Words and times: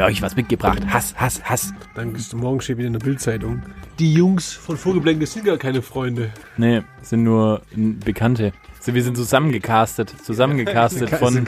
habe 0.00 0.12
euch 0.12 0.22
was 0.22 0.36
mitgebracht. 0.36 0.80
Hass, 0.88 1.14
Hass, 1.16 1.42
Hass. 1.44 1.74
Dann 1.94 2.14
ist 2.14 2.34
morgen 2.34 2.60
steht 2.60 2.78
wieder 2.78 2.86
in 2.86 2.92
der 2.94 3.00
Bildzeitung. 3.00 3.62
Die 3.98 4.12
Jungs 4.14 4.52
von 4.52 4.76
Vogelblänke 4.76 5.26
sind 5.26 5.44
gar 5.44 5.58
keine 5.58 5.82
Freunde. 5.82 6.32
Nee, 6.56 6.82
sind 7.02 7.22
nur 7.22 7.62
Bekannte. 7.74 8.52
So, 8.80 8.94
wir 8.94 9.02
sind 9.02 9.16
zusammengecastet. 9.16 10.14
Zusammengecastet 10.22 11.10
von, 11.18 11.46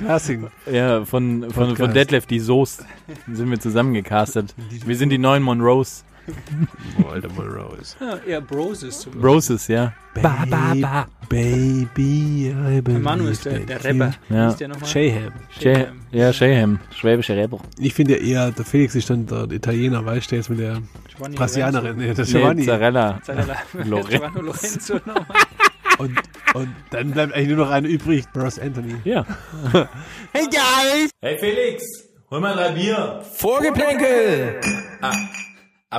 ja, 0.71 1.05
von, 1.05 1.51
von, 1.51 1.77
von. 1.77 1.95
Detlef 1.95 2.27
die 2.27 2.41
Soest. 2.41 2.85
Sind 3.33 3.51
wir 3.51 3.59
zusammengecastet. 3.59 4.55
Wir 4.85 4.97
sind 4.97 5.09
die 5.11 5.19
neuen 5.19 5.43
Monroes. 5.43 6.05
Oh, 7.03 7.09
alter 7.09 7.29
Monroe. 7.31 7.79
Ja, 8.01 8.17
eher 8.27 8.41
Broses 8.41 9.01
zum 9.01 9.21
Roses, 9.23 9.67
ja. 9.69 9.93
Ba, 10.15 10.45
ba, 10.49 10.75
ba. 10.75 11.07
Baby, 11.29 12.55
I 12.55 12.83
Manu 12.99 13.29
ist 13.29 13.45
der, 13.45 13.61
der 13.61 13.83
Rapper. 13.83 14.15
Ja. 14.29 14.49
Ist 14.51 14.61
der? 14.61 14.71
Shayham. 14.85 15.33
Shay, 15.59 15.87
ja, 16.13 16.33
Shayham. 16.33 16.79
Schwäbische 16.95 17.37
Rapper. 17.37 17.59
Ich 17.79 17.95
finde 17.95 18.19
ja 18.19 18.23
eher, 18.23 18.51
der 18.53 18.65
Felix 18.65 18.95
ist 18.95 19.11
dann 19.11 19.27
der 19.27 19.51
Italiener, 19.51 20.05
weißt 20.05 20.31
du, 20.31 20.37
jetzt 20.37 20.51
mit 20.51 20.61
der 20.61 20.83
Giovanni 21.09 21.37
Brasilianerin. 21.37 21.97
Nee, 21.97 22.15
der 22.15 22.25
Nee, 22.25 22.31
Giovanni. 22.31 22.65
Zarella. 22.65 23.21
Lorenzo. 23.27 23.73
Lorenzo. 23.85 24.09
Giovanni 24.11 24.41
Lorenzo 24.41 24.95
nochmal. 24.95 25.25
und, 25.99 26.19
und 26.55 26.69
dann 26.91 27.11
bleibt 27.11 27.35
eigentlich 27.35 27.49
nur 27.49 27.65
noch 27.67 27.71
einer 27.71 27.89
übrig, 27.89 28.25
Bros 28.33 28.59
Anthony. 28.59 28.95
Ja. 29.05 29.25
Hey 30.35 30.47
guys! 30.47 31.11
Hey 31.21 31.37
Felix, 31.39 31.85
hol 32.31 32.41
mal 32.41 32.55
drei 32.55 32.71
Bier. 32.73 33.23
Vorgeplänkel! 33.35 34.61
Ah 35.03 35.13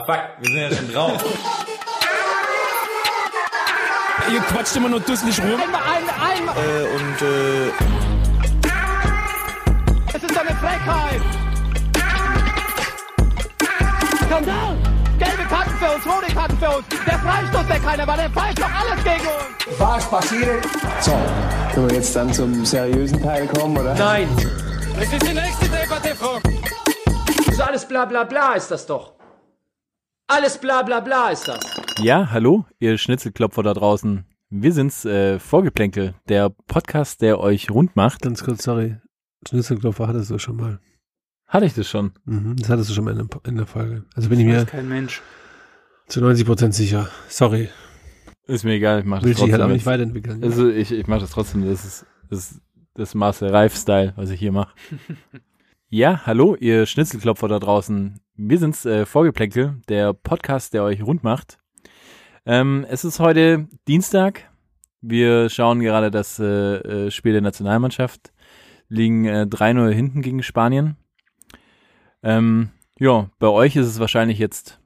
fuck, 0.02 0.20
wir 0.40 0.50
sind 0.50 0.58
ja 0.58 0.76
schon 0.76 0.92
drauf. 0.92 1.24
Ihr 4.32 4.40
quatscht 4.42 4.76
immer 4.76 4.90
nur 4.90 5.00
dusselig 5.02 5.40
rum. 5.40 5.60
Äh, 5.60 6.96
und 6.96 7.22
äh, 7.22 7.68
Es 10.16 10.24
ist 10.24 10.38
eine 10.38 10.56
Frechheit! 10.56 11.22
Skandal! 14.26 14.78
Gelbe 15.20 15.44
Karten 15.50 15.72
für 15.72 15.92
uns, 15.96 16.06
rote 16.08 16.34
Karten 16.34 16.58
für 16.58 16.70
uns! 16.78 16.86
Der 17.06 17.20
Freistoß, 17.20 17.68
der 17.68 17.80
keiner 17.80 18.08
war, 18.08 18.18
der 18.18 18.30
pfeift 18.30 18.60
doch 18.60 18.70
alles 18.72 19.04
gegen 19.04 19.28
uns! 19.28 19.80
Was 19.80 20.10
passiert? 20.10 20.66
So, 21.02 21.12
können 21.74 21.90
wir 21.90 21.96
jetzt 21.98 22.16
dann 22.16 22.34
zum 22.34 22.66
seriösen 22.66 23.22
Teil 23.22 23.48
kommen, 23.48 23.78
oder? 23.78 23.94
Nein! 23.94 24.28
Das 24.98 25.12
ist 25.12 25.28
die 25.28 25.34
nächste 25.34 25.68
Debatte, 25.70 26.16
Frau. 26.16 26.40
Das 27.38 27.48
ist 27.48 27.62
alles 27.62 27.86
bla 27.88 28.06
bla 28.06 28.24
bla 28.24 28.54
ist 28.54 28.72
das 28.72 28.86
doch! 28.86 29.14
Alles 30.28 30.58
bla 30.58 30.82
bla 30.84 31.00
bla 31.00 31.30
ist 31.30 31.48
das! 31.48 31.60
Ja, 32.02 32.32
hallo, 32.32 32.66
ihr 32.80 32.98
Schnitzelklopfer 32.98 33.62
da 33.64 33.74
draußen. 33.74 34.26
Wir 34.50 34.72
sind's, 34.72 35.06
äh, 35.06 35.40
Vorgeplänkel, 35.40 36.14
der 36.30 36.50
Podcast, 36.50 37.22
der 37.22 37.40
euch 37.40 37.70
rund 37.72 37.96
macht. 37.96 38.22
Ganz 38.22 38.44
kurz, 38.44 38.64
sorry. 38.64 38.98
Schnitzelklopfer 39.48 40.08
hattest 40.08 40.32
du 40.32 40.38
schon 40.40 40.56
mal. 40.58 40.80
Hatte 41.48 41.66
ich 41.66 41.74
das 41.74 41.90
schon? 41.90 42.14
Mhm, 42.26 42.56
das 42.58 42.70
hattest 42.70 42.90
du 42.90 42.94
schon 42.94 43.04
mal 43.06 43.12
in 43.12 43.28
der, 43.28 43.40
in 43.46 43.58
der 43.58 43.66
Folge. 43.66 44.06
Also 44.16 44.30
bin 44.30 44.40
ich 44.40 44.46
mir 44.46 44.66
Kein 44.66 44.88
Mensch. 44.88 45.22
zu 46.08 46.22
90% 46.22 46.72
sicher. 46.72 47.10
Sorry. 47.28 47.70
Ist 48.46 48.64
mir 48.64 48.74
egal, 48.74 49.00
ich 49.00 49.06
mach 49.06 49.20
das 49.20 49.26
Will 49.26 49.36
halt 49.36 49.50
trotzdem. 49.52 49.62
auch 49.62 49.68
nicht 49.74 49.86
weiterentwickeln. 49.86 50.44
Also 50.44 50.70
ich, 50.70 50.92
ich 50.92 51.08
mache 51.08 51.22
das 51.22 51.32
trotzdem, 51.32 51.66
das 51.66 51.84
ist 51.86 52.06
das, 52.30 52.52
ist 52.54 52.62
das 52.96 53.14
Marcel 53.16 53.50
Reif-Style, 53.50 54.14
was 54.16 54.30
ich 54.30 54.40
hier 54.40 54.52
mache. 54.52 54.74
ja, 55.94 56.26
hallo, 56.26 56.56
ihr 56.56 56.88
Schnitzelklopfer 56.88 57.48
da 57.48 57.60
draußen. 57.60 58.20
Wir 58.36 58.58
sind's, 58.58 58.84
äh, 58.84 59.06
Vorgeplänkel, 59.06 59.80
der 59.90 60.12
Podcast, 60.12 60.74
der 60.74 60.84
euch 60.84 61.04
rund 61.04 61.24
macht. 61.24 61.60
Ähm, 62.48 62.84
es 62.90 63.06
ist 63.06 63.20
heute 63.20 63.68
Dienstag. 63.88 64.52
Wir 65.02 65.50
schauen 65.50 65.82
gerade 65.82 66.10
das 66.10 66.40
äh, 66.40 66.46
äh, 66.46 67.12
Spiel 67.12 67.34
der 67.34 67.44
Nationalmannschaft. 67.44 68.34
Liegen 68.88 69.26
äh, 69.26 69.46
3-0 69.48 69.92
hinten 69.92 70.24
gegen 70.24 70.42
Spanien. 70.42 70.98
Ähm, 72.24 72.72
ja, 72.98 73.30
bei 73.38 73.50
euch 73.50 73.76
ist 73.76 73.86
es 73.86 74.00
wahrscheinlich 74.00 74.40
jetzt 74.40 74.82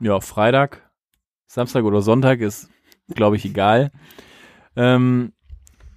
ja, 0.00 0.18
Freitag, 0.18 0.90
Samstag 1.46 1.84
oder 1.84 2.02
Sonntag, 2.02 2.40
ist, 2.40 2.68
glaube 3.14 3.36
ich, 3.36 3.44
egal. 3.44 3.92
Ähm, 4.74 5.34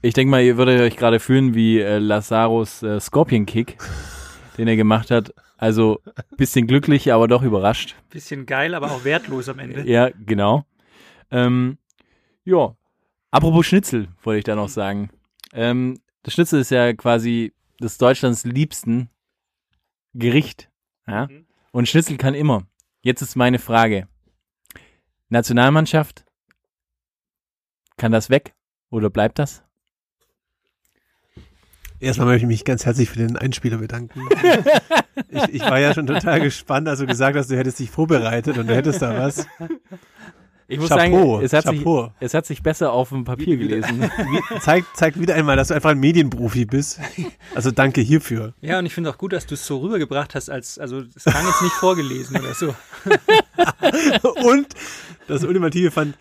ich 0.03 0.13
denke 0.13 0.29
mal, 0.29 0.43
ihr 0.43 0.57
würdet 0.57 0.79
euch 0.81 0.97
gerade 0.97 1.19
fühlen 1.19 1.55
wie 1.55 1.79
äh, 1.79 1.97
Lazaros 1.97 2.83
äh, 2.83 2.99
Scorpion 2.99 3.47
Kick, 3.47 3.77
den 4.59 4.67
er 4.67 4.75
gemacht 4.75 5.09
hat. 5.09 5.33
Also 5.57 6.01
bisschen 6.35 6.67
glücklich, 6.67 7.11
aber 7.13 7.29
doch 7.29 7.43
überrascht. 7.43 7.95
Bisschen 8.09 8.45
geil, 8.45 8.75
aber 8.75 8.91
auch 8.91 9.05
wertlos 9.05 9.47
am 9.47 9.57
Ende. 9.57 9.89
Ja, 9.89 10.09
genau. 10.25 10.65
Ähm, 11.31 11.77
ja, 12.43 12.75
apropos 13.31 13.65
Schnitzel, 13.65 14.09
wollte 14.21 14.39
ich 14.39 14.43
da 14.43 14.55
noch 14.55 14.67
sagen. 14.67 15.11
Ähm, 15.53 16.01
das 16.23 16.33
Schnitzel 16.33 16.59
ist 16.59 16.71
ja 16.71 16.93
quasi 16.93 17.53
das 17.79 17.97
Deutschlands 17.97 18.43
liebsten 18.43 19.09
Gericht. 20.13 20.69
Ja? 21.07 21.27
Mhm. 21.27 21.45
Und 21.71 21.87
Schnitzel 21.87 22.17
kann 22.17 22.33
immer. 22.33 22.67
Jetzt 23.01 23.21
ist 23.21 23.37
meine 23.37 23.59
Frage. 23.59 24.09
Nationalmannschaft, 25.29 26.25
kann 27.95 28.11
das 28.11 28.29
weg 28.29 28.55
oder 28.89 29.09
bleibt 29.09 29.39
das? 29.39 29.63
Erstmal 31.99 32.27
möchte 32.27 32.45
ich 32.45 32.47
mich 32.47 32.65
ganz 32.65 32.85
herzlich 32.85 33.09
für 33.09 33.19
den 33.19 33.35
Einspieler 33.35 33.77
bedanken. 33.77 34.21
ich, 35.29 35.55
ich 35.55 35.61
war 35.61 35.79
ja 35.79 35.93
schon 35.93 36.07
total 36.07 36.39
gespannt, 36.39 36.87
als 36.87 36.99
du 36.99 37.05
gesagt 37.05 37.37
hast, 37.37 37.51
du 37.51 37.57
hättest 37.57 37.79
dich 37.79 37.89
vorbereitet 37.89 38.57
und 38.57 38.67
du 38.67 38.75
hättest 38.75 39.01
da 39.01 39.17
was. 39.17 39.45
Ich 40.71 40.79
muss 40.79 40.89
Chapeau, 40.89 41.33
sagen, 41.33 41.45
es 41.45 41.53
hat, 41.53 41.67
sich, 41.67 41.85
es 42.19 42.33
hat 42.35 42.45
sich 42.45 42.61
besser 42.61 42.93
auf 42.93 43.09
dem 43.09 43.23
Papier 43.23 43.57
gelesen. 43.57 44.09
Zeigt, 44.59 44.95
zeigt 44.95 45.19
wieder 45.19 45.33
einmal, 45.33 45.57
dass 45.57 45.69
du 45.69 45.73
einfach 45.73 45.89
ein 45.89 45.99
Medienprofi 45.99 46.65
bist. 46.65 46.99
Also 47.55 47.71
danke 47.71 48.01
hierfür. 48.01 48.53
Ja, 48.61 48.77
und 48.77 48.85
ich 48.85 48.93
finde 48.93 49.09
auch 49.09 49.17
gut, 49.17 49.33
dass 49.33 49.47
du 49.47 49.55
es 49.55 49.65
so 49.65 49.79
rübergebracht 49.79 50.35
hast, 50.35 50.47
als, 50.47 50.77
also 50.77 51.03
es 51.15 51.23
klang 51.23 51.43
jetzt 51.43 51.63
nicht 51.63 51.73
vorgelesen 51.73 52.37
oder 52.37 52.53
so. 52.53 52.75
Und 54.47 54.67
das 55.27 55.43
Ultimative 55.43 55.89
fand, 55.89 56.15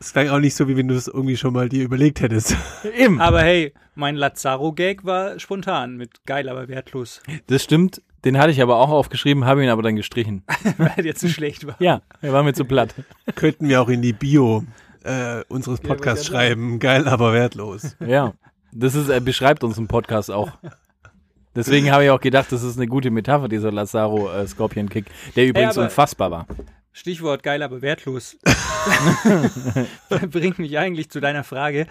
es 0.00 0.12
klang 0.12 0.28
auch 0.30 0.38
nicht 0.38 0.56
so, 0.56 0.66
wie 0.66 0.76
wenn 0.76 0.88
du 0.88 0.94
es 0.94 1.06
irgendwie 1.06 1.36
schon 1.36 1.52
mal 1.52 1.68
dir 1.68 1.84
überlegt 1.84 2.20
hättest. 2.20 2.56
Eben. 2.96 3.20
Aber 3.20 3.42
hey, 3.42 3.74
mein 3.94 4.16
Lazaro-Gag 4.16 5.04
war 5.04 5.38
spontan 5.38 5.96
mit 5.96 6.24
geil, 6.24 6.48
aber 6.48 6.68
wertlos, 6.68 7.22
Das 7.46 7.62
stimmt. 7.62 8.02
Den 8.24 8.36
hatte 8.38 8.50
ich 8.50 8.60
aber 8.60 8.76
auch 8.76 8.90
aufgeschrieben, 8.90 9.46
habe 9.46 9.62
ihn 9.64 9.70
aber 9.70 9.82
dann 9.82 9.96
gestrichen. 9.96 10.42
weil 10.78 11.06
er 11.06 11.14
zu 11.14 11.28
schlecht 11.28 11.66
war. 11.66 11.76
Ja, 11.78 12.02
er 12.20 12.32
war 12.34 12.42
mir 12.42 12.52
zu 12.52 12.64
platt. 12.66 12.94
Könnten 13.34 13.68
wir 13.68 13.80
auch 13.80 13.88
in 13.88 14.02
die 14.02 14.12
Bio 14.12 14.64
äh, 15.04 15.42
unseres 15.48 15.80
Podcasts 15.80 16.22
ich 16.22 16.28
schreiben. 16.28 16.78
Geil, 16.80 17.08
aber 17.08 17.32
wertlos. 17.32 17.96
Ja, 18.06 18.34
das 18.72 18.94
ist, 18.94 19.08
er 19.08 19.20
beschreibt 19.20 19.64
unseren 19.64 19.86
Podcast 19.88 20.30
auch. 20.30 20.50
Deswegen 21.54 21.90
habe 21.90 22.04
ich 22.04 22.10
auch 22.10 22.20
gedacht, 22.20 22.52
das 22.52 22.62
ist 22.62 22.76
eine 22.76 22.86
gute 22.86 23.10
Metapher, 23.10 23.48
dieser 23.48 23.72
Lazaro 23.72 24.30
äh, 24.30 24.46
Scorpion 24.46 24.88
Kick, 24.88 25.06
der 25.34 25.46
übrigens 25.46 25.76
aber- 25.76 25.86
unfassbar 25.86 26.30
war. 26.30 26.46
Stichwort 27.00 27.42
geil, 27.42 27.62
aber 27.62 27.80
wertlos. 27.80 28.36
Bringt 30.30 30.58
mich 30.58 30.76
eigentlich 30.76 31.08
zu 31.08 31.18
deiner 31.18 31.44
Frage. 31.44 31.86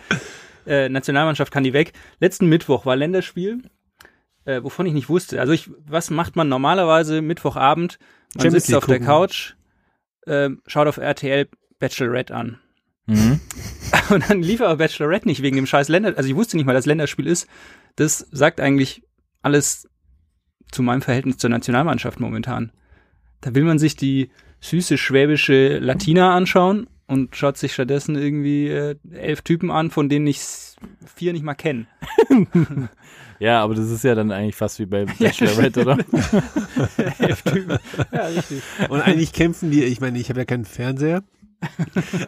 Äh, 0.68 0.88
Nationalmannschaft 0.88 1.52
kann 1.52 1.64
die 1.64 1.74
weg. 1.74 1.94
Letzten 2.20 2.46
Mittwoch 2.46 2.86
war 2.86 2.96
Länderspiel, 2.96 3.64
äh, 4.46 4.62
wovon 4.62 4.86
ich 4.86 4.94
nicht 4.94 5.10
wusste. 5.10 5.42
Also 5.42 5.52
ich, 5.52 5.68
was 5.88 6.12
macht 6.12 6.36
man 6.36 6.48
normalerweise 6.48 7.24
Mittwochabend? 7.24 7.98
Man 8.36 8.44
Champions 8.44 8.54
sitzt 8.54 8.68
League 8.68 8.78
auf 8.78 8.86
der 8.86 9.00
gucken. 9.00 9.08
Couch, 9.08 9.56
äh, 10.28 10.50
schaut 10.68 10.88
auf 10.88 10.98
RTL 10.98 11.50
Bachelorette 11.80 12.36
an. 12.36 12.60
Mhm. 13.08 13.40
Und 14.12 14.30
dann 14.30 14.44
lief 14.44 14.62
aber 14.62 14.78
Bachelorette 14.78 15.28
nicht 15.28 15.42
wegen 15.42 15.56
dem 15.56 15.66
scheiß 15.66 15.88
Länder. 15.88 16.14
Also 16.18 16.30
ich 16.30 16.36
wusste 16.36 16.56
nicht 16.56 16.68
mal, 16.68 16.74
dass 16.74 16.86
Länderspiel 16.86 17.26
ist. 17.26 17.48
Das 17.96 18.28
sagt 18.30 18.60
eigentlich 18.60 19.02
alles 19.42 19.90
zu 20.72 20.84
meinem 20.84 21.02
Verhältnis 21.02 21.38
zur 21.38 21.50
Nationalmannschaft 21.50 22.20
momentan. 22.20 22.72
Da 23.42 23.56
will 23.56 23.64
man 23.64 23.80
sich 23.80 23.96
die 23.96 24.30
süße 24.62 24.98
schwäbische 24.98 25.80
Latina 25.80 26.36
anschauen 26.36 26.88
und 27.08 27.36
schaut 27.36 27.58
sich 27.58 27.74
stattdessen 27.74 28.16
irgendwie 28.16 28.68
äh, 28.68 28.96
elf 29.12 29.42
Typen 29.42 29.72
an, 29.72 29.90
von 29.90 30.10
denen 30.10 30.28
ich 30.28 30.42
vier 31.16 31.34
nicht 31.34 31.44
mal 31.44 31.56
kenne. 31.56 31.88
Ja, 33.42 33.64
aber 33.64 33.74
das 33.74 33.90
ist 33.90 34.04
ja 34.04 34.16
dann 34.16 34.34
eigentlich 34.34 34.58
fast 34.58 34.80
wie 34.80 34.86
bei 34.86 35.06
Bachelorette, 35.06 35.80
oder? 35.80 35.98
elf 37.20 37.42
Typen. 37.42 37.80
Ja, 38.12 38.26
richtig. 38.26 38.62
Und 38.90 39.00
eigentlich 39.00 39.32
kämpfen 39.32 39.72
die, 39.72 39.82
ich 39.86 40.02
meine, 40.02 40.20
ich 40.20 40.28
habe 40.28 40.42
ja 40.42 40.46
keinen 40.46 40.66
Fernseher, 40.66 41.24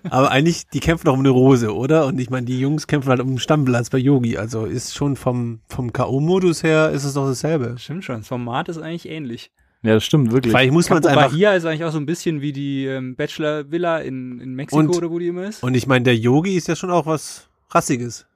aber 0.10 0.32
eigentlich, 0.32 0.68
die 0.68 0.80
kämpfen 0.80 1.08
auch 1.10 1.14
um 1.14 1.20
eine 1.20 1.30
Rose, 1.30 1.74
oder? 1.74 2.06
Und 2.06 2.20
ich 2.20 2.30
meine, 2.30 2.46
die 2.46 2.60
Jungs 2.60 2.88
kämpfen 2.88 3.10
halt 3.10 3.22
um 3.22 3.30
einen 3.30 3.40
Stammplatz 3.40 3.90
bei 3.90 3.98
Yogi. 3.98 4.38
Also 4.38 4.66
ist 4.66 4.96
schon 4.96 5.16
vom, 5.16 5.62
vom 5.68 5.94
K.O.-Modus 5.94 6.64
her, 6.64 6.92
ist 6.92 7.04
es 7.04 7.14
doch 7.14 7.28
dasselbe. 7.28 7.76
Stimmt 7.78 8.04
schon, 8.04 8.18
das 8.20 8.28
Format 8.28 8.70
ist 8.70 8.78
eigentlich 8.78 9.10
ähnlich. 9.10 9.52
Ja, 9.84 9.96
das 9.96 10.04
stimmt, 10.04 10.32
wirklich. 10.32 10.52
Vielleicht 10.54 10.72
muss 10.74 10.90
man 10.90 11.00
es 11.00 11.06
einfach. 11.08 11.32
Bahia 11.32 11.54
ist 11.56 11.66
eigentlich 11.66 11.84
auch 11.84 11.92
so 11.92 11.98
ein 11.98 12.06
bisschen 12.06 12.42
wie 12.42 12.54
die 12.54 12.86
ähm, 12.86 13.16
Bachelor-Villa 13.16 13.98
in, 14.00 14.40
in 14.40 14.54
Mexiko 14.54 14.80
Und- 14.80 14.96
oder 14.96 15.10
wo 15.10 15.18
die 15.20 15.28
immer 15.28 15.46
ist. 15.46 15.64
Und 15.64 15.74
ich 15.74 15.88
meine, 15.88 16.04
der 16.04 16.16
Yogi 16.16 16.56
ist 16.56 16.68
ja 16.68 16.76
schon 16.76 16.92
auch 16.92 17.06
was 17.08 17.50
Rassiges. 17.72 18.28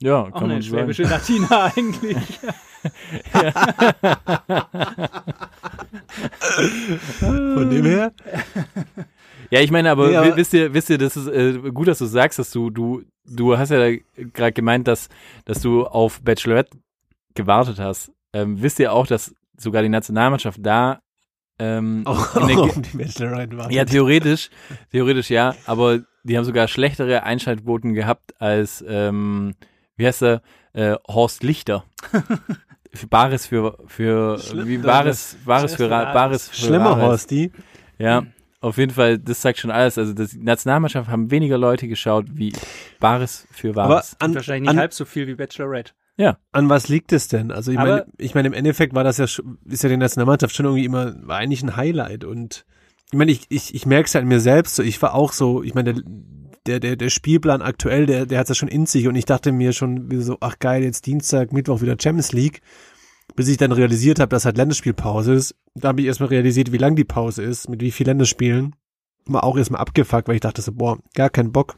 Ja, 0.00 0.20
auch 0.22 0.30
kann 0.32 0.44
eine 0.44 0.52
man 0.54 0.62
sagen. 0.62 0.76
schwäbische 0.92 1.02
Latina 1.04 1.72
eigentlich. 1.76 2.38
Von 7.20 7.70
dem 7.70 7.84
her. 7.84 8.12
Ja, 9.50 9.60
ich 9.60 9.70
meine, 9.70 9.90
aber, 9.90 10.08
Nee, 10.08 10.16
aber- 10.16 10.32
wi- 10.32 10.36
wisst 10.36 10.52
ihr, 10.54 10.72
wisst 10.74 10.90
ihr, 10.90 10.98
das 10.98 11.16
ist 11.16 11.28
äh, 11.28 11.52
gut, 11.72 11.88
dass 11.88 11.98
du 11.98 12.06
sagst, 12.06 12.38
dass 12.38 12.50
du, 12.50 12.70
du, 12.70 13.02
du 13.24 13.56
hast 13.56 13.70
ja 13.70 13.78
gerade 14.32 14.52
gemeint, 14.52 14.88
dass, 14.88 15.08
dass 15.44 15.60
du 15.60 15.86
auf 15.86 16.20
Bachelorette 16.22 16.76
gewartet 17.34 17.78
hast. 17.78 18.12
Ähm, 18.32 18.60
wisst 18.60 18.78
ihr 18.80 18.92
auch, 18.92 19.06
dass 19.06 19.34
sogar 19.58 19.82
die 19.82 19.88
Nationalmannschaft 19.88 20.58
da 20.62 21.00
ähm, 21.58 22.02
Auch, 22.06 22.36
in 22.36 22.48
der 22.48 22.58
auch 22.58 22.68
auf 22.68 22.82
die 22.82 22.96
Bachelorette 22.96 23.56
wartet. 23.56 23.72
ja, 23.72 23.84
theoretisch, 23.84 24.50
theoretisch 24.92 25.30
ja, 25.30 25.54
aber 25.64 26.00
die 26.24 26.36
haben 26.36 26.44
sogar 26.44 26.68
schlechtere 26.68 27.22
Einschaltquoten 27.22 27.94
gehabt 27.94 28.40
als, 28.40 28.84
ähm, 28.86 29.54
wie 29.96 30.06
heißt 30.06 30.22
er, 30.22 30.42
äh, 30.74 30.96
Horst 31.08 31.42
Lichter. 31.42 31.84
Für 32.94 33.06
Bares 33.08 33.46
für, 33.46 33.76
für, 33.88 34.38
Schlimm, 34.38 34.68
wie 34.68 34.78
Bares, 34.78 35.36
Bares 35.44 35.74
für, 35.74 35.90
Ra- 35.90 36.12
Bares 36.14 36.48
für 36.48 36.54
Schlimmer 36.56 36.92
Rares. 36.92 37.02
Horsti. 37.04 37.52
Ja, 37.98 38.24
auf 38.62 38.78
jeden 38.78 38.92
Fall, 38.92 39.18
das 39.18 39.42
sagt 39.42 39.58
schon 39.58 39.70
alles. 39.70 39.98
Also, 39.98 40.14
das, 40.14 40.30
die 40.30 40.38
Nationalmannschaft 40.42 41.10
haben 41.10 41.30
weniger 41.30 41.58
Leute 41.58 41.88
geschaut 41.88 42.24
wie 42.30 42.54
Bares 42.98 43.46
für 43.50 43.70
Aber 43.70 43.88
Wahres. 43.90 44.14
Und 44.14 44.22
an, 44.22 44.34
wahrscheinlich 44.34 44.62
nicht 44.62 44.70
an, 44.70 44.78
halb 44.78 44.94
so 44.94 45.04
viel 45.04 45.26
wie 45.26 45.34
Bachelorette. 45.34 45.92
An 46.52 46.68
was 46.68 46.88
liegt 46.88 47.12
es 47.12 47.28
denn? 47.28 47.50
Also 47.50 47.70
ich 47.72 47.78
meine, 47.84 48.06
ich 48.18 48.34
meine, 48.34 48.48
im 48.48 48.54
Endeffekt 48.54 48.94
war 48.94 49.04
das 49.04 49.18
ja, 49.18 49.26
schon- 49.26 49.58
ist 49.66 49.82
ja 49.82 49.88
die 49.90 49.96
Nationalmannschaft 49.96 50.54
schon 50.54 50.66
irgendwie 50.66 50.84
immer, 50.86 51.14
war 51.26 51.36
eigentlich 51.38 51.62
ein 51.62 51.76
Highlight 51.76 52.24
und 52.24 52.64
ich 53.12 53.18
meine, 53.18 53.30
ich, 53.30 53.46
ich, 53.50 53.74
ich 53.74 53.86
merke 53.86 54.06
es 54.06 54.14
ja 54.14 54.20
an 54.20 54.26
mir 54.26 54.40
selbst 54.40 54.74
so, 54.76 54.82
ich 54.82 55.00
war 55.02 55.14
auch 55.14 55.32
so, 55.32 55.62
ich 55.62 55.74
meine, 55.74 55.94
der, 55.94 56.02
der, 56.66 56.80
der, 56.80 56.96
der 56.96 57.10
Spielplan 57.10 57.62
aktuell, 57.62 58.06
der, 58.06 58.26
der 58.26 58.38
hat 58.38 58.46
es 58.46 58.48
ja 58.50 58.54
schon 58.56 58.68
in 58.68 58.86
sich 58.86 59.06
und 59.06 59.14
ich 59.14 59.26
dachte 59.26 59.52
mir 59.52 59.72
schon 59.72 60.10
wie 60.10 60.20
so, 60.22 60.38
ach 60.40 60.58
geil, 60.58 60.82
jetzt 60.82 61.06
Dienstag, 61.06 61.52
Mittwoch 61.52 61.82
wieder 61.82 61.96
Champions 62.00 62.32
League, 62.32 62.62
bis 63.36 63.48
ich 63.48 63.58
dann 63.58 63.70
realisiert 63.72 64.18
habe, 64.18 64.30
dass 64.30 64.44
halt 64.44 64.56
Länderspielpause 64.56 65.34
ist. 65.34 65.54
Da 65.74 65.88
habe 65.88 66.00
ich 66.00 66.06
erstmal 66.06 66.30
realisiert, 66.30 66.72
wie 66.72 66.78
lang 66.78 66.96
die 66.96 67.04
Pause 67.04 67.42
ist, 67.42 67.68
mit 67.68 67.80
wie 67.82 67.90
viel 67.92 68.06
Länderspielen. 68.06 68.74
War 69.26 69.44
auch 69.44 69.56
erstmal 69.56 69.80
abgefuckt, 69.82 70.26
weil 70.28 70.36
ich 70.36 70.40
dachte 70.40 70.62
so, 70.62 70.72
boah, 70.72 70.98
gar 71.14 71.30
keinen 71.30 71.52
Bock. 71.52 71.76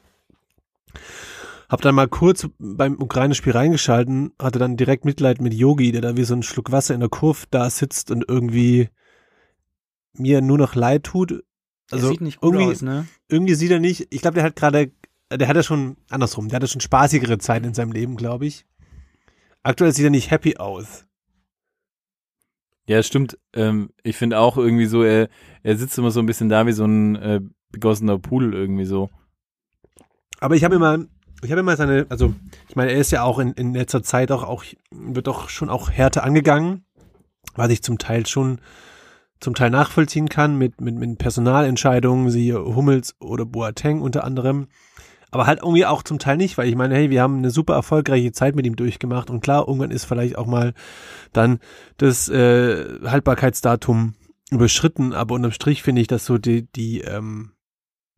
Hab 1.69 1.83
dann 1.83 1.95
mal 1.95 2.09
kurz 2.09 2.49
beim 2.59 3.01
Ukraine-Spiel 3.01 3.53
reingeschalten, 3.53 4.33
hatte 4.41 4.59
dann 4.59 4.77
direkt 4.77 5.05
Mitleid 5.05 5.41
mit 5.41 5.53
Yogi, 5.53 5.93
der 5.93 6.01
da 6.01 6.17
wie 6.17 6.25
so 6.25 6.35
ein 6.35 6.43
Schluck 6.43 6.73
Wasser 6.73 6.95
in 6.95 7.01
der 7.01 7.11
Kurve 7.11 7.47
da 7.51 7.69
sitzt 7.69 8.11
und 8.11 8.25
irgendwie 8.27 8.89
mir 10.15 10.41
nur 10.41 10.57
noch 10.57 10.75
leid 10.75 11.05
tut. 11.05 11.45
Also, 11.91 12.09
sieht 12.09 12.21
nicht 12.23 12.41
gut 12.41 12.55
irgendwie, 12.55 12.73
aus, 12.73 12.83
ne? 12.83 13.07
irgendwie 13.29 13.55
sieht 13.55 13.71
er 13.71 13.81
nicht, 13.81 14.09
ich 14.11 14.21
glaube, 14.23 14.37
der 14.37 14.45
hat 14.45 14.57
gerade, 14.57 14.93
der 15.31 15.49
hat 15.49 15.57
ja 15.57 15.63
schon, 15.63 15.97
andersrum, 16.09 16.49
der 16.49 16.57
hatte 16.57 16.69
schon 16.69 16.81
spaßigere 16.81 17.39
Zeiten 17.39 17.67
in 17.67 17.75
seinem 17.75 17.93
Leben, 17.93 18.17
glaube 18.17 18.47
ich. 18.47 18.67
Aktuell 19.63 19.93
sieht 19.93 20.05
er 20.05 20.11
nicht 20.11 20.31
happy 20.31 20.57
aus. 20.57 21.07
Ja, 22.87 23.03
stimmt. 23.03 23.39
Ähm, 23.53 23.91
ich 24.03 24.17
finde 24.17 24.39
auch 24.39 24.57
irgendwie 24.57 24.87
so, 24.87 25.03
er, 25.03 25.29
er 25.63 25.77
sitzt 25.77 25.99
immer 25.99 26.11
so 26.11 26.21
ein 26.21 26.27
bisschen 26.27 26.49
da 26.49 26.67
wie 26.67 26.73
so 26.73 26.87
ein 26.87 27.17
äh, 27.17 27.41
begossener 27.71 28.19
Pudel 28.19 28.55
irgendwie 28.55 28.87
so. 28.87 29.11
Aber 30.41 30.57
ich 30.57 30.65
habe 30.65 30.77
immer, 30.77 31.05
ich 31.43 31.51
habe 31.51 31.61
immer 31.61 31.77
seine, 31.77 32.07
also 32.09 32.35
ich 32.69 32.77
meine, 32.77 32.93
er 32.93 32.99
ist 32.99 33.11
ja 33.11 33.23
auch 33.23 33.39
in, 33.39 33.53
in 33.53 33.75
letzter 33.75 34.03
Zeit 34.03 34.33
auch, 34.33 34.43
auch, 34.43 34.65
wird 34.91 35.27
doch 35.27 35.49
schon 35.49 35.71
auch 35.71 35.91
härter 35.91 36.25
angegangen, 36.25 36.85
was 37.55 37.71
ich 37.71 37.83
zum 37.83 37.99
Teil 37.99 38.27
schon 38.27 38.61
zum 39.41 39.55
Teil 39.55 39.71
nachvollziehen 39.71 40.29
kann 40.29 40.57
mit, 40.57 40.81
mit, 40.81 40.97
mit 40.97 41.19
Personalentscheidungen, 41.19 42.31
siehe 42.31 42.59
Hummels 42.59 43.15
oder 43.21 43.45
Boateng 43.47 44.01
unter 44.01 44.25
anderem. 44.25 44.67
Aber 45.31 45.47
halt 45.47 45.61
irgendwie 45.63 45.87
auch 45.87 46.03
zum 46.03 46.19
Teil 46.19 46.39
nicht, 46.39 46.57
weil 46.57 46.69
ich 46.69 46.75
meine, 46.75 46.95
hey, 46.95 47.11
wir 47.11 47.23
haben 47.23 47.39
eine 47.39 47.51
super 47.51 47.75
erfolgreiche 47.75 48.33
Zeit 48.33 48.57
mit 48.57 48.67
ihm 48.67 48.77
durchgemacht 48.77 49.31
und 49.31 49.41
klar, 49.41 49.69
irgendwann 49.69 49.91
ist 49.91 50.07
vielleicht 50.07 50.39
auch 50.39 50.47
mal 50.47 50.73
dann 51.33 51.61
das 51.99 52.29
äh, 52.29 52.99
Haltbarkeitsdatum 53.05 54.15
überschritten, 54.51 55.13
aber 55.13 55.35
unterm 55.35 55.53
Strich 55.53 55.83
finde 55.83 56.01
ich, 56.01 56.09
dass 56.09 56.25
so 56.25 56.39
die, 56.39 56.67
die, 56.73 57.03
ähm, 57.03 57.53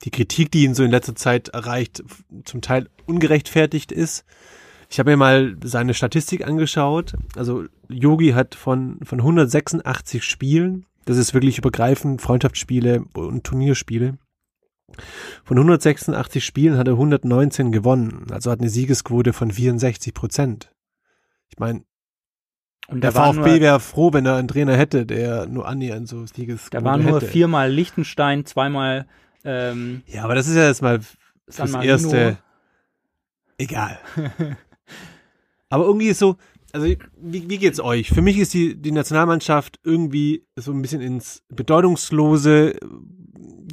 die 0.02 0.11
Kritik, 0.11 0.50
die 0.50 0.64
ihn 0.64 0.75
so 0.75 0.82
in 0.82 0.91
letzter 0.91 1.14
Zeit 1.14 1.49
erreicht, 1.49 2.02
zum 2.44 2.61
Teil 2.62 2.88
ungerechtfertigt 3.06 3.93
ist. 3.93 4.25
Ich 4.88 4.99
habe 4.99 5.11
mir 5.11 5.17
mal 5.17 5.56
seine 5.62 5.94
Statistik 5.94 6.47
angeschaut. 6.47 7.14
Also 7.37 7.64
Yogi 7.88 8.31
hat 8.31 8.55
von, 8.55 8.99
von 9.02 9.20
186 9.20 10.25
Spielen, 10.25 10.87
das 11.05 11.17
ist 11.17 11.35
wirklich 11.35 11.58
übergreifend, 11.58 12.20
Freundschaftsspiele 12.23 13.05
und 13.14 13.44
Turnierspiele. 13.44 14.19
Von 15.44 15.56
186 15.56 16.44
Spielen 16.44 16.76
hat 16.76 16.88
er 16.88 16.94
119 16.94 17.70
gewonnen, 17.70 18.26
also 18.31 18.50
hat 18.50 18.61
eine 18.61 18.69
Siegesquote 18.69 19.32
von 19.32 19.53
64 19.53 20.12
Prozent. 20.14 20.73
Ich 21.49 21.58
meine, 21.58 21.82
Und 22.88 23.05
der 23.05 23.12
VfB 23.12 23.61
wäre 23.61 23.79
froh, 23.79 24.12
wenn 24.12 24.26
er 24.26 24.37
einen 24.37 24.49
Trainer 24.49 24.76
hätte, 24.76 25.06
der 25.06 25.46
nur 25.46 25.69
annähernd 25.69 26.08
so 26.08 26.26
Siegesquote 26.26 26.79
da 26.79 26.85
waren 26.85 27.05
nur 27.05 27.17
hätte. 27.17 27.26
viermal 27.26 27.70
Liechtenstein, 27.70 28.44
zweimal 28.46 29.06
ähm, 29.45 30.03
Ja, 30.07 30.25
aber 30.25 30.35
das 30.35 30.49
ist 30.49 30.57
ja 30.57 30.67
jetzt 30.67 30.83
mal 30.83 31.01
Marino. 31.59 31.83
Erste. 31.83 32.39
Egal. 33.59 33.99
aber 35.69 35.85
irgendwie 35.85 36.09
ist 36.09 36.19
so, 36.19 36.37
also 36.73 36.87
wie, 36.87 37.49
wie 37.49 37.59
geht's 37.59 37.81
euch? 37.81 38.11
Für 38.11 38.23
mich 38.23 38.39
ist 38.39 38.55
die, 38.55 38.81
die 38.81 38.93
Nationalmannschaft 38.93 39.81
irgendwie 39.85 40.47
so 40.57 40.73
ein 40.73 40.83
bisschen 40.83 41.01
ins 41.01 41.43
Bedeutungslose 41.49 42.75
äh, 42.75 42.81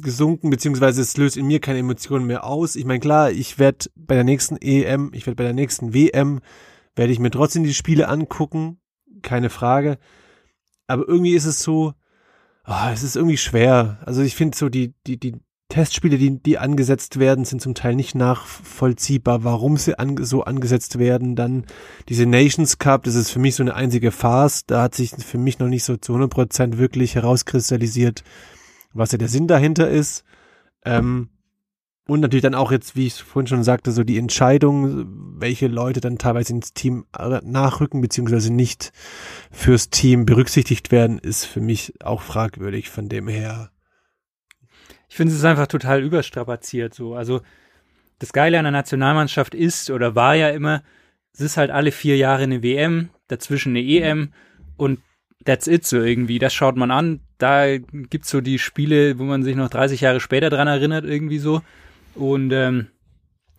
gesunken, 0.02 0.50
beziehungsweise 0.50 1.00
es 1.00 1.16
löst 1.16 1.36
in 1.36 1.46
mir 1.46 1.60
keine 1.60 1.78
Emotionen 1.78 2.26
mehr 2.26 2.44
aus. 2.44 2.76
Ich 2.76 2.84
meine, 2.84 3.00
klar, 3.00 3.30
ich 3.30 3.58
werde 3.58 3.86
bei 3.96 4.14
der 4.14 4.24
nächsten 4.24 4.56
EM, 4.56 5.10
ich 5.12 5.26
werde 5.26 5.36
bei 5.36 5.44
der 5.44 5.54
nächsten 5.54 5.94
WM, 5.94 6.40
werde 6.96 7.12
ich 7.12 7.18
mir 7.18 7.30
trotzdem 7.30 7.64
die 7.64 7.74
Spiele 7.74 8.08
angucken, 8.08 8.80
keine 9.22 9.50
Frage. 9.50 9.98
Aber 10.86 11.06
irgendwie 11.06 11.34
ist 11.34 11.44
es 11.44 11.62
so, 11.62 11.94
ah, 12.64 12.92
es 12.92 13.02
ist 13.02 13.16
irgendwie 13.16 13.36
schwer. 13.36 13.98
Also 14.04 14.22
ich 14.22 14.34
finde 14.34 14.56
so 14.56 14.68
die, 14.68 14.94
die, 15.06 15.18
die 15.18 15.36
Testspiele, 15.68 16.16
die, 16.16 16.42
die 16.42 16.56
angesetzt 16.56 17.18
werden, 17.18 17.44
sind 17.44 17.60
zum 17.60 17.74
Teil 17.74 17.94
nicht 17.94 18.14
nachvollziehbar, 18.14 19.44
warum 19.44 19.76
sie 19.76 19.98
ange 19.98 20.24
so 20.24 20.42
angesetzt 20.44 20.98
werden. 20.98 21.36
Dann 21.36 21.66
diese 22.08 22.24
Nations 22.24 22.78
Cup, 22.78 23.04
das 23.04 23.14
ist 23.14 23.30
für 23.30 23.38
mich 23.38 23.54
so 23.54 23.62
eine 23.62 23.74
einzige 23.74 24.10
Farce. 24.10 24.64
Da 24.66 24.82
hat 24.82 24.94
sich 24.94 25.10
für 25.10 25.36
mich 25.36 25.58
noch 25.58 25.68
nicht 25.68 25.84
so 25.84 25.96
zu 25.96 26.12
100 26.12 26.30
Prozent 26.30 26.78
wirklich 26.78 27.16
herauskristallisiert, 27.16 28.24
was 28.94 29.12
ja 29.12 29.18
der 29.18 29.28
Sinn 29.28 29.46
dahinter 29.46 29.90
ist. 29.90 30.24
Ähm, 30.86 31.28
und 32.06 32.20
natürlich 32.20 32.42
dann 32.42 32.54
auch 32.54 32.72
jetzt, 32.72 32.96
wie 32.96 33.06
ich 33.06 33.22
vorhin 33.22 33.48
schon 33.48 33.62
sagte, 33.62 33.92
so 33.92 34.02
die 34.02 34.16
Entscheidung, 34.16 35.04
welche 35.38 35.66
Leute 35.66 36.00
dann 36.00 36.16
teilweise 36.16 36.54
ins 36.54 36.72
Team 36.72 37.04
äh, 37.16 37.40
nachrücken, 37.44 38.00
beziehungsweise 38.00 38.50
nicht 38.50 38.90
fürs 39.50 39.90
Team 39.90 40.24
berücksichtigt 40.24 40.90
werden, 40.90 41.18
ist 41.18 41.44
für 41.44 41.60
mich 41.60 41.92
auch 42.02 42.22
fragwürdig 42.22 42.88
von 42.88 43.10
dem 43.10 43.28
her. 43.28 43.70
Ich 45.08 45.16
finde, 45.16 45.32
es 45.32 45.38
ist 45.38 45.44
einfach 45.44 45.66
total 45.66 46.02
überstrapaziert 46.02 46.94
so. 46.94 47.14
Also 47.14 47.40
das 48.18 48.32
Geile 48.32 48.58
an 48.58 48.64
der 48.64 48.72
Nationalmannschaft 48.72 49.54
ist 49.54 49.90
oder 49.90 50.14
war 50.14 50.34
ja 50.34 50.50
immer, 50.50 50.82
es 51.32 51.40
ist 51.40 51.56
halt 51.56 51.70
alle 51.70 51.92
vier 51.92 52.16
Jahre 52.16 52.42
eine 52.42 52.62
WM, 52.62 53.10
dazwischen 53.28 53.70
eine 53.70 53.80
EM 53.80 54.32
und 54.76 55.00
that's 55.44 55.66
it 55.66 55.86
so 55.86 56.02
irgendwie. 56.02 56.38
Das 56.38 56.52
schaut 56.52 56.76
man 56.76 56.90
an. 56.90 57.20
Da 57.38 57.78
gibt's 57.78 58.30
so 58.30 58.40
die 58.40 58.58
Spiele, 58.58 59.18
wo 59.18 59.24
man 59.24 59.42
sich 59.42 59.56
noch 59.56 59.70
30 59.70 60.00
Jahre 60.00 60.20
später 60.20 60.50
dran 60.50 60.68
erinnert, 60.68 61.04
irgendwie 61.04 61.38
so. 61.38 61.62
Und, 62.14 62.52
ähm, 62.52 62.88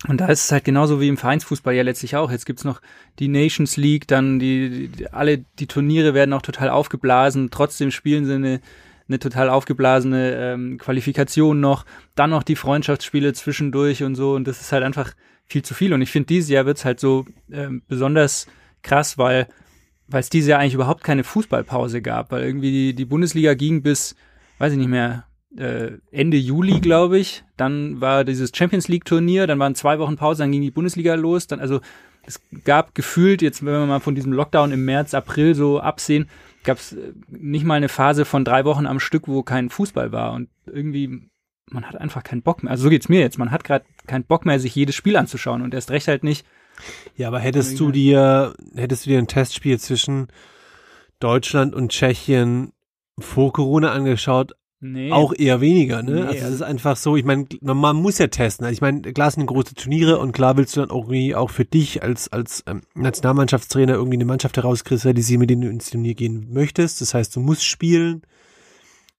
und 0.07 0.21
da 0.21 0.27
ist 0.27 0.45
es 0.45 0.51
halt 0.51 0.65
genauso 0.65 1.01
wie 1.01 1.07
im 1.07 1.17
Vereinsfußball 1.17 1.73
ja 1.73 1.83
letztlich 1.83 2.15
auch. 2.15 2.31
Jetzt 2.31 2.45
gibt's 2.45 2.63
noch 2.63 2.81
die 3.19 3.27
Nations 3.27 3.77
League, 3.77 4.07
dann 4.07 4.39
die, 4.39 4.89
die 4.89 5.11
alle 5.11 5.39
die 5.59 5.67
Turniere 5.67 6.13
werden 6.13 6.33
auch 6.33 6.41
total 6.41 6.69
aufgeblasen. 6.69 7.49
Trotzdem 7.51 7.91
spielen 7.91 8.25
sie 8.25 8.35
eine, 8.35 8.61
eine 9.09 9.19
total 9.19 9.49
aufgeblasene 9.49 10.35
ähm, 10.35 10.77
Qualifikation 10.77 11.59
noch, 11.59 11.85
dann 12.15 12.29
noch 12.29 12.43
die 12.43 12.55
Freundschaftsspiele 12.55 13.33
zwischendurch 13.33 14.03
und 14.03 14.15
so 14.15 14.35
und 14.35 14.47
das 14.47 14.61
ist 14.61 14.71
halt 14.71 14.83
einfach 14.83 15.13
viel 15.45 15.63
zu 15.63 15.73
viel 15.73 15.93
und 15.93 16.01
ich 16.01 16.11
finde 16.11 16.27
dieses 16.27 16.49
Jahr 16.49 16.65
wird's 16.65 16.85
halt 16.85 16.99
so 16.99 17.25
ähm, 17.51 17.81
besonders 17.87 18.47
krass, 18.81 19.17
weil 19.17 19.47
weil 20.09 20.21
es 20.21 20.29
dieses 20.29 20.49
Jahr 20.49 20.59
eigentlich 20.59 20.73
überhaupt 20.73 21.03
keine 21.03 21.23
Fußballpause 21.23 22.01
gab, 22.01 22.31
weil 22.31 22.43
irgendwie 22.43 22.71
die, 22.71 22.93
die 22.93 23.05
Bundesliga 23.05 23.53
ging 23.53 23.81
bis, 23.81 24.15
weiß 24.57 24.73
ich 24.73 24.79
nicht 24.79 24.89
mehr, 24.89 25.25
äh, 25.55 25.91
Ende 26.11 26.37
Juli, 26.37 26.79
glaube 26.79 27.19
ich. 27.19 27.43
Dann 27.57 28.01
war 28.01 28.23
dieses 28.23 28.51
Champions 28.53 28.87
League 28.87 29.05
Turnier, 29.05 29.47
dann 29.47 29.59
waren 29.59 29.75
zwei 29.75 29.99
Wochen 29.99 30.15
Pause, 30.15 30.43
dann 30.43 30.51
ging 30.51 30.61
die 30.61 30.71
Bundesliga 30.71 31.15
los. 31.15 31.47
Dann 31.47 31.59
also 31.59 31.79
es 32.25 32.41
gab 32.63 32.95
gefühlt 32.95 33.41
jetzt, 33.41 33.63
wenn 33.63 33.73
wir 33.73 33.85
mal 33.85 33.99
von 33.99 34.15
diesem 34.15 34.33
Lockdown 34.33 34.71
im 34.71 34.85
März, 34.85 35.13
April 35.13 35.55
so 35.55 35.79
absehen, 35.79 36.27
gab 36.63 36.77
es 36.77 36.95
nicht 37.29 37.65
mal 37.65 37.75
eine 37.75 37.89
Phase 37.89 38.25
von 38.25 38.45
drei 38.45 38.65
Wochen 38.65 38.85
am 38.85 38.99
Stück, 38.99 39.27
wo 39.27 39.43
kein 39.43 39.69
Fußball 39.69 40.11
war 40.11 40.33
und 40.33 40.49
irgendwie 40.65 41.29
man 41.71 41.85
hat 41.85 41.95
einfach 41.95 42.23
keinen 42.23 42.41
Bock 42.41 42.63
mehr. 42.63 42.71
Also 42.71 42.83
so 42.83 42.89
geht's 42.89 43.09
mir 43.09 43.19
jetzt. 43.19 43.37
Man 43.37 43.51
hat 43.51 43.63
gerade 43.63 43.85
keinen 44.07 44.23
Bock 44.23 44.45
mehr, 44.45 44.59
sich 44.59 44.73
jedes 44.75 44.95
Spiel 44.95 45.15
anzuschauen 45.15 45.61
und 45.61 45.73
erst 45.73 45.91
recht 45.91 46.07
halt 46.07 46.23
nicht. 46.23 46.45
Ja, 47.15 47.27
aber 47.27 47.39
hättest 47.39 47.79
du 47.79 47.91
dir, 47.91 48.55
hättest 48.73 49.05
du 49.05 49.11
dir 49.11 49.19
ein 49.19 49.27
Testspiel 49.27 49.79
zwischen 49.79 50.27
Deutschland 51.19 51.75
und 51.75 51.91
Tschechien 51.91 52.71
vor 53.19 53.51
Corona 53.51 53.91
angeschaut, 53.91 54.53
Nee. 54.81 55.11
auch 55.11 55.33
eher 55.37 55.59
weniger, 55.59 56.01
ne? 56.01 56.11
Nee, 56.11 56.21
also 56.21 56.33
es 56.35 56.43
also- 56.43 56.55
ist 56.55 56.61
einfach 56.61 56.95
so, 56.95 57.17
ich 57.17 57.25
meine, 57.25 57.45
man 57.61 57.97
muss 57.97 58.17
ja 58.17 58.27
testen. 58.27 58.65
Also 58.65 58.73
ich 58.73 58.81
meine, 58.81 59.01
klar 59.01 59.29
sind 59.29 59.45
große 59.45 59.75
Turniere 59.75 60.19
und 60.19 60.31
klar 60.31 60.55
willst 60.55 60.75
du 60.75 60.79
dann 60.79 60.89
irgendwie 60.89 61.35
auch 61.35 61.49
für 61.49 61.65
dich 61.65 62.01
als 62.01 62.31
als 62.31 62.63
ähm, 62.65 62.81
Nationalmannschaftstrainer 62.95 63.93
irgendwie 63.93 64.15
eine 64.15 64.25
Mannschaft 64.25 64.55
herauskristallisieren, 64.55 65.41
mit 65.41 65.49
denen 65.49 65.63
du 65.63 65.69
ins 65.69 65.89
Turnier 65.89 66.15
gehen 66.15 66.47
möchtest. 66.53 67.01
Das 67.01 67.13
heißt, 67.13 67.35
du 67.35 67.41
musst 67.41 67.65
spielen. 67.65 68.21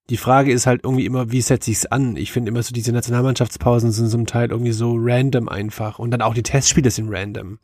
Die 0.08 0.16
Frage 0.16 0.50
ist 0.50 0.66
halt 0.66 0.82
irgendwie 0.82 1.04
immer, 1.04 1.30
wie 1.30 1.42
setze 1.42 1.70
ich 1.70 1.76
es 1.76 1.86
an? 1.86 2.16
Ich 2.16 2.32
finde 2.32 2.50
immer 2.50 2.62
so, 2.62 2.72
diese 2.72 2.92
Nationalmannschaftspausen 2.92 3.92
sind 3.92 4.08
zum 4.08 4.26
Teil 4.26 4.50
irgendwie 4.50 4.72
so 4.72 4.96
random 4.98 5.48
einfach. 5.48 5.98
Und 5.98 6.10
dann 6.10 6.22
auch 6.22 6.34
die 6.34 6.42
Testspiele 6.42 6.90
sind 6.90 7.10
random. 7.10 7.58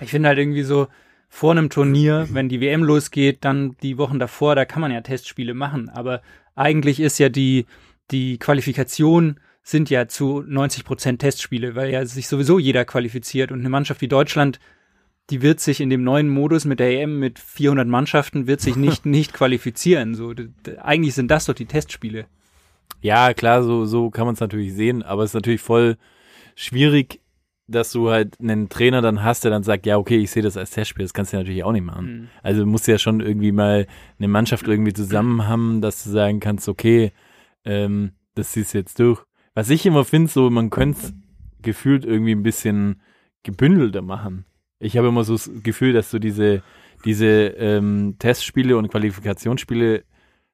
Ich 0.00 0.10
finde 0.10 0.30
halt 0.30 0.38
irgendwie 0.38 0.64
so, 0.64 0.88
vor 1.34 1.52
einem 1.52 1.70
Turnier, 1.70 2.28
wenn 2.32 2.50
die 2.50 2.60
WM 2.60 2.84
losgeht, 2.84 3.38
dann 3.40 3.74
die 3.82 3.96
Wochen 3.96 4.18
davor, 4.18 4.54
da 4.54 4.66
kann 4.66 4.82
man 4.82 4.92
ja 4.92 5.00
Testspiele 5.00 5.54
machen. 5.54 5.88
Aber 5.88 6.20
eigentlich 6.54 7.00
ist 7.00 7.18
ja 7.18 7.28
die, 7.28 7.66
die 8.10 8.38
Qualifikation 8.38 9.40
sind 9.62 9.90
ja 9.90 10.08
zu 10.08 10.42
90 10.46 10.84
Prozent 10.84 11.20
Testspiele, 11.20 11.74
weil 11.74 11.90
ja 11.90 12.04
sich 12.04 12.28
sowieso 12.28 12.58
jeder 12.58 12.84
qualifiziert 12.84 13.52
und 13.52 13.60
eine 13.60 13.68
Mannschaft 13.68 14.00
wie 14.00 14.08
Deutschland, 14.08 14.58
die 15.30 15.40
wird 15.40 15.60
sich 15.60 15.80
in 15.80 15.88
dem 15.88 16.02
neuen 16.02 16.28
Modus 16.28 16.64
mit 16.64 16.80
der 16.80 17.00
EM 17.00 17.18
mit 17.18 17.38
400 17.38 17.86
Mannschaften 17.86 18.46
wird 18.46 18.60
sich 18.60 18.76
nicht 18.76 19.06
nicht 19.06 19.32
qualifizieren. 19.32 20.14
So, 20.14 20.34
eigentlich 20.82 21.14
sind 21.14 21.30
das 21.30 21.46
doch 21.46 21.54
die 21.54 21.66
Testspiele. 21.66 22.26
Ja, 23.00 23.34
klar, 23.34 23.62
so, 23.62 23.84
so 23.84 24.10
kann 24.10 24.26
man 24.26 24.34
es 24.34 24.40
natürlich 24.40 24.74
sehen, 24.74 25.02
aber 25.02 25.22
es 25.22 25.30
ist 25.30 25.34
natürlich 25.34 25.60
voll 25.60 25.96
schwierig, 26.54 27.20
dass 27.72 27.92
du 27.92 28.10
halt 28.10 28.38
einen 28.40 28.68
Trainer 28.68 29.02
dann 29.02 29.22
hast, 29.22 29.44
der 29.44 29.50
dann 29.50 29.62
sagt, 29.62 29.86
ja, 29.86 29.98
okay, 29.98 30.18
ich 30.18 30.30
sehe 30.30 30.42
das 30.42 30.56
als 30.56 30.70
Testspiel, 30.70 31.04
das 31.04 31.14
kannst 31.14 31.32
du 31.32 31.36
natürlich 31.36 31.64
auch 31.64 31.72
nicht 31.72 31.84
machen. 31.84 32.06
Mhm. 32.06 32.28
Also 32.42 32.60
du 32.60 32.66
musst 32.66 32.86
ja 32.86 32.98
schon 32.98 33.20
irgendwie 33.20 33.52
mal 33.52 33.86
eine 34.18 34.28
Mannschaft 34.28 34.68
irgendwie 34.68 34.92
zusammen 34.92 35.46
haben, 35.48 35.80
dass 35.80 36.04
du 36.04 36.10
sagen 36.10 36.40
kannst, 36.40 36.68
okay, 36.68 37.12
ähm, 37.64 38.12
das 38.34 38.52
ziehst 38.52 38.74
du 38.74 38.78
jetzt 38.78 38.98
durch. 38.98 39.22
Was 39.54 39.70
ich 39.70 39.84
immer 39.84 40.04
finde, 40.04 40.30
so, 40.30 40.48
man 40.48 40.70
könnte 40.70 40.98
es 40.98 41.14
gefühlt 41.60 42.04
irgendwie 42.04 42.32
ein 42.32 42.42
bisschen 42.42 43.02
gebündelter 43.42 44.02
machen. 44.02 44.44
Ich 44.78 44.96
habe 44.96 45.08
immer 45.08 45.24
so 45.24 45.34
das 45.34 45.50
Gefühl, 45.62 45.92
dass 45.92 46.10
so 46.10 46.18
diese, 46.18 46.62
diese 47.04 47.26
ähm, 47.26 48.16
Testspiele 48.18 48.76
und 48.76 48.88
Qualifikationsspiele 48.88 50.04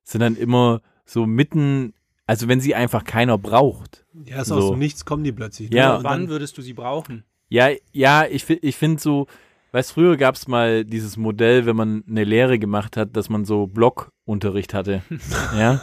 sind 0.03 0.21
dann 0.21 0.37
immer 0.37 0.83
so 1.05 1.27
mitten, 1.27 1.95
also 2.29 2.47
wenn 2.47 2.61
sie 2.61 2.75
einfach 2.75 3.05
keiner 3.05 3.39
braucht. 3.39 4.05
Ja, 4.27 4.43
ist 4.43 4.49
So. 4.49 4.61
so 4.61 4.77
nichts, 4.77 5.07
kommen 5.07 5.25
die 5.25 5.33
plötzlich. 5.33 5.73
Ja. 5.73 5.93
ne? 5.93 5.99
Und 5.99 6.05
Wann 6.05 6.21
dann, 6.21 6.29
würdest 6.29 6.59
du 6.59 6.63
sie 6.63 6.75
brauchen? 6.75 7.25
Ja, 7.49 7.71
ja, 7.93 8.27
ich, 8.27 8.49
ich 8.51 8.77
finde 8.77 9.01
so, 9.01 9.27
weißt 9.73 9.93
früher 9.93 10.19
gab 10.19 10.35
es 10.35 10.47
mal 10.47 10.85
dieses 10.85 11.17
Modell, 11.17 11.65
wenn 11.65 11.75
man 11.75 12.05
eine 12.07 12.25
Lehre 12.25 12.59
gemacht 12.59 12.99
hat, 12.99 13.17
dass 13.17 13.31
man 13.31 13.47
so 13.47 13.67
Blockunterricht 13.67 14.75
hatte. 14.75 15.03
ja. 15.57 15.81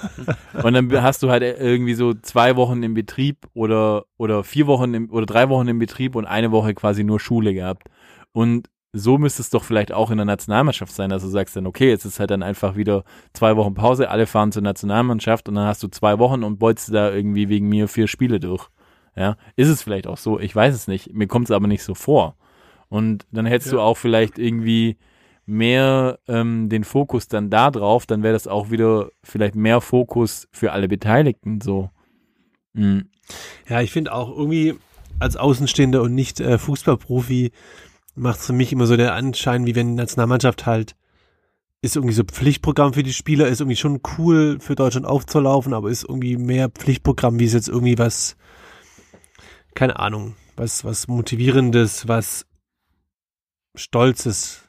Und 0.62 0.74
dann 0.74 1.02
hast 1.02 1.24
du 1.24 1.32
halt 1.32 1.42
irgendwie 1.42 1.96
so 1.96 2.14
zwei 2.14 2.56
Wochen 2.56 2.84
im 2.84 2.94
Betrieb 2.94 3.48
oder, 3.56 4.06
oder 4.18 4.44
vier 4.44 4.68
Wochen 4.68 4.94
im, 4.94 5.10
oder 5.10 5.26
drei 5.26 5.50
Wochen 5.50 5.68
im 5.68 5.80
Betrieb 5.80 6.16
und 6.16 6.26
eine 6.26 6.52
Woche 6.52 6.76
quasi 6.76 7.04
nur 7.04 7.20
Schule 7.20 7.56
gehabt. 7.56 7.88
Und 8.34 8.70
so 8.98 9.18
müsste 9.18 9.42
es 9.42 9.50
doch 9.50 9.64
vielleicht 9.64 9.92
auch 9.92 10.10
in 10.10 10.18
der 10.18 10.26
Nationalmannschaft 10.26 10.94
sein, 10.94 11.10
dass 11.10 11.22
du 11.22 11.28
sagst 11.28 11.56
dann, 11.56 11.68
okay, 11.68 11.90
jetzt 11.90 12.06
ist 12.06 12.20
halt 12.20 12.32
dann 12.32 12.42
einfach 12.42 12.78
wieder 12.78 13.04
zwei 13.34 13.58
Wochen 13.58 13.74
Pause, 13.74 14.10
alle 14.10 14.26
fahren 14.26 14.54
zur 14.54 14.62
Nationalmannschaft 14.62 15.50
und 15.50 15.56
dann 15.56 15.68
hast 15.68 15.84
du 15.84 15.90
zwei 15.90 16.18
Wochen 16.18 16.44
und 16.44 16.60
beutest 16.60 16.94
da 16.94 17.12
irgendwie 17.12 17.50
wegen 17.50 17.68
mir 17.68 17.90
vier 17.90 18.08
Spiele 18.08 18.40
durch. 18.40 18.70
Ja, 19.18 19.36
ist 19.58 19.68
es 19.68 19.84
vielleicht 19.84 20.08
auch 20.08 20.18
so, 20.18 20.40
ich 20.40 20.56
weiß 20.56 20.74
es 20.74 20.88
nicht, 20.88 21.14
mir 21.14 21.28
kommt 21.28 21.48
es 21.48 21.52
aber 21.52 21.68
nicht 21.68 21.84
so 21.84 21.94
vor. 21.94 22.38
Und 22.88 23.26
dann 23.32 23.46
hättest 23.46 23.74
du 23.74 23.82
auch 23.82 23.98
vielleicht 23.98 24.40
irgendwie 24.40 24.98
mehr 25.46 26.20
ähm, 26.28 26.70
den 26.70 26.84
Fokus 26.84 27.28
dann 27.28 27.50
da 27.50 27.72
drauf, 27.72 28.06
dann 28.06 28.24
wäre 28.24 28.34
das 28.34 28.48
auch 28.48 28.72
wieder 28.72 29.10
vielleicht 29.24 29.56
mehr 29.56 29.82
Fokus 29.82 30.48
für 30.52 30.72
alle 30.72 30.88
Beteiligten 30.88 31.60
so. 31.62 31.90
Mhm. 32.74 33.10
ja, 33.70 33.82
ich 33.82 33.92
finde 33.92 34.14
auch 34.14 34.30
irgendwie 34.30 34.76
als 35.20 35.38
Außenstehender 35.38 36.02
und 36.02 36.14
nicht 36.14 36.40
äh, 36.40 36.58
Fußballprofi 36.58 37.52
macht 38.16 38.40
es 38.40 38.48
für 38.48 38.54
mich 38.54 38.72
immer 38.72 38.88
so 38.88 38.98
der 38.98 39.14
Anschein, 39.14 39.66
wie 39.66 39.76
wenn 39.76 39.90
die 39.90 39.96
Nationalmannschaft 39.96 40.66
halt 40.66 40.96
ist 41.86 41.96
irgendwie 41.96 42.16
so 42.16 42.24
Pflichtprogramm 42.24 42.94
für 42.94 43.04
die 43.04 43.14
Spieler, 43.14 43.48
ist 43.48 43.62
irgendwie 43.62 43.78
schon 43.78 44.02
cool 44.18 44.58
für 44.60 44.76
Deutschland 44.76 45.06
aufzulaufen, 45.06 45.74
aber 45.74 45.90
ist 45.92 46.04
irgendwie 46.04 46.36
mehr 46.36 46.68
Pflichtprogramm, 46.70 47.40
wie 47.40 47.46
es 47.46 47.54
jetzt 47.54 47.70
irgendwie 47.70 48.00
was, 48.00 48.36
keine 49.76 50.00
Ahnung, 50.00 50.36
was, 50.56 50.84
was 50.84 51.08
Motivierendes, 51.08 52.08
was 52.08 52.48
Stolzes. 53.76 54.65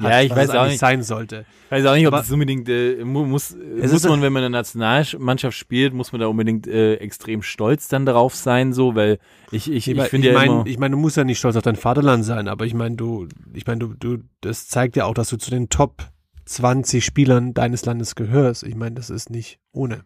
Ja, 0.00 0.20
ich 0.22 0.30
weiß 0.30 0.50
auch 0.50 0.66
nicht. 0.66 0.78
sein 0.78 1.02
sollte. 1.02 1.44
Ich 1.66 1.70
weiß 1.70 1.86
auch 1.86 1.94
nicht, 1.94 2.06
ob 2.06 2.14
Aber- 2.14 2.22
das 2.22 2.30
unbedingt 2.30 2.68
äh, 2.68 3.04
mu 3.04 3.24
muss, 3.24 3.50
Es 3.80 3.92
muss 3.92 4.04
man, 4.04 4.22
wenn 4.22 4.32
man 4.32 4.44
in 4.44 4.52
der 4.52 4.60
Nationalmannschaft 4.60 5.56
spielt, 5.56 5.92
muss 5.94 6.12
man 6.12 6.20
da 6.20 6.26
unbedingt 6.28 6.66
äh, 6.66 6.94
extrem 6.96 7.42
stolz 7.42 7.88
dann 7.88 8.06
darauf 8.06 8.34
sein, 8.34 8.72
so, 8.72 8.94
weil 8.94 9.18
ich, 9.50 9.70
ich, 9.70 9.88
ich 9.88 9.98
Aber 9.98 10.08
finde 10.08 10.28
ich 10.28 10.32
ja 10.34 10.38
meine, 10.38 10.52
immer, 10.52 10.66
ich 10.66 10.78
meine, 10.78 10.92
du 10.92 10.98
musst 11.00 11.16
ja 11.16 11.24
nicht 11.24 11.38
stolz 11.38 11.56
auf 11.56 11.62
dein 11.62 11.76
Vaterland 11.76 12.24
sein, 12.24 12.48
aber 12.48 12.64
ich 12.64 12.74
meine, 12.74 12.96
du, 12.96 13.28
ich 13.54 13.66
meine, 13.66 13.80
du, 13.80 13.94
du, 13.94 14.18
das 14.40 14.68
zeigt 14.68 14.96
ja 14.96 15.04
auch, 15.04 15.14
dass 15.14 15.28
du 15.30 15.36
zu 15.36 15.50
den 15.50 15.68
Top 15.68 16.04
20 16.46 17.04
Spielern 17.04 17.52
deines 17.54 17.84
Landes 17.84 18.14
gehörst. 18.14 18.62
Ich 18.62 18.74
meine, 18.74 18.94
das 18.94 19.10
ist 19.10 19.28
nicht 19.30 19.58
ohne. 19.72 20.04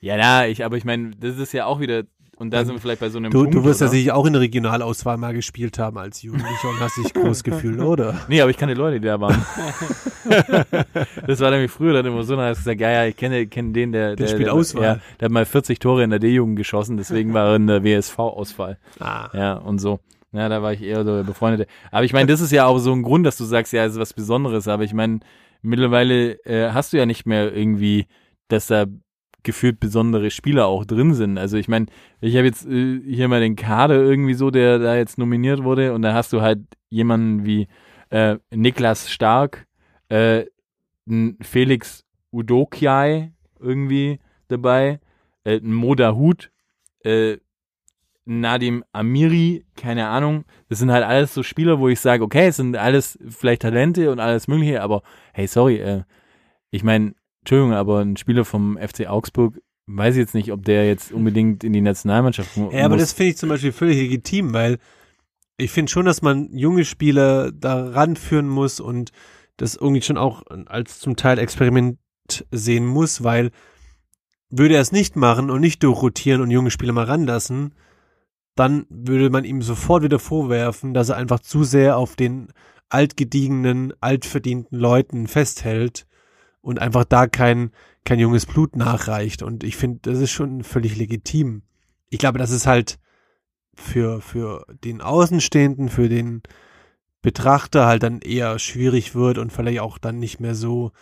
ja, 0.00 0.16
na, 0.16 0.46
ich, 0.46 0.64
aber 0.64 0.76
ich 0.76 0.84
meine, 0.84 1.10
das 1.18 1.36
ist 1.38 1.52
ja 1.52 1.66
auch 1.66 1.80
wieder, 1.80 2.04
und 2.38 2.50
da 2.52 2.64
sind 2.64 2.74
wir 2.74 2.80
vielleicht 2.80 3.00
bei 3.00 3.08
so 3.08 3.18
einem 3.18 3.30
Du, 3.30 3.40
Punkt, 3.42 3.54
du 3.54 3.64
wirst 3.64 3.80
ja 3.80 3.86
oder? 3.86 3.96
sicher 3.96 4.16
auch 4.16 4.24
in 4.24 4.32
der 4.32 4.42
Regionalauswahl 4.42 5.16
mal 5.16 5.34
gespielt 5.34 5.78
haben 5.78 5.98
als 5.98 6.22
Jugendlicher 6.22 6.68
und 6.68 6.80
hast 6.80 6.96
dich 6.96 7.12
groß 7.12 7.42
gefühlt, 7.42 7.80
oder? 7.80 8.14
Nee, 8.28 8.40
aber 8.40 8.50
ich 8.50 8.56
kannte 8.56 8.74
Leute, 8.74 9.00
die 9.00 9.06
da 9.06 9.20
waren. 9.20 9.44
das 11.26 11.40
war 11.40 11.50
nämlich 11.50 11.70
früher 11.70 11.94
dann 11.94 12.06
immer 12.06 12.22
so, 12.22 12.36
dann 12.36 12.46
hast 12.46 12.58
du 12.58 12.64
gesagt, 12.64 12.80
ja, 12.80 12.90
ja, 12.90 13.06
ich 13.06 13.16
kenne, 13.16 13.46
kenne 13.48 13.72
den, 13.72 13.90
der, 13.90 14.14
der, 14.14 14.28
spielt 14.28 14.46
der, 14.46 14.54
Auswahl. 14.54 14.82
Ja, 14.82 14.98
der 15.18 15.26
hat 15.26 15.32
mal 15.32 15.44
40 15.44 15.80
Tore 15.80 16.04
in 16.04 16.10
der 16.10 16.20
D-Jugend 16.20 16.56
geschossen, 16.56 16.96
deswegen 16.96 17.34
war 17.34 17.48
er 17.48 17.56
in 17.56 17.66
der 17.66 17.82
WSV-Auswahl. 17.82 18.78
Ah. 19.00 19.28
Ja, 19.32 19.54
und 19.54 19.80
so. 19.80 19.98
Ja, 20.32 20.48
da 20.48 20.62
war 20.62 20.72
ich 20.72 20.82
eher 20.82 21.04
so 21.04 21.16
der 21.16 21.24
Befreundete. 21.24 21.66
Aber 21.90 22.04
ich 22.04 22.12
meine, 22.12 22.26
das 22.26 22.40
ist 22.40 22.52
ja 22.52 22.66
auch 22.66 22.78
so 22.78 22.92
ein 22.92 23.02
Grund, 23.02 23.26
dass 23.26 23.38
du 23.38 23.44
sagst, 23.44 23.72
ja, 23.72 23.84
es 23.84 23.94
ist 23.94 23.98
was 23.98 24.12
Besonderes. 24.12 24.68
Aber 24.68 24.84
ich 24.84 24.92
meine, 24.92 25.20
mittlerweile 25.62 26.32
äh, 26.44 26.70
hast 26.70 26.92
du 26.92 26.98
ja 26.98 27.06
nicht 27.06 27.26
mehr 27.26 27.52
irgendwie, 27.52 28.06
dass 28.48 28.66
da 28.66 28.86
gefühlt 29.42 29.80
besondere 29.80 30.30
Spieler 30.30 30.66
auch 30.66 30.84
drin 30.84 31.14
sind. 31.14 31.38
Also 31.38 31.56
ich 31.56 31.68
meine, 31.68 31.86
ich 32.20 32.36
habe 32.36 32.46
jetzt 32.46 32.66
äh, 32.66 33.00
hier 33.04 33.28
mal 33.28 33.40
den 33.40 33.56
Kader 33.56 33.96
irgendwie 33.96 34.34
so, 34.34 34.50
der 34.50 34.78
da 34.78 34.96
jetzt 34.96 35.18
nominiert 35.18 35.62
wurde 35.62 35.94
und 35.94 36.02
da 36.02 36.14
hast 36.14 36.32
du 36.32 36.40
halt 36.40 36.60
jemanden 36.88 37.44
wie 37.44 37.68
äh, 38.10 38.36
Niklas 38.50 39.10
Stark, 39.10 39.66
äh, 40.08 40.44
Felix 41.40 42.04
Udokiai 42.30 43.32
irgendwie 43.60 44.20
dabei, 44.48 45.00
äh, 45.44 45.60
Moda 45.60 46.14
Hut, 46.14 46.50
äh, 47.04 47.38
Nadim 48.24 48.84
Amiri, 48.92 49.64
keine 49.74 50.08
Ahnung. 50.08 50.44
Das 50.68 50.80
sind 50.80 50.92
halt 50.92 51.04
alles 51.04 51.32
so 51.32 51.42
Spieler, 51.42 51.78
wo 51.78 51.88
ich 51.88 52.00
sage, 52.00 52.22
okay, 52.22 52.48
es 52.48 52.56
sind 52.56 52.76
alles 52.76 53.18
vielleicht 53.28 53.62
Talente 53.62 54.12
und 54.12 54.20
alles 54.20 54.48
Mögliche, 54.48 54.82
aber 54.82 55.02
hey, 55.32 55.46
sorry, 55.46 55.76
äh, 55.76 56.02
ich 56.70 56.84
meine, 56.84 57.14
Entschuldigung, 57.48 57.72
aber 57.72 58.00
ein 58.00 58.18
Spieler 58.18 58.44
vom 58.44 58.76
FC 58.76 59.06
Augsburg, 59.06 59.58
weiß 59.86 60.16
ich 60.16 60.20
jetzt 60.20 60.34
nicht, 60.34 60.52
ob 60.52 60.66
der 60.66 60.86
jetzt 60.86 61.12
unbedingt 61.12 61.64
in 61.64 61.72
die 61.72 61.80
Nationalmannschaft 61.80 62.58
mu 62.58 62.70
Ja, 62.70 62.84
aber 62.84 62.96
muss. 62.96 63.04
das 63.04 63.14
finde 63.14 63.30
ich 63.30 63.36
zum 63.38 63.48
Beispiel 63.48 63.72
völlig 63.72 63.96
legitim, 63.96 64.52
weil 64.52 64.76
ich 65.56 65.70
finde 65.70 65.90
schon, 65.90 66.04
dass 66.04 66.20
man 66.20 66.50
junge 66.52 66.84
Spieler 66.84 67.50
da 67.50 67.88
ranführen 67.88 68.48
muss 68.48 68.80
und 68.80 69.12
das 69.56 69.76
irgendwie 69.76 70.02
schon 70.02 70.18
auch 70.18 70.42
als 70.66 70.98
zum 70.98 71.16
Teil 71.16 71.38
Experiment 71.38 71.96
sehen 72.50 72.84
muss, 72.84 73.24
weil 73.24 73.50
würde 74.50 74.74
er 74.74 74.82
es 74.82 74.92
nicht 74.92 75.16
machen 75.16 75.48
und 75.48 75.62
nicht 75.62 75.82
durchrotieren 75.82 76.42
und 76.42 76.50
junge 76.50 76.70
Spieler 76.70 76.92
mal 76.92 77.06
ranlassen, 77.06 77.72
dann 78.56 78.84
würde 78.90 79.30
man 79.30 79.44
ihm 79.44 79.62
sofort 79.62 80.02
wieder 80.02 80.18
vorwerfen, 80.18 80.92
dass 80.92 81.08
er 81.08 81.16
einfach 81.16 81.40
zu 81.40 81.64
sehr 81.64 81.96
auf 81.96 82.14
den 82.14 82.48
altgediegenen, 82.90 83.94
altverdienten 84.02 84.78
Leuten 84.78 85.28
festhält 85.28 86.07
und 86.68 86.80
einfach 86.80 87.04
da 87.04 87.26
kein, 87.26 87.70
kein 88.04 88.18
junges 88.18 88.44
Blut 88.44 88.76
nachreicht. 88.76 89.42
Und 89.42 89.64
ich 89.64 89.78
finde, 89.78 90.00
das 90.02 90.18
ist 90.18 90.32
schon 90.32 90.62
völlig 90.62 90.96
legitim. 90.96 91.62
Ich 92.10 92.18
glaube, 92.18 92.38
das 92.38 92.50
ist 92.50 92.66
halt 92.66 92.98
für, 93.74 94.20
für 94.20 94.66
den 94.84 95.00
Außenstehenden, 95.00 95.88
für 95.88 96.10
den 96.10 96.42
Betrachter 97.22 97.86
halt 97.86 98.02
dann 98.02 98.20
eher 98.20 98.58
schwierig 98.58 99.14
wird 99.14 99.38
und 99.38 99.50
vielleicht 99.50 99.80
auch 99.80 99.96
dann 99.96 100.18
nicht 100.18 100.40
mehr 100.40 100.54
so 100.54 100.92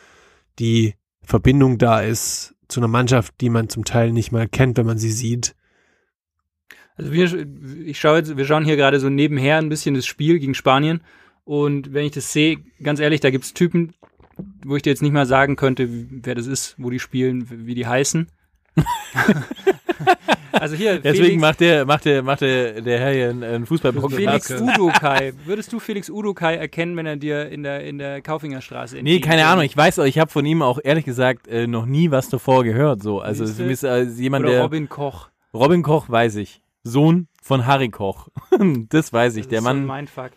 die 0.60 0.94
Verbindung 1.24 1.78
da 1.78 2.00
ist 2.00 2.54
zu 2.68 2.78
einer 2.78 2.86
Mannschaft, 2.86 3.34
die 3.40 3.50
man 3.50 3.68
zum 3.68 3.84
Teil 3.84 4.12
nicht 4.12 4.30
mal 4.30 4.46
kennt, 4.46 4.78
wenn 4.78 4.86
man 4.86 4.98
sie 4.98 5.10
sieht. 5.10 5.56
Also 6.94 7.10
wir, 7.10 7.44
ich 7.84 7.98
schaue 7.98 8.18
jetzt, 8.18 8.36
wir 8.36 8.44
schauen 8.44 8.64
hier 8.64 8.76
gerade 8.76 9.00
so 9.00 9.08
nebenher 9.08 9.56
ein 9.56 9.68
bisschen 9.68 9.96
das 9.96 10.06
Spiel 10.06 10.38
gegen 10.38 10.54
Spanien. 10.54 11.00
Und 11.42 11.92
wenn 11.92 12.06
ich 12.06 12.12
das 12.12 12.32
sehe, 12.32 12.58
ganz 12.80 13.00
ehrlich, 13.00 13.18
da 13.18 13.30
gibt's 13.30 13.52
Typen, 13.52 13.94
wo 14.64 14.76
ich 14.76 14.82
dir 14.82 14.90
jetzt 14.90 15.02
nicht 15.02 15.12
mal 15.12 15.26
sagen 15.26 15.56
könnte, 15.56 15.88
wer 15.90 16.34
das 16.34 16.46
ist, 16.46 16.74
wo 16.78 16.90
die 16.90 16.98
spielen, 16.98 17.46
wie 17.48 17.74
die 17.74 17.86
heißen. 17.86 18.28
also 20.52 20.76
hier, 20.76 21.00
Deswegen 21.00 21.24
Felix, 21.24 21.40
macht 21.40 21.60
der, 21.60 21.86
macht 21.86 22.04
der, 22.04 22.22
macht 22.22 22.40
der, 22.42 22.82
der 22.82 22.98
Herr 22.98 23.12
hier 23.12 23.30
einen, 23.30 23.66
Fußballpodcast. 23.66 24.14
Felix 24.14 24.50
Udokai. 24.50 25.32
Würdest 25.44 25.72
du 25.72 25.78
Felix 25.78 26.10
Udokai 26.10 26.56
erkennen, 26.56 26.96
wenn 26.96 27.06
er 27.06 27.16
dir 27.16 27.48
in 27.48 27.62
der, 27.62 27.84
in 27.84 27.98
der 27.98 28.20
Kaufingerstraße 28.20 29.02
Nee, 29.02 29.20
keine? 29.20 29.46
Ahnung. 29.46 29.64
Ich 29.64 29.76
weiß, 29.76 29.98
ich 29.98 30.18
habe 30.18 30.30
von 30.30 30.44
ihm 30.44 30.62
auch 30.62 30.78
ehrlich 30.82 31.04
gesagt 31.04 31.48
äh, 31.48 31.66
noch 31.66 31.86
nie 31.86 32.10
was 32.10 32.28
davor 32.28 32.64
gehört. 32.64 33.02
So, 33.02 33.20
also 33.20 33.44
mich 33.44 33.70
ist 33.70 33.82
äh, 33.84 34.02
jemand, 34.02 34.44
Oder 34.44 34.54
der 34.54 34.62
Robin 34.62 34.88
Koch. 34.88 35.30
Robin 35.54 35.82
Koch 35.82 36.08
weiß 36.10 36.36
ich, 36.36 36.60
Sohn 36.82 37.28
von 37.42 37.66
Harry 37.66 37.88
Koch. 37.88 38.28
das 38.90 39.12
weiß 39.12 39.36
ich. 39.36 39.44
Das 39.44 39.50
Der 39.50 39.58
ist 39.58 39.64
so 39.64 39.70
Mann, 39.70 39.82
ein 39.82 39.86
Mindfuck. 39.86 40.32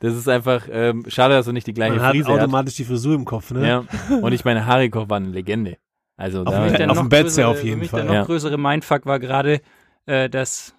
Das 0.00 0.14
ist 0.14 0.28
einfach 0.28 0.66
ähm, 0.70 1.04
schade, 1.08 1.34
dass 1.34 1.46
er 1.46 1.52
nicht 1.52 1.66
die 1.66 1.72
gleiche 1.74 1.94
Man 1.96 2.02
hat 2.04 2.10
Frise 2.12 2.28
hat. 2.28 2.40
automatisch 2.40 2.74
die 2.74 2.84
Frisur 2.84 3.14
im 3.14 3.24
Kopf, 3.24 3.52
ne? 3.52 3.66
Ja. 3.68 3.84
Und 4.20 4.32
ich 4.32 4.44
meine, 4.44 4.66
Harry 4.66 4.90
Koch 4.90 5.08
war 5.08 5.18
eine 5.18 5.28
Legende. 5.28 5.76
Also 6.16 6.40
Auf 6.42 6.52
da, 6.54 6.86
Auf 6.88 6.98
dem 6.98 7.08
Bett 7.08 7.30
sehr 7.30 7.48
auf 7.48 7.58
für 7.60 7.66
jeden 7.66 7.78
mich 7.80 7.90
Fall. 7.90 8.00
Der 8.00 8.08
noch 8.08 8.14
Ja. 8.14 8.24
größere 8.24 8.58
Mindfuck 8.58 9.06
war 9.06 9.18
gerade, 9.18 9.60
äh, 10.06 10.28
dass 10.28 10.74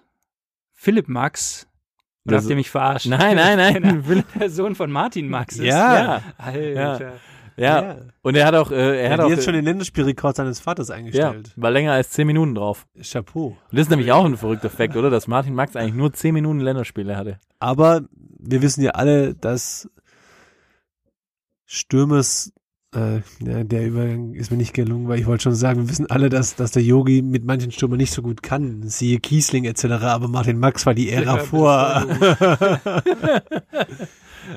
Philipp 0.72 1.08
Max 1.08 1.66
Oder 2.26 2.36
Das- 2.36 2.44
habt 2.44 2.50
ihr 2.50 2.56
mich 2.56 2.70
verarscht? 2.70 3.06
Nein, 3.06 3.34
nein, 3.36 3.56
nein. 3.82 4.24
Er 4.34 4.38
der 4.40 4.50
Sohn 4.50 4.74
von 4.76 4.90
Martin 4.92 5.28
Max 5.28 5.56
ist. 5.56 5.64
Ja. 5.64 6.22
Alter. 6.38 7.00
Ja. 7.00 7.12
Ja. 7.56 7.96
Und 8.22 8.36
er 8.36 8.46
hat 8.46 8.54
auch, 8.54 8.70
äh, 8.70 9.02
er 9.04 9.10
hat 9.12 9.18
hat 9.18 9.26
auch, 9.26 9.30
jetzt 9.30 9.44
schon 9.44 9.54
den 9.54 9.64
Länderspielrekord 9.64 10.36
seines 10.36 10.58
Vaters 10.60 10.88
ja, 10.88 10.94
eingestellt. 10.94 11.52
war 11.56 11.70
länger 11.70 11.92
als 11.92 12.10
zehn 12.10 12.26
Minuten 12.26 12.54
drauf. 12.54 12.86
Chapeau. 13.02 13.48
Und 13.48 13.56
das 13.72 13.82
ist 13.82 13.90
nämlich 13.90 14.10
auch 14.12 14.24
ein 14.24 14.36
verrückter 14.36 14.70
Fakt, 14.70 14.96
oder? 14.96 15.10
Dass 15.10 15.26
Martin 15.26 15.54
Max 15.54 15.76
eigentlich 15.76 15.94
nur 15.94 16.12
zehn 16.12 16.32
Minuten 16.34 16.60
Länderspiele 16.60 17.16
hatte. 17.16 17.38
Aber 17.58 18.02
wir 18.42 18.62
wissen 18.62 18.82
ja 18.82 18.92
alle, 18.92 19.34
dass 19.34 19.88
Stürmers, 21.66 22.52
äh, 22.94 23.16
ja, 23.40 23.64
der 23.64 23.86
Übergang 23.86 24.34
ist 24.34 24.50
mir 24.50 24.56
nicht 24.58 24.74
gelungen, 24.74 25.08
weil 25.08 25.18
ich 25.18 25.26
wollte 25.26 25.44
schon 25.44 25.54
sagen, 25.54 25.80
wir 25.82 25.88
wissen 25.88 26.10
alle, 26.10 26.28
dass, 26.28 26.54
dass 26.56 26.72
der 26.72 26.82
Yogi 26.82 27.22
mit 27.22 27.44
manchen 27.44 27.72
Stürmern 27.72 27.98
nicht 27.98 28.12
so 28.12 28.20
gut 28.22 28.42
kann. 28.42 28.82
Siehe 28.88 29.20
Kiesling 29.20 29.64
etc., 29.64 29.84
aber 30.02 30.28
Martin 30.28 30.58
Max 30.58 30.84
war 30.84 30.94
die 30.94 31.10
Ära 31.10 31.36
Ja, 31.36 31.44
vor. 31.44 32.06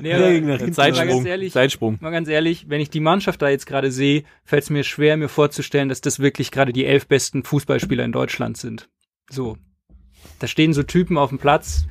Nee, 0.02 0.10
Ja, 0.10 0.16
aber 0.16 0.26
hinten. 0.26 0.48
Mal 0.48 0.58
ganz 0.58 0.76
Zeitsprung. 0.76 1.24
ehrlich- 1.26 1.52
Zeitsprung. 1.52 1.98
mal 2.00 2.10
ganz 2.10 2.28
ehrlich, 2.28 2.68
wenn 2.68 2.80
ich 2.80 2.90
die 2.90 2.98
Mannschaft 3.00 3.40
da 3.40 3.48
jetzt 3.48 3.66
gerade 3.66 3.92
sehe, 3.92 4.24
fällt 4.44 4.64
es 4.64 4.70
mir 4.70 4.82
schwer, 4.82 5.16
mir 5.16 5.28
vorzustellen, 5.28 5.88
dass 5.88 6.00
das 6.00 6.18
wirklich 6.18 6.50
gerade 6.50 6.72
die 6.72 6.84
elf 6.84 7.06
besten 7.06 7.44
Fußballspieler 7.44 8.04
in 8.04 8.10
Deutschland 8.12 8.56
sind. 8.56 8.88
So. 9.30 9.56
Da 10.40 10.48
stehen 10.48 10.72
so 10.72 10.82
Typen 10.82 11.16
auf 11.16 11.28
dem 11.30 11.38
Platz. 11.38 11.86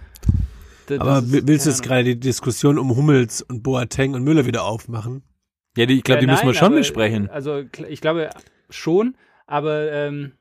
Da- 0.87 0.95
Aber 1.01 1.21
das 1.21 1.31
wi- 1.31 1.41
willst 1.45 1.65
du 1.65 1.69
jetzt 1.71 1.83
gerade 1.83 2.03
die 2.03 2.19
Diskussion 2.19 2.77
um 2.77 2.95
Hummels 2.95 3.41
und 3.41 3.63
Boateng 3.63 4.13
und 4.13 4.23
Müller 4.23 4.45
wieder 4.45 4.63
aufmachen? 4.65 5.23
Ja, 5.77 5.85
die, 5.85 5.97
ich 5.97 6.03
glaube, 6.03 6.21
Ja, 6.21 6.27
die 6.27 6.31
müssen 6.31 6.43
wir 6.43 6.47
nein, 6.47 6.55
schon 6.55 6.65
aber, 6.67 6.75
besprechen. 6.77 7.29
Also 7.29 7.51
kl- 7.51 7.87
ich 7.87 8.01
glaube 8.01 8.29
schon, 8.69 9.15
aber 9.47 9.91
ähm, 9.91 10.31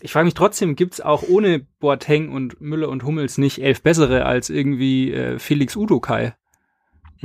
ich 0.00 0.12
frage 0.12 0.24
mich 0.26 0.34
trotzdem, 0.34 0.76
gibt's 0.76 1.00
auch 1.00 1.22
ohne 1.28 1.66
Boateng 1.80 2.30
und 2.30 2.60
Müller 2.60 2.88
und 2.88 3.04
Hummels 3.04 3.36
nicht 3.38 3.58
elf 3.62 3.82
bessere 3.82 4.26
als 4.26 4.48
irgendwie 4.50 5.12
äh, 5.12 5.38
Felix 5.38 5.76
Udokai? 5.76 6.34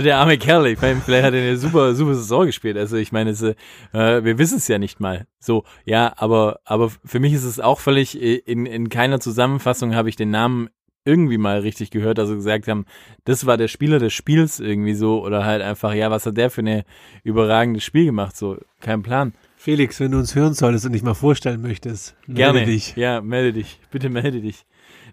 Der 0.00 0.18
arme 0.18 0.38
Kerl, 0.38 0.66
ich 0.66 0.80
meine, 0.80 1.00
vielleicht 1.00 1.24
hat 1.24 1.34
er 1.34 1.40
eine 1.40 1.56
super, 1.56 1.94
super 1.94 2.14
Saison 2.14 2.46
gespielt. 2.46 2.76
Also 2.76 2.96
ich 2.96 3.12
meine, 3.12 3.30
es, 3.30 3.42
äh, 3.42 3.54
wir 3.92 4.38
wissen 4.38 4.58
es 4.58 4.68
ja 4.68 4.78
nicht 4.78 5.00
mal. 5.00 5.26
So, 5.38 5.64
ja, 5.84 6.12
aber, 6.16 6.60
aber 6.64 6.90
für 7.04 7.20
mich 7.20 7.32
ist 7.32 7.44
es 7.44 7.60
auch 7.60 7.80
völlig, 7.80 8.20
äh, 8.20 8.36
in, 8.36 8.66
in 8.66 8.88
keiner 8.88 9.20
Zusammenfassung 9.20 9.94
habe 9.94 10.08
ich 10.08 10.16
den 10.16 10.30
Namen 10.30 10.70
irgendwie 11.04 11.38
mal 11.38 11.60
richtig 11.60 11.90
gehört, 11.90 12.18
also 12.18 12.34
gesagt 12.34 12.68
haben, 12.68 12.84
das 13.24 13.46
war 13.46 13.56
der 13.56 13.68
Spieler 13.68 13.98
des 13.98 14.12
Spiels 14.12 14.60
irgendwie 14.60 14.94
so 14.94 15.24
oder 15.24 15.44
halt 15.46 15.62
einfach, 15.62 15.94
ja, 15.94 16.10
was 16.10 16.26
hat 16.26 16.36
der 16.36 16.50
für 16.50 16.60
eine 16.60 16.84
überragendes 17.24 17.84
Spiel 17.84 18.04
gemacht, 18.04 18.36
so, 18.36 18.58
kein 18.80 19.02
Plan. 19.02 19.32
Felix, 19.56 20.00
wenn 20.00 20.12
du 20.12 20.18
uns 20.18 20.34
hören 20.34 20.54
solltest 20.54 20.86
und 20.86 20.92
dich 20.92 21.02
mal 21.02 21.14
vorstellen 21.14 21.60
möchtest, 21.60 22.16
melde 22.26 22.40
Gerne. 22.40 22.64
dich. 22.64 22.96
Ja, 22.96 23.20
melde 23.20 23.52
dich. 23.52 23.78
Bitte 23.90 24.08
melde 24.08 24.40
dich. 24.40 24.64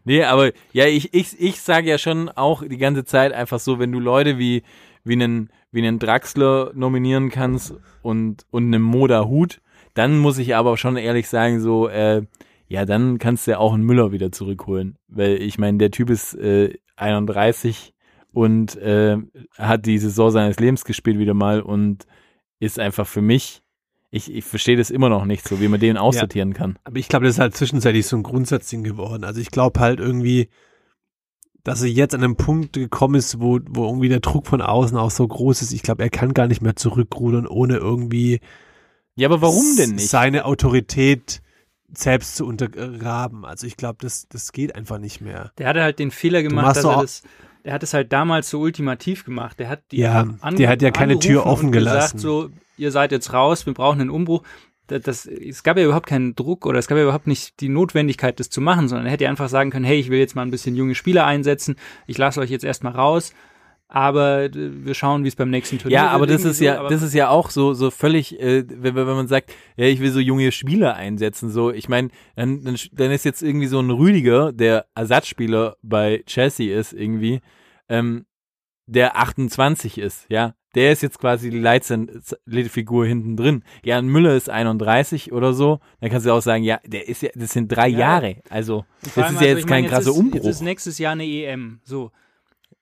Nee, 0.07 0.23
aber 0.23 0.53
ja, 0.71 0.85
ich, 0.85 1.13
ich, 1.13 1.37
ich 1.37 1.59
sage 1.59 1.89
ja 1.89 1.97
schon 1.97 2.29
auch 2.29 2.63
die 2.65 2.77
ganze 2.77 3.03
Zeit 3.03 3.33
einfach 3.33 3.59
so, 3.59 3.77
wenn 3.77 3.91
du 3.91 3.99
Leute 3.99 4.37
wie, 4.37 4.63
wie 5.03 5.15
einen, 5.15 5.49
wie 5.69 5.85
einen 5.85 5.99
Draxler 5.99 6.71
nominieren 6.73 7.29
kannst 7.29 7.73
und, 8.03 8.45
und 8.49 8.67
einen 8.67 8.81
Moda 8.81 9.25
Hut, 9.25 9.59
dann 9.95 10.17
muss 10.17 10.37
ich 10.37 10.55
aber 10.55 10.77
schon 10.77 10.95
ehrlich 10.95 11.27
sagen, 11.27 11.59
so, 11.59 11.89
äh, 11.89 12.21
ja, 12.69 12.85
dann 12.85 13.17
kannst 13.17 13.47
du 13.47 13.51
ja 13.51 13.57
auch 13.57 13.73
einen 13.73 13.83
Müller 13.83 14.13
wieder 14.13 14.31
zurückholen. 14.31 14.97
Weil 15.09 15.41
ich 15.41 15.57
meine, 15.57 15.77
der 15.77 15.91
Typ 15.91 16.09
ist 16.09 16.35
äh, 16.35 16.77
31 16.95 17.93
und 18.31 18.77
äh, 18.77 19.17
hat 19.57 19.85
die 19.85 19.97
Saison 19.97 20.31
seines 20.31 20.57
Lebens 20.57 20.85
gespielt 20.85 21.19
wieder 21.19 21.33
mal 21.33 21.59
und 21.61 22.07
ist 22.61 22.79
einfach 22.79 23.07
für 23.07 23.21
mich, 23.21 23.61
ich, 24.09 24.33
ich 24.33 24.45
verstehe 24.45 24.77
das 24.77 24.89
immer 24.89 25.09
noch 25.09 25.25
nicht 25.25 25.47
so, 25.47 25.59
wie 25.59 25.67
man 25.67 25.79
den 25.79 25.97
aussortieren 25.97 26.53
kann. 26.53 26.79
Aber 26.85 26.97
ich 26.97 27.09
glaube, 27.09 27.25
das 27.25 27.35
ist 27.35 27.39
halt 27.39 27.55
zwischenzeitlich 27.55 28.05
so 28.05 28.15
ein 28.15 28.23
Grundsatzding 28.23 28.83
geworden. 28.83 29.23
Also 29.23 29.41
ich 29.41 29.51
glaube 29.51 29.79
halt 29.79 29.99
irgendwie, 29.99 30.49
dass 31.63 31.81
er 31.81 31.89
jetzt 31.89 32.15
an 32.15 32.23
einem 32.23 32.37
Punkt 32.37 32.73
gekommen 32.73 33.15
ist, 33.15 33.41
wo, 33.41 33.59
wo 33.69 33.85
irgendwie 33.85 34.07
der 34.09 34.21
Druck 34.21 34.47
von 34.47 34.61
außen 34.61 34.97
auch 34.97 35.11
so 35.11 35.27
groß 35.27 35.61
ist. 35.61 35.73
Ich 35.73 35.83
glaube, 35.83 36.03
er 36.03 36.09
kann 36.09 36.33
gar 36.33 36.47
nicht 36.47 36.61
mehr 36.61 36.77
zurückrudern, 36.77 37.47
ohne 37.47 37.75
irgendwie 37.75 38.39
Ja, 39.15 39.27
aber 39.27 39.41
warum 39.41 39.75
denn 39.77 39.95
nicht? 39.95 40.07
seine 40.07 40.45
Autorität 40.45 41.41
selbst 41.93 42.37
zu 42.37 42.45
untergraben. 42.45 43.43
Also 43.43 43.67
ich 43.67 43.75
glaube, 43.75 43.97
das, 44.01 44.27
das 44.29 44.53
geht 44.53 44.75
einfach 44.75 44.99
nicht 44.99 45.19
mehr. 45.19 45.51
Der 45.57 45.67
hatte 45.67 45.83
halt 45.83 45.99
den 45.99 46.11
Fehler 46.11 46.43
gemacht, 46.43 46.77
dass 46.77 46.85
er 46.85 47.01
das, 47.01 47.23
der 47.65 47.73
hat 47.73 47.83
es 47.83 47.93
halt 47.93 48.13
damals 48.13 48.49
so 48.49 48.59
ultimativ 48.59 49.25
gemacht. 49.25 49.59
Der 49.59 49.67
hat 49.67 49.83
die 49.91 49.97
Ja, 49.97 50.23
der 50.23 50.69
hat 50.69 50.81
ja 50.81 50.91
keine 50.91 51.19
Tür 51.19 51.45
offen 51.45 51.73
gelassen. 51.73 52.17
Gesagt, 52.17 52.21
so, 52.21 52.49
ihr 52.77 52.91
seid 52.91 53.11
jetzt 53.11 53.33
raus, 53.33 53.65
wir 53.65 53.73
brauchen 53.73 54.01
einen 54.01 54.09
Umbruch. 54.09 54.43
Das, 54.87 55.01
das, 55.01 55.25
es 55.25 55.63
gab 55.63 55.77
ja 55.77 55.83
überhaupt 55.83 56.07
keinen 56.07 56.33
Druck 56.35 56.65
oder 56.65 56.79
es 56.79 56.87
gab 56.87 56.97
ja 56.97 57.03
überhaupt 57.03 57.27
nicht 57.27 57.59
die 57.59 57.67
Notwendigkeit, 57.69 58.39
das 58.39 58.49
zu 58.49 58.61
machen, 58.61 58.87
sondern 58.87 59.05
er 59.07 59.11
hätte 59.11 59.27
einfach 59.27 59.49
sagen 59.49 59.69
können, 59.69 59.83
hey, 59.85 59.99
ich 59.99 60.09
will 60.09 60.19
jetzt 60.19 60.35
mal 60.35 60.43
ein 60.43 60.51
bisschen 60.51 60.75
junge 60.77 60.95
Spieler 60.95 61.25
einsetzen, 61.25 61.75
ich 62.05 62.17
lasse 62.17 62.39
euch 62.39 62.49
jetzt 62.49 62.63
erstmal 62.63 62.93
raus, 62.93 63.33
aber 63.89 64.43
äh, 64.43 64.51
wir 64.53 64.93
schauen, 64.93 65.23
wie 65.23 65.27
es 65.29 65.35
beim 65.35 65.49
nächsten 65.49 65.77
Turnier 65.77 65.95
Ja, 65.95 66.07
aber 66.09 66.25
das 66.27 66.43
ist 66.45 66.59
so, 66.59 66.63
ja, 66.63 66.79
aber- 66.79 66.89
das 66.89 67.01
ist 67.01 67.13
ja 67.13 67.29
auch 67.29 67.49
so, 67.49 67.73
so 67.73 67.91
völlig, 67.91 68.39
äh, 68.39 68.63
wenn, 68.67 68.95
wenn 68.95 69.05
man 69.07 69.27
sagt, 69.27 69.53
ja, 69.75 69.85
ich 69.87 69.99
will 69.99 70.11
so 70.11 70.19
junge 70.19 70.51
Spieler 70.53 70.95
einsetzen, 70.95 71.49
so, 71.49 71.71
ich 71.71 71.89
meine, 71.89 72.09
dann, 72.37 72.63
dann, 72.63 72.77
dann 72.93 73.11
ist 73.11 73.25
jetzt 73.25 73.41
irgendwie 73.43 73.67
so 73.67 73.79
ein 73.79 73.89
Rüdiger, 73.89 74.53
der 74.53 74.85
Ersatzspieler 74.95 75.75
bei 75.81 76.23
Chelsea 76.27 76.77
ist, 76.79 76.93
irgendwie, 76.93 77.41
ähm, 77.89 78.25
der 78.85 79.17
28 79.17 79.97
ist, 79.97 80.25
ja, 80.29 80.53
der 80.75 80.91
ist 80.91 81.01
jetzt 81.01 81.19
quasi 81.19 81.49
die 81.49 81.59
Leitfigur 82.45 83.05
hinten 83.05 83.35
drin. 83.37 83.63
Ja, 83.83 83.99
und 83.99 84.07
Müller 84.07 84.35
ist 84.35 84.49
31 84.49 85.31
oder 85.31 85.53
so, 85.53 85.79
dann 86.01 86.09
kannst 86.09 86.25
du 86.25 86.31
auch 86.31 86.41
sagen, 86.41 86.63
ja, 86.63 86.79
der 86.85 87.07
ist 87.07 87.21
ja, 87.21 87.29
das 87.35 87.51
sind 87.51 87.69
drei 87.69 87.87
Ja. 87.87 87.99
Jahre, 87.99 88.37
also, 88.49 88.85
das 89.01 89.09
ist 89.09 89.17
ja 89.17 89.23
also 89.25 89.45
jetzt 89.45 89.67
kein 89.67 89.83
meine, 89.83 89.87
krasser 89.89 90.11
ist, 90.11 90.17
Umbruch. 90.17 90.35
Jetzt 90.35 90.45
ist 90.47 90.61
nächstes 90.61 90.97
Jahr 90.99 91.13
eine 91.13 91.25
EM, 91.25 91.79
so. 91.83 92.11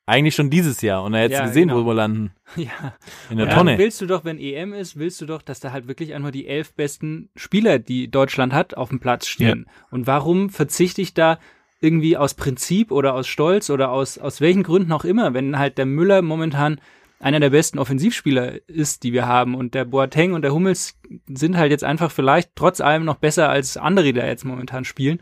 Eigentlich 0.07 0.35
schon 0.35 0.51
dieses 0.51 0.81
Jahr, 0.81 1.03
und 1.03 1.15
er 1.15 1.21
hätte 1.23 1.33
Ja, 1.33 1.47
gesehen, 1.47 1.69
genau. 1.69 1.81
wo 1.83 1.87
wir 1.87 1.95
landen, 1.95 2.31
Ja. 2.55 2.93
in 3.31 3.37
der 3.37 3.47
Ja, 3.47 3.55
Tonne. 3.55 3.77
willst 3.79 4.01
du 4.01 4.05
doch, 4.05 4.23
wenn 4.23 4.37
EM 4.39 4.73
ist, 4.73 4.97
willst 4.99 5.19
du 5.21 5.25
doch, 5.25 5.41
dass 5.41 5.59
da 5.59 5.71
halt 5.71 5.87
wirklich 5.87 6.13
einfach 6.13 6.29
die 6.31 6.47
elf 6.47 6.73
besten 6.75 7.29
Spieler, 7.35 7.79
die 7.79 8.09
Deutschland 8.11 8.53
hat, 8.53 8.77
auf 8.77 8.89
dem 8.89 8.99
Platz 8.99 9.25
stehen. 9.25 9.65
Und 9.89 10.05
warum 10.05 10.49
verzichte 10.51 11.01
ich 11.01 11.15
da 11.15 11.39
irgendwie 11.81 12.17
aus 12.17 12.35
Prinzip 12.35 12.91
oder 12.91 13.15
aus 13.15 13.27
Stolz 13.27 13.69
oder 13.71 13.91
aus, 13.91 14.17
aus 14.19 14.41
welchen 14.41 14.61
Gründen 14.63 14.91
auch 14.91 15.05
immer, 15.05 15.33
wenn 15.33 15.57
halt 15.57 15.77
der 15.79 15.85
Müller 15.87 16.21
momentan 16.21 16.79
einer 17.25 17.39
der 17.39 17.49
besten 17.49 17.79
Offensivspieler 17.79 18.69
ist, 18.69 19.01
die 19.01 19.11
wir 19.11 19.25
haben 19.25 19.55
und 19.55 19.73
der 19.73 19.83
Boateng 19.83 20.33
und 20.33 20.43
der 20.43 20.53
Hummels 20.53 20.93
sind 21.27 21.57
halt 21.57 21.71
jetzt 21.71 21.83
einfach 21.83 22.11
vielleicht 22.11 22.51
trotz 22.53 22.81
allem 22.81 23.03
noch 23.03 23.15
besser 23.15 23.49
als 23.49 23.77
andere, 23.77 24.05
die 24.05 24.13
da 24.13 24.27
jetzt 24.27 24.45
momentan 24.45 24.85
spielen. 24.85 25.19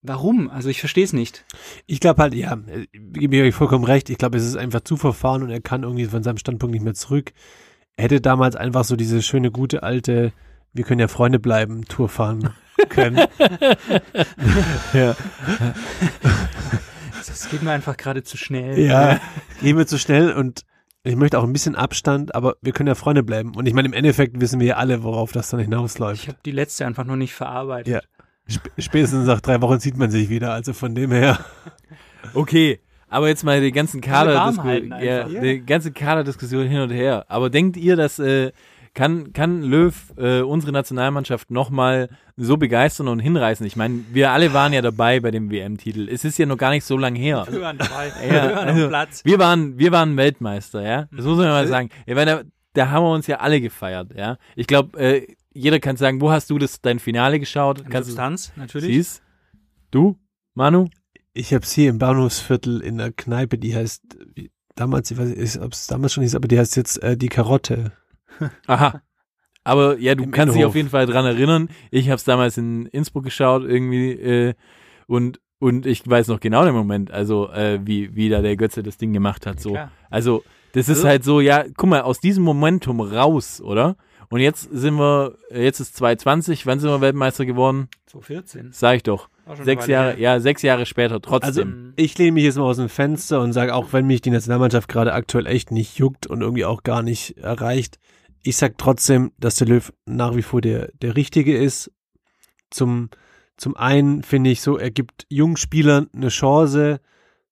Warum? 0.00 0.48
Also 0.48 0.70
ich 0.70 0.80
verstehe 0.80 1.04
es 1.04 1.12
nicht. 1.12 1.44
Ich 1.84 2.00
glaube 2.00 2.22
halt, 2.22 2.32
ja, 2.32 2.56
gebe 2.94 3.36
ich 3.36 3.42
euch 3.42 3.54
vollkommen 3.54 3.84
recht. 3.84 4.08
Ich 4.08 4.16
glaube, 4.16 4.38
es 4.38 4.46
ist 4.46 4.56
einfach 4.56 4.80
zu 4.80 4.96
verfahren 4.96 5.42
und 5.42 5.50
er 5.50 5.60
kann 5.60 5.82
irgendwie 5.82 6.06
von 6.06 6.22
seinem 6.22 6.38
Standpunkt 6.38 6.72
nicht 6.72 6.82
mehr 6.82 6.94
zurück. 6.94 7.32
Er 7.98 8.04
hätte 8.04 8.22
damals 8.22 8.56
einfach 8.56 8.84
so 8.84 8.96
diese 8.96 9.20
schöne, 9.20 9.50
gute, 9.50 9.82
alte, 9.82 10.32
wir 10.72 10.84
können 10.84 11.00
ja 11.00 11.08
Freunde 11.08 11.38
bleiben, 11.38 11.84
Tour 11.84 12.08
fahren 12.08 12.54
können. 12.88 13.18
ja. 14.94 15.14
Das 17.26 17.50
geht 17.50 17.62
mir 17.62 17.72
einfach 17.72 17.98
gerade 17.98 18.22
zu 18.22 18.38
schnell. 18.38 18.78
ja, 18.78 19.20
gehen 19.60 19.76
wir 19.76 19.86
zu 19.86 19.98
schnell 19.98 20.32
und 20.32 20.64
ich 21.04 21.16
möchte 21.16 21.38
auch 21.38 21.44
ein 21.44 21.52
bisschen 21.52 21.74
Abstand, 21.76 22.34
aber 22.34 22.56
wir 22.60 22.72
können 22.72 22.88
ja 22.88 22.94
Freunde 22.94 23.22
bleiben. 23.22 23.54
Und 23.54 23.66
ich 23.66 23.74
meine, 23.74 23.88
im 23.88 23.94
Endeffekt 23.94 24.40
wissen 24.40 24.60
wir 24.60 24.66
ja 24.66 24.76
alle, 24.76 25.02
worauf 25.02 25.32
das 25.32 25.50
dann 25.50 25.60
Ich 25.60 25.66
hinausläuft. 25.66 26.28
habe 26.28 26.38
die 26.44 26.50
letzte 26.50 26.86
einfach 26.86 27.04
noch 27.04 27.16
nicht 27.16 27.34
verarbeitet. 27.34 27.94
Ja. 27.94 28.00
Sp 28.48 28.68
spätestens 28.78 29.26
nach 29.26 29.40
drei 29.40 29.60
Wochen 29.60 29.78
sieht 29.78 29.96
man 29.96 30.10
sich 30.10 30.28
wieder, 30.30 30.52
also 30.52 30.72
von 30.72 30.94
dem 30.94 31.12
her. 31.12 31.38
Okay, 32.34 32.80
aber 33.08 33.28
jetzt 33.28 33.44
mal 33.44 33.60
die 33.60 33.72
ganzen 33.72 34.00
Kader, 34.00 34.32
ja, 35.00 35.24
die 35.28 35.60
ganze 35.64 35.92
Kaderdiskussion 35.92 36.66
hin 36.66 36.80
und 36.80 36.90
her. 36.90 37.24
Aber 37.28 37.48
denkt 37.50 37.76
ihr, 37.76 37.96
dass 37.96 38.18
äh, 38.18 38.52
kann 38.98 39.32
kann 39.32 39.62
Löw 39.62 39.94
äh, 40.16 40.40
unsere 40.40 40.72
Nationalmannschaft 40.72 41.52
noch 41.52 41.70
mal 41.70 42.08
so 42.36 42.56
begeistern 42.56 43.06
und 43.06 43.20
hinreißen? 43.20 43.64
Ich 43.64 43.76
meine, 43.76 44.00
wir 44.10 44.32
alle 44.32 44.52
waren 44.52 44.72
ja 44.72 44.82
dabei 44.82 45.20
bei 45.20 45.30
dem 45.30 45.52
WM-Titel. 45.52 46.08
Es 46.08 46.24
ist 46.24 46.36
ja 46.36 46.46
noch 46.46 46.56
gar 46.56 46.70
nicht 46.70 46.84
so 46.84 46.96
lange 46.96 47.16
her. 47.16 47.46
Hören 47.48 47.78
dabei. 47.78 48.10
Ja, 48.26 48.42
Hören 48.48 48.68
also, 48.68 48.82
am 48.82 48.88
Platz. 48.88 49.24
Wir 49.24 49.38
waren 49.38 49.78
wir 49.78 49.92
waren 49.92 50.16
Weltmeister, 50.16 50.82
ja. 50.82 51.06
Das 51.12 51.24
muss 51.24 51.38
man 51.38 51.46
mal 51.46 51.68
sagen. 51.68 51.90
Ja, 52.06 52.16
weil 52.16 52.26
da, 52.26 52.42
da 52.72 52.90
haben 52.90 53.04
wir 53.04 53.12
uns 53.12 53.28
ja 53.28 53.36
alle 53.36 53.60
gefeiert, 53.60 54.16
ja. 54.16 54.36
Ich 54.56 54.66
glaube, 54.66 54.98
äh, 54.98 55.36
jeder 55.54 55.78
kann 55.78 55.96
sagen, 55.96 56.20
wo 56.20 56.32
hast 56.32 56.50
du 56.50 56.58
das 56.58 56.80
dein 56.80 56.98
Finale 56.98 57.38
geschaut? 57.38 57.84
Kannst 57.88 58.08
Substanz, 58.08 58.52
du 58.52 58.60
natürlich. 58.60 58.88
siehst? 58.88 59.22
Du, 59.92 60.16
Manu? 60.54 60.88
Ich 61.34 61.54
habe 61.54 61.64
hier 61.64 61.90
im 61.90 61.98
Bahnhofsviertel 61.98 62.80
in 62.80 62.98
der 62.98 63.12
Kneipe, 63.12 63.58
die 63.58 63.76
heißt, 63.76 64.02
wie, 64.34 64.50
damals, 64.74 65.08
ich 65.12 65.18
weiß 65.18 65.28
nicht, 65.36 65.60
ob 65.60 65.72
es 65.72 65.86
damals 65.86 66.14
schon 66.14 66.24
hieß, 66.24 66.34
aber 66.34 66.48
die 66.48 66.58
heißt 66.58 66.74
jetzt 66.76 67.00
äh, 67.00 67.16
die 67.16 67.28
Karotte. 67.28 67.92
Aha. 68.66 69.02
Aber 69.64 69.98
ja, 69.98 70.14
du 70.14 70.24
Im 70.24 70.30
kannst 70.30 70.54
dich 70.56 70.64
auf 70.64 70.74
jeden 70.74 70.88
Fall 70.88 71.06
dran 71.06 71.26
erinnern. 71.26 71.68
Ich 71.90 72.06
habe 72.08 72.16
es 72.16 72.24
damals 72.24 72.56
in 72.56 72.86
Innsbruck 72.86 73.24
geschaut 73.24 73.62
irgendwie 73.64 74.12
äh, 74.12 74.54
und 75.06 75.40
und 75.60 75.86
ich 75.86 76.08
weiß 76.08 76.28
noch 76.28 76.38
genau 76.40 76.64
den 76.64 76.74
Moment, 76.74 77.10
also 77.10 77.50
äh, 77.50 77.80
wie 77.84 78.14
wie 78.14 78.28
da 78.28 78.40
der 78.40 78.56
Götze 78.56 78.82
das 78.82 78.96
Ding 78.96 79.12
gemacht 79.12 79.44
hat. 79.46 79.60
So, 79.60 79.70
Klar. 79.72 79.90
also 80.08 80.42
das 80.72 80.88
ist 80.88 80.98
Also- 80.98 81.08
halt 81.08 81.24
so, 81.24 81.40
ja, 81.40 81.64
guck 81.76 81.88
mal, 81.90 82.02
aus 82.02 82.20
diesem 82.20 82.44
Momentum 82.44 83.00
raus, 83.00 83.60
oder? 83.60 83.96
Und 84.30 84.40
jetzt 84.40 84.68
sind 84.70 84.94
wir, 84.98 85.36
jetzt 85.50 85.80
ist 85.80 85.96
2020, 85.96 86.66
wann 86.66 86.78
sind 86.80 86.90
wir 86.90 87.00
Weltmeister 87.00 87.46
geworden? 87.46 87.88
2014. 88.06 88.68
Sag 88.72 88.96
ich 88.96 89.02
doch. 89.02 89.28
Sechs 89.62 89.86
Jahre, 89.86 90.10
her. 90.10 90.18
ja, 90.20 90.40
sechs 90.40 90.60
Jahre 90.60 90.84
später 90.84 91.20
trotzdem. 91.22 91.48
Also 91.48 91.92
ich 91.96 92.16
lehne 92.18 92.32
mich 92.32 92.44
jetzt 92.44 92.58
mal 92.58 92.64
aus 92.64 92.76
dem 92.76 92.90
Fenster 92.90 93.40
und 93.40 93.54
sage, 93.54 93.74
auch 93.74 93.90
wenn 93.94 94.06
mich 94.06 94.20
die 94.20 94.28
Nationalmannschaft 94.30 94.86
gerade 94.88 95.14
aktuell 95.14 95.46
echt 95.46 95.70
nicht 95.70 95.96
juckt 95.98 96.26
und 96.26 96.42
irgendwie 96.42 96.66
auch 96.66 96.82
gar 96.82 97.02
nicht 97.02 97.38
erreicht, 97.38 97.98
ich 98.48 98.56
sag 98.56 98.78
trotzdem, 98.78 99.32
dass 99.38 99.56
der 99.56 99.66
Löw 99.68 99.92
nach 100.06 100.34
wie 100.34 100.42
vor 100.42 100.62
der, 100.62 100.90
der 101.02 101.16
Richtige 101.16 101.56
ist. 101.56 101.92
Zum, 102.70 103.10
zum 103.58 103.76
einen 103.76 104.22
finde 104.22 104.48
ich 104.50 104.62
so, 104.62 104.78
er 104.78 104.90
gibt 104.90 105.26
jungen 105.28 105.58
Spielern 105.58 106.08
eine 106.14 106.28
Chance, 106.28 107.00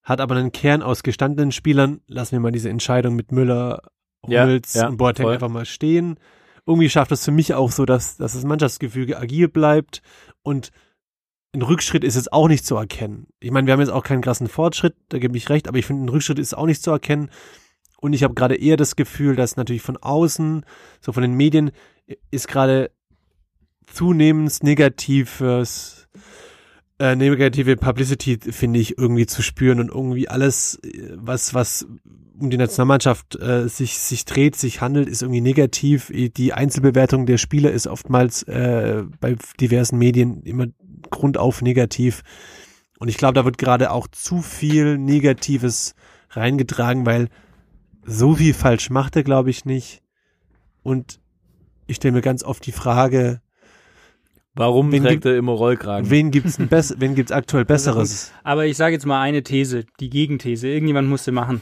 hat 0.03 0.23
aber 0.23 0.37
einen 0.37 0.53
Kern 0.53 0.83
aus 0.83 1.03
gestandenen 1.03 1.53
Spielern. 1.53 2.01
Lassen 2.07 2.33
wir 2.33 2.41
mal 2.41 2.53
diese 2.53 2.71
Entscheidung 2.71 3.15
mit 3.15 3.31
Müller, 3.31 3.83
Ja, 4.27 4.45
Hummels 4.45 4.73
ja, 4.73 4.89
und 4.89 4.97
Boateng 4.97 5.25
voll. 5.27 5.35
einfach 5.35 5.51
mal 5.51 5.67
stehen. 5.67 6.19
Irgendwie 6.65 6.89
schafft 6.89 7.13
es 7.13 7.25
für 7.25 7.31
mich 7.31 7.53
auch 7.53 7.73
so, 7.73 7.85
dass, 7.85 8.17
dass 8.17 8.33
das 8.33 8.45
Mannschaftsgefüge 8.45 9.19
agil 9.19 9.49
bleibt 9.49 10.01
und 10.43 10.71
ein 11.55 11.61
Rückschritt 11.63 12.05
ist 12.05 12.17
jetzt 12.17 12.33
auch 12.33 12.49
nicht 12.49 12.65
zu 12.65 12.75
erkennen. 12.77 13.27
Ich 13.41 13.51
meine, 13.51 13.67
wir 13.67 13.73
haben 13.75 13.81
jetzt 13.81 13.91
auch 13.91 14.03
keinen 14.03 14.23
krassen 14.23 14.49
Fortschritt, 14.49 14.95
da 15.11 15.19
gebe 15.19 15.37
ich 15.37 15.49
recht, 15.51 15.69
aber 15.69 15.79
ich 15.79 15.87
finde, 15.87 16.05
ein 16.05 16.09
Rückschritt 16.09 16.39
ist 16.39 16.57
auch 16.57 16.67
nicht 16.67 16.83
zu 16.83 16.91
erkennen. 16.91 17.31
Und 17.97 18.13
ich 18.13 18.23
habe 18.23 18.35
gerade 18.35 18.57
eher 18.57 18.77
das 18.77 18.97
Gefühl, 18.97 19.37
dass 19.37 19.57
natürlich 19.57 19.83
von 19.83 19.97
außen, 19.97 20.65
so 21.01 21.13
von 21.13 21.23
den 21.23 21.35
Medien, 21.35 21.71
ist 22.31 22.49
gerade 22.49 22.91
zunehmend 23.87 24.63
negatives, 24.63 26.09
äh, 26.99 27.17
negative 27.17 27.77
Publicity, 27.77 28.39
finde 28.39 28.81
ich, 28.81 28.99
irgendwie 28.99 29.27
zu 29.27 29.43
spüren 29.43 29.81
und 29.81 29.89
irgendwie 29.89 30.29
alles, 30.29 30.79
äh, 30.83 31.13
was, 31.15 31.55
was 31.55 31.87
um 32.39 32.51
die 32.51 32.59
Nationalmannschaft 32.59 33.37
äh, 33.41 33.69
sich, 33.69 33.99
sich 33.99 34.25
dreht, 34.25 34.57
sich 34.57 34.81
handelt, 34.81 35.09
ist 35.09 35.23
irgendwie 35.23 35.41
negativ. 35.41 36.13
Die 36.13 36.53
Einzelbewertung 36.53 37.25
der 37.27 37.39
Spieler 37.39 37.73
ist 37.73 37.87
oftmals 37.87 38.43
äh, 38.45 39.05
bei 39.21 39.37
diversen 39.59 39.99
Medien 39.99 40.43
immer 40.43 40.67
grundauf 41.11 41.63
negativ. 41.63 42.23
Und 42.99 43.09
ich 43.09 43.17
glaube, 43.17 43.35
da 43.35 43.45
wird 43.45 43.59
gerade 43.59 43.91
auch 43.91 44.07
zu 44.09 44.43
viel 44.43 44.99
Negatives 44.99 45.95
reingetragen, 46.31 47.07
weil 47.07 47.29
so 48.07 48.35
viel 48.37 48.55
falsch 48.55 48.91
macht 48.91 49.17
er, 49.17 49.23
glaube 49.25 49.51
ich, 49.51 49.65
nicht. 49.65 50.03
Und 50.83 51.21
ich 51.87 51.97
stelle 51.97 52.13
mir 52.13 52.21
ganz 52.23 52.43
oft 52.45 52.65
die 52.67 52.73
Frage, 52.73 53.41
Warum 54.59 54.91
Wen 54.91 55.03
trägt 55.03 55.13
gibt- 55.17 55.25
er 55.27 55.37
immer 55.37 55.53
Rollkragen? 55.53 56.09
wen 56.09 56.31
gibt's 56.31 56.59
ein 56.59 56.69
bess 56.69 56.95
wen 56.99 57.15
gibt's 57.15 57.31
aktuell 57.33 57.65
Besseres? 57.67 58.33
Aber 58.43 58.65
ich 58.65 58.77
sage 58.79 58.95
jetzt 58.95 59.05
mal 59.05 59.21
eine 59.21 59.43
These, 59.43 59.85
die 60.01 60.09
Gegenthese. 60.09 60.69
Irgendjemand 60.69 61.09
musste 61.11 61.31
machen. 61.31 61.61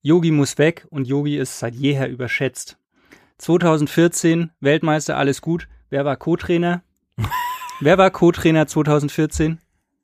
Yogi 0.00 0.30
muss 0.30 0.56
weg 0.56 0.86
und 0.88 1.06
Yogi 1.06 1.36
ist 1.36 1.58
seit 1.58 1.74
jeher 1.74 2.08
überschätzt. 2.08 2.78
2014 3.36 4.50
Weltmeister, 4.60 5.16
alles 5.18 5.42
gut. 5.42 5.68
Wer 5.90 6.04
war 6.06 6.16
Co-Trainer? 6.16 6.82
Wer 7.80 7.98
war 7.98 8.10
Co-Trainer 8.10 8.66
2014? 8.66 9.58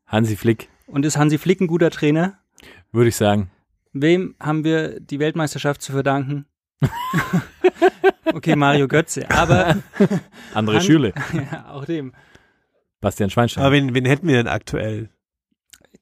Hansi 0.06 0.36
Flick, 0.36 0.68
Und 0.86 1.04
ist 1.06 1.16
Hansi 1.16 1.38
Flick 1.38 1.60
ein 1.60 1.66
guter 1.66 1.90
Trainer? 1.90 2.38
würde 2.92 3.08
ich 3.08 3.16
sagen. 3.16 3.50
Wem 4.02 4.34
haben 4.40 4.64
wir 4.64 5.00
die 5.00 5.18
Weltmeisterschaft 5.18 5.80
zu 5.80 5.92
verdanken? 5.92 6.46
okay, 8.34 8.54
Mario 8.54 8.88
Götze, 8.88 9.30
aber 9.30 9.76
Andere 10.54 10.80
Schüle. 10.80 11.14
ja, 11.32 11.70
auch 11.70 11.84
dem. 11.84 12.12
Bastian 13.00 13.30
Schweinsteiger. 13.30 13.66
Aber 13.66 13.74
wen, 13.74 13.94
wen 13.94 14.04
hätten 14.04 14.28
wir 14.28 14.36
denn 14.36 14.48
aktuell? 14.48 15.08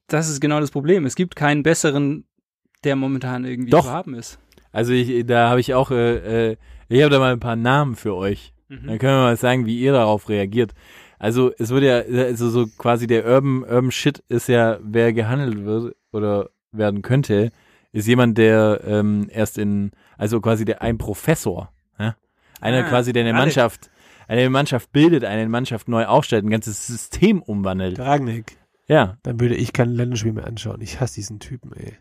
Das 0.07 0.29
ist 0.29 0.41
genau 0.41 0.59
das 0.59 0.71
Problem. 0.71 1.05
Es 1.05 1.15
gibt 1.15 1.35
keinen 1.35 1.63
besseren, 1.63 2.25
der 2.83 2.95
momentan 2.95 3.45
irgendwie 3.45 3.71
Doch. 3.71 3.85
zu 3.85 3.91
haben 3.91 4.13
ist. 4.13 4.39
Also 4.71 4.91
ich, 4.91 5.25
da 5.25 5.49
habe 5.49 5.61
ich 5.61 5.73
auch, 5.73 5.91
äh, 5.91 6.51
äh, 6.51 6.57
ich 6.89 7.01
habe 7.01 7.11
da 7.11 7.19
mal 7.19 7.31
ein 7.31 7.39
paar 7.39 7.55
Namen 7.55 7.95
für 7.95 8.15
euch. 8.15 8.53
Mhm. 8.67 8.87
Dann 8.87 8.99
können 8.99 9.17
wir 9.17 9.23
mal 9.23 9.37
sagen, 9.37 9.65
wie 9.65 9.79
ihr 9.79 9.93
darauf 9.93 10.27
reagiert. 10.27 10.73
Also 11.17 11.51
es 11.57 11.69
wird 11.69 11.83
ja, 11.83 11.99
also 12.25 12.49
so 12.49 12.67
quasi 12.77 13.07
der 13.07 13.25
Urban, 13.25 13.63
Urban 13.63 13.91
Shit 13.91 14.21
ist 14.27 14.49
ja, 14.49 14.79
wer 14.81 15.13
gehandelt 15.13 15.63
wird 15.63 15.95
oder 16.11 16.49
werden 16.71 17.01
könnte, 17.01 17.51
ist 17.95 18.07
jemand, 18.07 18.37
der 18.37 18.81
ähm, 18.85 19.27
erst 19.31 19.57
in, 19.57 19.91
also 20.17 20.41
quasi 20.41 20.65
der 20.65 20.81
ein 20.81 20.97
Professor, 20.97 21.71
ja? 21.99 22.15
einer 22.59 22.85
Ah, 22.85 22.89
quasi, 22.89 23.13
der 23.13 23.23
eine 23.23 23.31
Ralf. 23.33 23.45
Mannschaft, 23.45 23.89
eine 24.27 24.49
Mannschaft 24.49 24.91
bildet, 24.91 25.23
eine 25.23 25.47
Mannschaft 25.47 25.87
neu 25.87 26.05
aufstellt, 26.05 26.43
ein 26.45 26.49
ganzes 26.49 26.85
System 26.87 27.41
umwandelt. 27.41 27.97
Ragnick. 27.99 28.57
Ja, 28.87 29.17
Dann 29.23 29.39
würde 29.39 29.55
ich 29.55 29.73
kein 29.73 29.89
Länderspiel 29.89 30.33
mehr 30.33 30.45
anschauen. 30.45 30.81
Ich 30.81 30.99
hasse 30.99 31.15
diesen 31.15 31.39
Typen, 31.39 31.71
ey. 31.73 31.93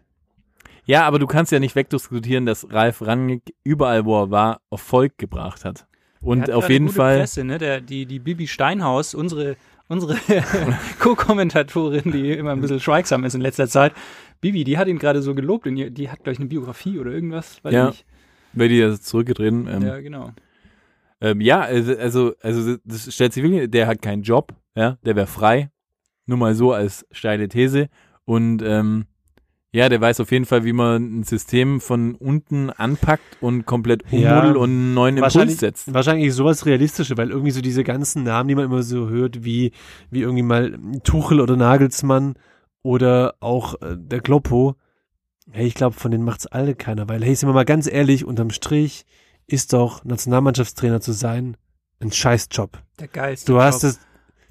ja, 0.84 1.06
aber 1.06 1.18
du 1.18 1.26
kannst 1.26 1.52
ja 1.52 1.60
nicht 1.60 1.76
wegdiskutieren, 1.76 2.44
dass 2.44 2.70
Ralf 2.72 3.00
Rangnick 3.00 3.54
überall, 3.62 4.04
wo 4.04 4.20
er 4.20 4.30
war, 4.30 4.60
Erfolg 4.70 5.16
gebracht 5.16 5.64
hat. 5.64 5.86
Und 6.20 6.50
auf 6.50 6.68
jeden 6.70 6.86
gute 6.86 6.96
Fall. 6.96 7.18
Presse, 7.18 7.44
ne? 7.44 7.58
Der, 7.58 7.80
die, 7.80 8.06
die 8.06 8.18
Bibi 8.18 8.46
Steinhaus, 8.48 9.14
unsere, 9.14 9.56
unsere 9.88 10.16
Co-Kommentatorin, 10.98 12.10
die 12.10 12.32
immer 12.32 12.52
ein 12.52 12.60
bisschen 12.60 12.80
schweigsam 12.80 13.24
ist 13.24 13.34
in 13.34 13.40
letzter 13.42 13.68
Zeit. 13.68 13.92
Bibi, 14.44 14.62
die 14.64 14.76
hat 14.76 14.88
ihn 14.88 14.98
gerade 14.98 15.22
so 15.22 15.34
gelobt 15.34 15.66
und 15.66 15.76
die, 15.76 16.10
hat, 16.10 16.18
glaube 16.18 16.32
ich, 16.32 16.38
eine 16.38 16.48
Biografie 16.48 16.98
oder 16.98 17.10
irgendwas. 17.12 17.64
Weiß 17.64 17.72
Ja. 17.72 17.84
ich 17.88 17.92
nicht. 17.94 18.06
Weil 18.52 18.68
die 18.68 18.76
ja 18.76 18.94
zurückgetreten. 18.94 19.66
Ähm, 19.70 19.82
Ja, 19.82 19.98
genau. 20.00 20.32
Ähm, 21.22 21.40
ja, 21.40 21.60
also, 21.62 21.96
also, 21.96 22.34
also 22.42 22.76
das 22.84 23.12
stellt 23.14 23.32
sich 23.32 23.42
wirklich, 23.42 23.70
der 23.70 23.86
hat 23.86 24.02
keinen 24.02 24.22
Job, 24.22 24.52
ja, 24.76 24.98
der 25.04 25.16
wäre 25.16 25.26
frei. 25.26 25.70
Nur 26.26 26.36
mal 26.36 26.54
so 26.54 26.72
als 26.72 27.06
steile 27.10 27.48
These. 27.48 27.88
Und 28.26 28.62
ähm, 28.62 29.06
ja, 29.72 29.88
der 29.88 30.00
weiß 30.02 30.20
auf 30.20 30.30
jeden 30.30 30.44
Fall, 30.44 30.64
wie 30.64 30.72
man 30.74 31.20
ein 31.20 31.22
System 31.24 31.80
von 31.80 32.14
unten 32.14 32.68
anpackt 32.70 33.38
und 33.40 33.64
komplett 33.64 34.02
Ja, 34.10 34.38
ummuddelt 34.40 34.56
und 34.56 34.70
einen 34.70 34.94
neuen 34.94 35.16
Impuls 35.16 35.58
setzt. 35.58 35.92
wahrscheinlich 35.94 36.34
sowas 36.34 36.66
Realistische, 36.66 37.16
weil 37.16 37.30
irgendwie 37.30 37.50
so 37.50 37.62
diese 37.62 37.82
ganzen 37.82 38.24
Namen, 38.24 38.48
die 38.48 38.54
man 38.54 38.66
immer 38.66 38.82
so 38.82 39.08
hört, 39.08 39.42
wie, 39.44 39.72
wie 40.10 40.20
irgendwie 40.20 40.42
mal 40.42 40.78
Tuchel 41.02 41.40
oder 41.40 41.56
Nagelsmann 41.56 42.34
oder 42.84 43.34
auch 43.40 43.80
äh, 43.80 43.96
der 43.98 44.20
Kloppo, 44.20 44.76
hey, 45.50 45.66
ich 45.66 45.74
glaube, 45.74 45.96
von 45.96 46.12
denen 46.12 46.22
macht's 46.24 46.46
alle 46.46 46.76
keiner, 46.76 47.08
weil, 47.08 47.24
hey, 47.24 47.34
sind 47.34 47.48
wir 47.48 47.54
mal 47.54 47.64
ganz 47.64 47.90
ehrlich, 47.90 48.24
unterm 48.24 48.50
Strich 48.50 49.04
ist 49.46 49.72
doch 49.72 50.04
Nationalmannschaftstrainer 50.04 51.00
zu 51.00 51.12
sein 51.12 51.56
ein 52.00 52.12
Scheißjob. 52.12 52.78
Der 53.00 53.08
geilste 53.08 53.50
Du 53.50 53.60
hast 53.60 53.82
Job. 53.82 53.92
es, 53.92 54.00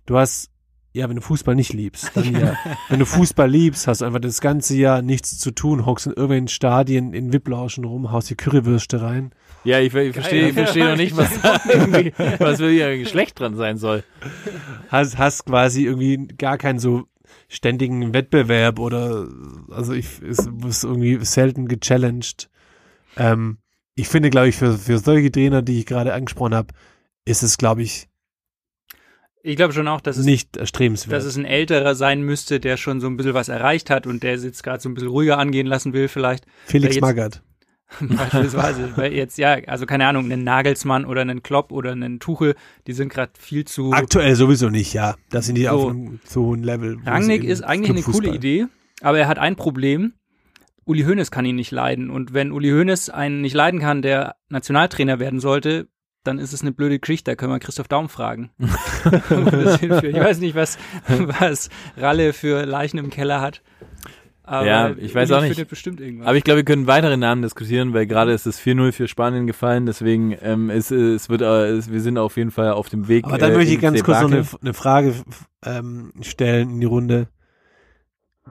du 0.06 0.18
hast, 0.18 0.50
ja, 0.94 1.08
wenn 1.10 1.16
du 1.16 1.22
Fußball 1.22 1.56
nicht 1.56 1.74
liebst, 1.74 2.12
dann 2.16 2.34
ja. 2.40 2.58
wenn 2.90 3.00
du 3.00 3.06
Fußball 3.06 3.50
liebst, 3.50 3.88
hast 3.88 4.02
du 4.02 4.06
einfach 4.06 4.20
das 4.20 4.42
ganze 4.42 4.76
Jahr 4.76 5.02
nichts 5.04 5.38
zu 5.40 5.52
tun, 5.52 5.86
hockst 5.86 6.08
in 6.08 6.14
irgendwelchen 6.14 6.48
Stadien 6.48 7.14
in 7.14 7.34
Wipplauschen 7.34 7.86
rum, 7.86 8.12
haust 8.12 8.30
die 8.32 8.36
Currywürste 8.36 9.02
rein. 9.02 9.32
Ja, 9.64 9.80
ich, 9.80 9.94
ich 9.94 10.14
verstehe 10.14 10.48
ich 10.50 10.54
verstehe 10.54 10.90
noch 10.90 10.98
nicht, 10.98 11.16
was 11.18 11.40
da 11.42 11.60
irgendwie, 11.70 12.14
was 12.40 12.58
für 12.58 12.72
ihr 12.72 12.98
Geschlecht 12.98 13.40
dran 13.40 13.56
sein 13.56 13.78
soll. 13.78 14.04
hast, 14.90 15.20
hast 15.20 15.46
quasi 15.46 15.86
irgendwie 15.86 16.28
gar 16.36 16.58
keinen 16.58 16.80
so 16.80 17.08
ständigen 17.50 18.14
Wettbewerb 18.14 18.80
oder 18.80 19.28
also 19.70 19.94
ich 19.94 20.22
es 20.22 20.40
ist 20.68 20.84
irgendwie 20.84 21.24
selten 21.26 21.68
gechallenged. 21.68 22.50
Ähm, 23.18 23.58
ich 23.96 24.08
finde, 24.08 24.30
glaube 24.30 24.50
ich, 24.50 24.56
für, 24.56 24.78
für 24.78 24.98
solche 24.98 25.32
Trainer, 25.32 25.62
die 25.62 25.80
ich 25.80 25.86
gerade 25.86 26.14
angesprochen 26.14 26.56
habe, 26.56 26.74
ist 27.26 27.44
es, 27.44 27.58
glaube 27.58 27.84
ich, 27.84 28.08
Ich 29.44 29.56
glaube 29.56 29.74
schon 29.74 29.88
auch, 29.88 30.02
dass 30.02 30.18
es, 30.18 30.26
nicht 30.26 30.58
erstrebenswert. 30.58 31.16
dass 31.16 31.26
es 31.26 31.38
ein 31.38 31.46
älterer 31.46 31.94
sein 31.96 32.22
müsste, 32.24 32.60
der 32.60 32.78
schon 32.78 33.02
so 33.02 33.08
ein 33.08 33.18
bisschen 33.18 33.34
was 33.36 33.50
erreicht 33.50 33.90
hat 33.90 34.08
und 34.08 34.24
der 34.24 34.34
es 34.34 34.44
jetzt 34.44 34.64
gerade 34.64 34.82
so 34.82 34.90
ein 34.90 34.94
bisschen 34.96 35.10
ruhiger 35.10 35.38
angehen 35.38 35.68
lassen 35.68 35.94
will, 35.94 36.08
vielleicht. 36.08 36.46
Felix 36.66 36.96
jetzt- 36.96 37.02
Magath. 37.02 37.44
Beispielsweise. 38.18 38.92
Weil 38.96 39.14
jetzt, 39.14 39.38
ja, 39.38 39.58
also 39.68 39.86
keine 39.86 40.08
Ahnung, 40.08 40.26
einen 40.26 40.44
Nagelsmann 40.44 41.06
oder 41.06 41.22
einen 41.22 41.44
Klopp 41.44 41.72
oder 41.72 41.92
einen 41.92 42.20
Tuchel, 42.20 42.56
die 42.88 42.94
sind 42.94 43.10
gerade 43.10 43.32
viel 43.38 43.66
zu. 43.66 43.92
Aktuell 43.94 44.36
sowieso 44.36 44.70
nicht, 44.70 44.94
ja. 44.94 45.16
Da 45.30 45.42
sind 45.42 45.56
die 45.56 45.64
So. 45.64 45.70
auf 45.70 45.90
einem 45.90 46.20
so 46.26 46.46
hohen 46.46 46.64
Level. 46.64 46.98
Rangnick 47.06 47.44
ist 47.44 47.62
eigentlich 47.64 47.92
eine 47.92 48.02
coole 48.02 48.34
Idee, 48.34 48.66
aber 49.02 49.20
er 49.20 49.28
hat 49.28 49.40
ein 49.40 49.56
Problem. 49.56 50.14
Uli 50.86 51.04
Hoeneß 51.04 51.32
kann 51.32 51.46
ihn 51.46 51.56
nicht 51.56 51.72
leiden. 51.72 52.10
Und 52.10 52.34
wenn 52.34 52.52
Uli 52.52 52.70
Hoeneß 52.70 53.10
einen 53.10 53.42
nicht 53.42 53.54
leiden 53.54 53.80
kann, 53.80 54.02
der 54.02 54.36
Nationaltrainer 54.50 55.20
werden 55.20 55.40
sollte, 55.40 55.88
dann 56.24 56.40
ist 56.40 56.54
es 56.54 56.62
eine 56.62 56.72
blöde 56.72 57.00
Geschichte. 57.00 57.32
Da 57.32 57.36
können 57.36 57.52
wir 57.52 57.60
Christoph 57.60 57.88
Daum 57.88 58.10
fragen. 58.10 58.52
Das 59.30 59.82
ich 59.82 59.90
weiß 59.90 60.40
nicht, 60.40 60.56
was, 60.56 60.78
was 61.08 61.70
Ralle 61.98 62.34
für 62.34 62.66
Leichen 62.66 62.98
im 62.98 63.10
Keller 63.10 63.42
hat. 63.42 63.62
Aber 64.46 64.66
Ja, 64.68 64.92
ich 64.98 65.16
weiß 65.16 65.32
auch 65.32 65.40
nicht. 65.42 65.54
findet 65.56 65.70
bestimmt 65.70 66.02
irgendwas. 66.02 66.28
Aber 66.28 66.36
ich 66.38 66.44
glaube, 66.44 66.58
wir 66.58 66.66
können 66.66 66.86
weitere 66.86 67.16
Namen 67.16 67.42
diskutieren, 67.42 67.94
weil 67.94 68.06
gerade 68.08 68.34
ist 68.34 68.46
es 68.46 68.60
4-0 68.60 68.92
für 68.92 69.08
Spanien 69.08 69.48
gefallen, 69.48 69.86
deswegen 69.86 70.36
ähm, 70.42 70.70
es, 70.70 70.92
es 70.92 71.30
wird, 71.30 71.42
äh, 71.42 71.68
es, 71.70 71.90
wir 71.92 72.02
sind 72.02 72.18
auf 72.18 72.36
jeden 72.36 72.52
Fall 72.52 72.72
auf 72.74 72.90
dem 72.90 73.08
Weg. 73.08 73.24
Aber 73.26 73.38
dann 73.38 73.54
äh, 73.54 73.56
möchte 73.58 73.74
ich 73.74 73.80
ganz 73.80 74.04
kurz 74.04 74.22
noch 74.22 74.32
eine, 74.32 74.46
eine 74.62 74.74
Frage 74.74 75.14
ähm, 75.66 76.12
stellen 76.22 76.72
in 76.72 76.80
die 76.82 76.86
Runde. 76.86 77.28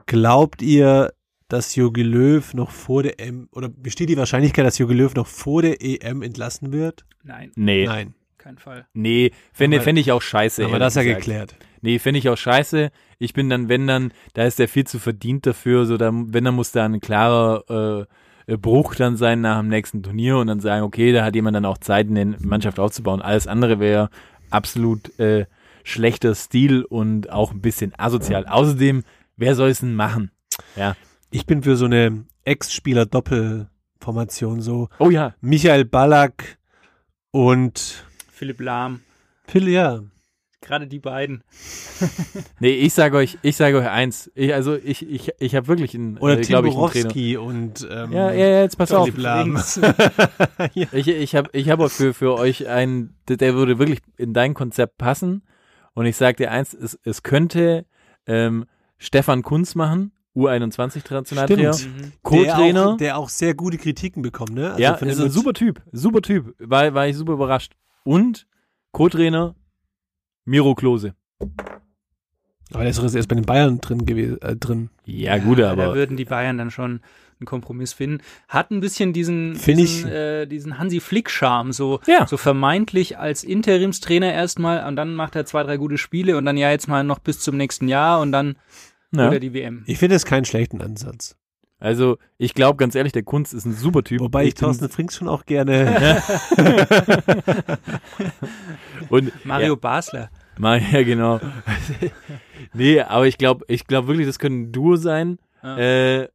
Glaubt 0.07 0.61
ihr, 0.61 1.13
dass 1.47 1.75
Jogi 1.75 2.01
Löw 2.01 2.53
noch 2.55 2.71
vor 2.71 3.03
der 3.03 3.19
EM, 3.19 3.47
oder 3.51 3.69
besteht 3.69 4.09
die 4.09 4.17
Wahrscheinlichkeit, 4.17 4.65
dass 4.65 4.77
Jogi 4.79 4.95
Löw 4.95 5.13
noch 5.13 5.27
vor 5.27 5.61
der 5.61 5.77
EM 5.81 6.21
entlassen 6.23 6.73
wird? 6.73 7.05
Nein, 7.23 7.51
Nee, 7.55 7.85
Nein. 7.85 8.15
kein 8.39 8.57
Fall. 8.57 8.87
nee, 8.93 9.31
fände 9.53 9.77
Aber- 9.77 9.83
fänd 9.83 9.99
ich 9.99 10.11
auch 10.11 10.21
scheiße. 10.21 10.63
Ehrlich 10.63 10.79
das 10.79 10.95
ja 10.95 11.03
gesagt. 11.03 11.19
geklärt. 11.21 11.55
Nee, 11.81 11.99
finde 11.99 12.17
ich 12.19 12.29
auch 12.29 12.37
scheiße. 12.37 12.91
Ich 13.23 13.33
bin 13.33 13.49
dann, 13.49 13.69
wenn 13.69 13.87
dann, 13.87 14.11
da 14.33 14.43
ist 14.43 14.59
der 14.59 14.67
viel 14.67 14.85
zu 14.85 14.99
verdient 14.99 15.45
dafür, 15.45 15.85
so 15.85 15.95
dann, 15.97 16.33
wenn 16.33 16.43
dann 16.43 16.55
muss 16.55 16.71
da 16.71 16.83
ein 16.85 16.99
klarer 16.99 18.07
äh, 18.47 18.51
äh, 18.51 18.57
Bruch 18.57 18.95
dann 18.95 19.15
sein 19.17 19.41
nach 19.41 19.59
dem 19.59 19.67
nächsten 19.69 20.01
Turnier 20.03 20.37
und 20.37 20.47
dann 20.47 20.59
sagen, 20.59 20.83
okay, 20.83 21.13
da 21.13 21.23
hat 21.23 21.35
jemand 21.35 21.55
dann 21.55 21.65
auch 21.65 21.77
Zeit, 21.77 22.07
eine 22.07 22.35
Mannschaft 22.39 22.79
aufzubauen. 22.79 23.21
Alles 23.21 23.47
andere 23.47 23.79
wäre 23.79 24.09
absolut 24.49 25.17
äh, 25.19 25.45
schlechter 25.83 26.35
Stil 26.35 26.83
und 26.83 27.31
auch 27.31 27.51
ein 27.51 27.61
bisschen 27.61 27.93
asozial. 27.97 28.45
Außerdem, 28.45 29.03
wer 29.37 29.55
soll 29.55 29.69
es 29.69 29.79
denn 29.79 29.95
machen? 29.95 30.31
Ja. 30.75 30.97
Ich 31.31 31.45
bin 31.45 31.63
für 31.63 31.77
so 31.77 31.85
eine 31.85 32.25
Ex-Spieler-Doppelformation, 32.45 34.61
so 34.61 34.89
Oh 34.99 35.09
ja. 35.09 35.33
Michael 35.41 35.85
Ballack 35.85 36.59
und 37.31 38.05
Philipp 38.31 38.59
Lahm, 38.59 38.99
Phil, 39.47 39.69
ja. 39.69 40.01
Gerade 40.63 40.87
die 40.87 40.99
beiden. 40.99 41.43
Nee, 42.59 42.71
ich 42.71 42.93
sage 42.93 43.17
euch, 43.17 43.37
ich 43.41 43.55
sage 43.57 43.77
euch 43.77 43.87
eins. 43.89 44.31
Ich, 44.35 44.53
also 44.53 44.75
ich, 44.75 45.07
ich, 45.09 45.31
ich 45.39 45.55
habe 45.55 45.67
wirklich 45.67 45.93
einen, 45.95 46.17
Oder 46.17 46.33
äh, 46.37 46.41
Tim 46.41 46.47
glaub 46.61 46.65
ich, 46.65 46.75
einen 46.97 47.09
Trainer. 47.09 47.41
Und 47.41 47.87
ähm, 47.91 48.11
Ja, 48.11 48.31
ja, 48.31 48.47
ja, 48.47 48.61
jetzt 48.61 48.77
pass 48.77 48.91
auf. 48.91 49.09
Lahm. 49.15 49.61
Ich, 50.73 51.07
ich 51.07 51.35
habe 51.35 51.49
ich 51.53 51.69
hab 51.69 51.79
auch 51.79 51.91
für, 51.91 52.13
für 52.13 52.33
euch 52.35 52.67
einen, 52.67 53.15
der- 53.27 53.37
der 53.37 53.53
würde 53.55 53.79
wirklich 53.79 53.99
in 54.17 54.33
dein 54.33 54.53
Konzept 54.53 54.97
passen. 54.97 55.43
Und 55.93 56.05
ich 56.05 56.15
sage 56.17 56.37
dir 56.37 56.51
eins, 56.51 56.73
es, 56.73 56.97
es 57.03 57.23
könnte 57.23 57.85
ähm, 58.27 58.65
Stefan 58.97 59.41
Kunz 59.43 59.75
machen, 59.75 60.11
U21-Nationaltrainer, 60.35 61.73
Stimmt. 61.73 62.01
Der 62.03 62.11
Co-Trainer. 62.23 62.87
auch, 62.89 62.97
der 62.97 63.17
auch 63.17 63.29
sehr 63.29 63.53
gute 63.53 63.77
Kritiken 63.77 64.21
bekommt, 64.23 64.53
ne? 64.53 64.71
Also 64.71 64.81
ja, 64.81 64.93
ist 64.95 65.19
ein 65.21 65.29
super 65.29 65.53
Typ, 65.53 65.81
super 65.91 66.21
Typ. 66.21 66.55
War, 66.59 66.93
war 66.93 67.07
ich 67.07 67.15
super 67.15 67.33
überrascht. 67.33 67.73
Und 68.03 68.47
Co-Trainer 68.91 69.55
Miro 70.45 70.75
Klose. 70.75 71.15
Aber 72.71 72.81
der 72.83 72.89
ist 72.89 72.99
doch 72.99 73.03
erst 73.13 73.27
bei 73.27 73.35
den 73.35 73.45
Bayern 73.45 73.79
drin 73.81 74.05
gewesen, 74.05 74.41
äh, 74.41 74.55
drin. 74.55 74.89
Ja, 75.05 75.37
gut, 75.37 75.59
Da 75.59 75.71
aber 75.71 75.93
würden 75.93 76.17
die 76.17 76.25
Bayern 76.25 76.57
dann 76.57 76.71
schon 76.71 77.01
einen 77.39 77.45
Kompromiss 77.45 77.93
finden. 77.93 78.23
Hat 78.47 78.71
ein 78.71 78.79
bisschen 78.79 79.13
diesen, 79.13 79.53
diesen, 79.53 79.77
ich- 79.79 80.05
äh, 80.05 80.45
diesen 80.45 80.79
Hansi 80.79 80.99
Flick-Charme, 80.99 81.71
so, 81.73 81.99
Ja. 82.07 82.25
so 82.25 82.37
vermeintlich 82.37 83.17
als 83.19 83.43
Interimstrainer 83.43 84.31
erstmal 84.33 84.87
und 84.87 84.95
dann 84.95 85.13
macht 85.13 85.35
er 85.35 85.45
zwei, 85.45 85.63
drei 85.63 85.77
gute 85.77 85.97
Spiele 85.97 86.37
und 86.37 86.45
dann 86.45 86.57
ja 86.57 86.71
jetzt 86.71 86.87
mal 86.87 87.03
noch 87.03 87.19
bis 87.19 87.39
zum 87.41 87.57
nächsten 87.57 87.87
Jahr 87.87 88.21
und 88.21 88.31
dann 88.31 88.55
ja. 89.11 89.27
oder 89.27 89.39
die 89.39 89.53
WM. 89.53 89.83
Ich 89.85 89.97
finde 89.99 90.15
es 90.15 90.25
keinen 90.25 90.45
schlechten 90.45 90.81
Ansatz. 90.81 91.35
Also 91.79 92.17
ich 92.37 92.53
glaube 92.53 92.77
ganz 92.77 92.95
ehrlich, 92.95 93.11
der 93.13 93.23
Kunz 93.23 93.53
ist 93.53 93.65
ein 93.65 93.73
super 93.73 94.03
Typ. 94.03 94.19
Wobei 94.21 94.45
ich 94.45 94.55
bin- 94.55 94.61
Thorsten 94.65 94.89
Frings 94.89 95.15
schon 95.15 95.27
auch 95.27 95.45
gerne. 95.45 96.21
und 99.09 99.31
Mario 99.45 99.75
Basler. 99.75 100.29
Mal, 100.57 100.81
ja, 100.91 101.03
genau. 101.03 101.39
nee, 102.73 102.99
aber 103.01 103.27
ich 103.27 103.37
glaube, 103.37 103.65
ich 103.67 103.87
glaube 103.87 104.07
wirklich, 104.07 104.27
das 104.27 104.39
könnte 104.39 104.59
ein 104.59 104.71
Duo 104.71 104.95
sein. 104.95 105.39
Ja. 105.63 105.77
Äh, 105.77 106.29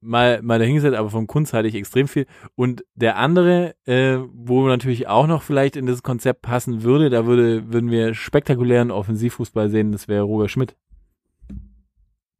mal, 0.00 0.40
mal 0.42 0.58
dahingesetzt, 0.60 0.96
aber 0.96 1.10
vom 1.10 1.26
Kunst 1.26 1.52
halte 1.52 1.68
ich 1.68 1.74
extrem 1.74 2.06
viel. 2.06 2.26
Und 2.54 2.84
der 2.94 3.16
andere, 3.16 3.74
äh, 3.84 4.18
wo 4.32 4.66
natürlich 4.68 5.08
auch 5.08 5.26
noch 5.26 5.42
vielleicht 5.42 5.74
in 5.74 5.86
das 5.86 6.02
Konzept 6.04 6.42
passen 6.42 6.82
würde, 6.84 7.10
da 7.10 7.26
würde, 7.26 7.72
würden 7.72 7.90
wir 7.90 8.14
spektakulären 8.14 8.90
Offensivfußball 8.92 9.70
sehen, 9.70 9.90
das 9.90 10.06
wäre 10.06 10.22
Roger 10.22 10.48
Schmidt. 10.48 10.76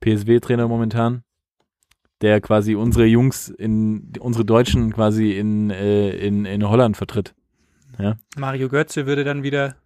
PSW-Trainer 0.00 0.68
momentan. 0.68 1.24
Der 2.22 2.40
quasi 2.40 2.74
unsere 2.74 3.04
Jungs 3.06 3.48
in, 3.48 4.12
unsere 4.20 4.44
Deutschen 4.44 4.92
quasi 4.92 5.32
in, 5.32 5.70
äh, 5.70 6.10
in, 6.10 6.44
in 6.46 6.68
Holland 6.68 6.96
vertritt. 6.96 7.34
Mario 8.36 8.68
Götze 8.68 9.06
würde 9.06 9.24
dann 9.24 9.42
wieder 9.42 9.76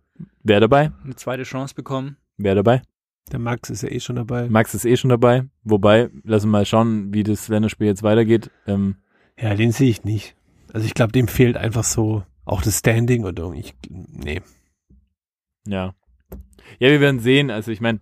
Wer 0.43 0.61
dabei? 0.61 0.93
eine 1.05 1.15
zweite 1.17 1.45
Chance 1.45 1.75
bekommen. 1.75 2.17
Wer 2.37 2.55
dabei? 2.55 2.83
Der 3.31 3.39
Max 3.39 3.71
ist 3.71 3.83
ja 3.83 3.89
eh 3.91 4.01
schon 4.01 4.17
dabei. 4.17 4.49
Max 4.49 4.75
ist 4.75 4.85
eh 4.85 4.97
schon 4.97 5.11
dabei. 5.11 5.45
Wobei, 5.63 6.11
lassen 6.25 6.49
wir 6.49 6.53
mal 6.59 6.67
schauen, 6.67 7.15
wie 7.15 7.23
das 7.23 7.49
Länderspiel 7.49 7.87
jetzt 7.87 8.03
weitergeht. 8.03 8.51
Ähm, 8.67 8.97
Ja, 9.39 9.55
den 9.55 9.71
sehe 9.73 9.91
ich 9.91 10.05
nicht. 10.05 10.35
Also 10.73 10.87
ich 10.87 10.95
glaube, 10.95 11.13
dem 11.13 11.29
fehlt 11.29 11.57
einfach 11.57 11.85
so 11.85 12.25
auch 12.45 12.63
das 12.63 12.79
Standing 12.79 13.25
und 13.25 13.39
irgendwie. 13.39 13.61
Ich, 13.61 13.75
nee. 13.89 14.41
ja. 15.67 15.95
Ja, 16.79 16.89
wir 16.89 17.01
werden 17.01 17.21
sehen. 17.21 17.51
Also 17.51 17.71
ich 17.71 17.81
meine, 17.81 18.01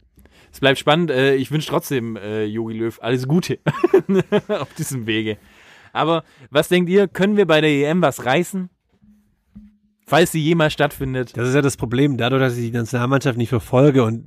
es 0.53 0.61
bleibt 0.61 0.79
spannend. 0.79 1.11
Äh, 1.11 1.35
ich 1.37 1.51
wünsche 1.51 1.69
trotzdem 1.69 2.17
äh, 2.17 2.45
Jogi 2.45 2.75
Löw 2.75 2.99
alles 3.03 3.27
Gute 3.27 3.59
auf 4.49 4.73
diesem 4.75 5.07
Wege. 5.07 5.39
Aber 5.93 6.25
was 6.51 6.69
denkt 6.69 6.91
ihr, 6.91 7.09
können 7.09 7.37
wir 7.37 7.47
bei 7.47 7.61
der 7.61 7.71
EM 7.71 8.03
was 8.03 8.25
reißen? 8.25 8.71
Falls 10.07 10.33
sie 10.33 10.41
jemals 10.41 10.73
stattfindet. 10.73 11.37
Das 11.37 11.49
ist 11.49 11.55
ja 11.55 11.61
das 11.61 11.77
Problem. 11.77 12.17
Dadurch, 12.17 12.41
dass 12.41 12.57
ich 12.57 12.71
die 12.71 12.77
Nationalmannschaft 12.77 13.37
nicht 13.37 13.51
verfolge 13.51 14.05
und 14.05 14.25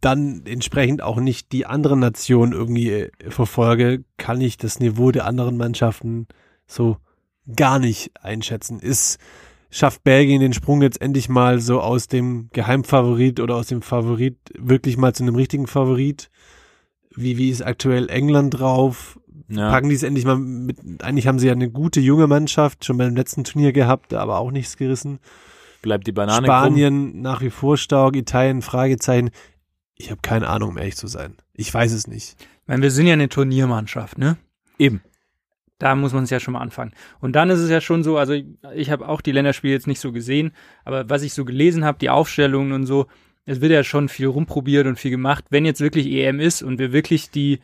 dann 0.00 0.42
entsprechend 0.44 1.02
auch 1.02 1.18
nicht 1.18 1.52
die 1.52 1.66
anderen 1.66 2.00
Nationen 2.00 2.52
irgendwie 2.52 2.90
äh, 2.90 3.10
verfolge, 3.28 4.04
kann 4.16 4.40
ich 4.40 4.56
das 4.56 4.80
Niveau 4.80 5.10
der 5.10 5.26
anderen 5.26 5.56
Mannschaften 5.56 6.26
so 6.66 6.98
gar 7.54 7.78
nicht 7.78 8.12
einschätzen. 8.22 8.78
Ist, 8.80 9.18
schafft 9.70 10.02
Belgien 10.04 10.40
den 10.40 10.52
Sprung 10.52 10.82
jetzt 10.82 11.00
endlich 11.00 11.28
mal 11.28 11.60
so 11.60 11.80
aus 11.80 12.08
dem 12.08 12.48
Geheimfavorit 12.52 13.40
oder 13.40 13.56
aus 13.56 13.66
dem 13.68 13.82
Favorit 13.82 14.36
wirklich 14.58 14.96
mal 14.96 15.14
zu 15.14 15.22
einem 15.22 15.34
richtigen 15.34 15.66
Favorit? 15.66 16.30
Wie, 17.14 17.36
wie 17.36 17.50
ist 17.50 17.62
aktuell 17.62 18.08
England 18.08 18.58
drauf? 18.58 19.18
Ja. 19.48 19.70
Packen 19.70 19.88
die 19.88 19.94
es 19.94 20.02
endlich 20.02 20.24
mal 20.24 20.36
mit, 20.36 21.02
eigentlich 21.02 21.26
haben 21.26 21.38
sie 21.38 21.46
ja 21.46 21.52
eine 21.52 21.70
gute 21.70 22.00
junge 22.00 22.26
Mannschaft, 22.26 22.84
schon 22.84 22.98
beim 22.98 23.16
letzten 23.16 23.44
Turnier 23.44 23.72
gehabt, 23.72 24.12
aber 24.12 24.38
auch 24.38 24.50
nichts 24.50 24.76
gerissen. 24.76 25.20
Bleibt 25.80 26.06
die 26.06 26.12
Banane 26.12 26.46
krumm. 26.46 26.56
Spanien 26.56 27.22
nach 27.22 27.40
wie 27.40 27.50
vor 27.50 27.76
stark, 27.76 28.16
Italien 28.16 28.62
Fragezeichen. 28.62 29.30
Ich 29.96 30.10
habe 30.10 30.20
keine 30.22 30.48
Ahnung, 30.48 30.70
um 30.70 30.78
ehrlich 30.78 30.96
zu 30.96 31.06
sein. 31.06 31.36
Ich 31.54 31.72
weiß 31.72 31.92
es 31.92 32.06
nicht. 32.06 32.36
Ich 32.40 32.68
meine, 32.68 32.82
wir 32.82 32.90
sind 32.90 33.06
ja 33.06 33.14
eine 33.14 33.28
Turniermannschaft, 33.28 34.18
ne? 34.18 34.36
Eben. 34.78 35.02
Da 35.78 35.94
muss 35.94 36.12
man 36.12 36.24
es 36.24 36.30
ja 36.30 36.40
schon 36.40 36.54
mal 36.54 36.60
anfangen. 36.60 36.92
Und 37.20 37.34
dann 37.36 37.50
ist 37.50 37.60
es 37.60 37.70
ja 37.70 37.80
schon 37.80 38.02
so, 38.02 38.18
also 38.18 38.32
ich, 38.32 38.46
ich 38.74 38.90
habe 38.90 39.08
auch 39.08 39.20
die 39.20 39.32
Länderspiele 39.32 39.72
jetzt 39.72 39.86
nicht 39.86 40.00
so 40.00 40.10
gesehen, 40.12 40.52
aber 40.84 41.08
was 41.08 41.22
ich 41.22 41.32
so 41.34 41.44
gelesen 41.44 41.84
habe, 41.84 41.98
die 41.98 42.10
Aufstellungen 42.10 42.72
und 42.72 42.86
so, 42.86 43.06
es 43.44 43.60
wird 43.60 43.72
ja 43.72 43.84
schon 43.84 44.08
viel 44.08 44.26
rumprobiert 44.26 44.86
und 44.86 44.98
viel 44.98 45.10
gemacht. 45.12 45.44
Wenn 45.50 45.64
jetzt 45.64 45.80
wirklich 45.80 46.06
EM 46.06 46.40
ist 46.40 46.62
und 46.62 46.78
wir 46.78 46.92
wirklich 46.92 47.30
die 47.30 47.60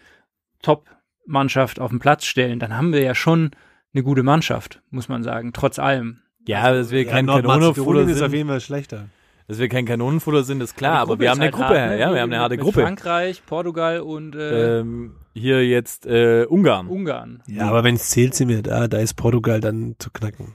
Top-Mannschaft 0.62 1.78
auf 1.80 1.90
den 1.90 1.98
Platz 1.98 2.24
stellen, 2.24 2.58
dann 2.58 2.76
haben 2.76 2.92
wir 2.92 3.02
ja 3.02 3.14
schon 3.14 3.50
eine 3.92 4.02
gute 4.02 4.22
Mannschaft, 4.22 4.80
muss 4.90 5.08
man 5.08 5.22
sagen, 5.22 5.52
trotz 5.52 5.78
allem. 5.78 6.20
Ja, 6.46 6.72
dass 6.72 6.90
wir 6.90 7.04
kein 7.06 7.26
Nordmazedonien 7.26 7.74
Kanonenfutter 7.74 8.10
ist 8.10 8.22
auf 8.22 8.30
sind. 8.30 8.36
jeden 8.36 8.48
Fall 8.48 8.60
schlechter. 8.60 9.08
Dass 9.46 9.58
wir 9.58 9.68
kein 9.68 9.84
Kanonenfutter 9.86 10.42
sind, 10.42 10.62
ist 10.62 10.76
klar. 10.76 10.98
Aber 11.00 11.18
wir 11.18 11.30
haben 11.30 11.36
eine 11.38 11.44
halt 11.46 11.54
Gruppe. 11.54 11.80
hart, 11.80 11.90
ne? 11.90 12.00
Ja, 12.00 12.14
wir 12.14 12.20
haben 12.22 12.32
eine 12.32 12.40
harte 12.40 12.56
Mit 12.56 12.64
Gruppe. 12.64 12.82
Frankreich, 12.82 13.42
Portugal 13.44 14.00
und 14.00 14.34
äh, 14.34 14.80
Ähm, 14.80 15.16
hier 15.34 15.66
jetzt 15.66 16.06
äh, 16.06 16.44
Ungarn. 16.48 16.86
Ungarn. 16.88 17.42
Ja, 17.46 17.68
aber 17.68 17.84
wenn 17.84 17.96
es 17.96 18.08
zählt, 18.10 18.34
sind 18.34 18.48
wir 18.48 18.62
da. 18.62 18.88
Da 18.88 18.98
ist 18.98 19.14
Portugal 19.14 19.60
dann 19.60 19.96
zu 19.98 20.10
knacken. 20.10 20.54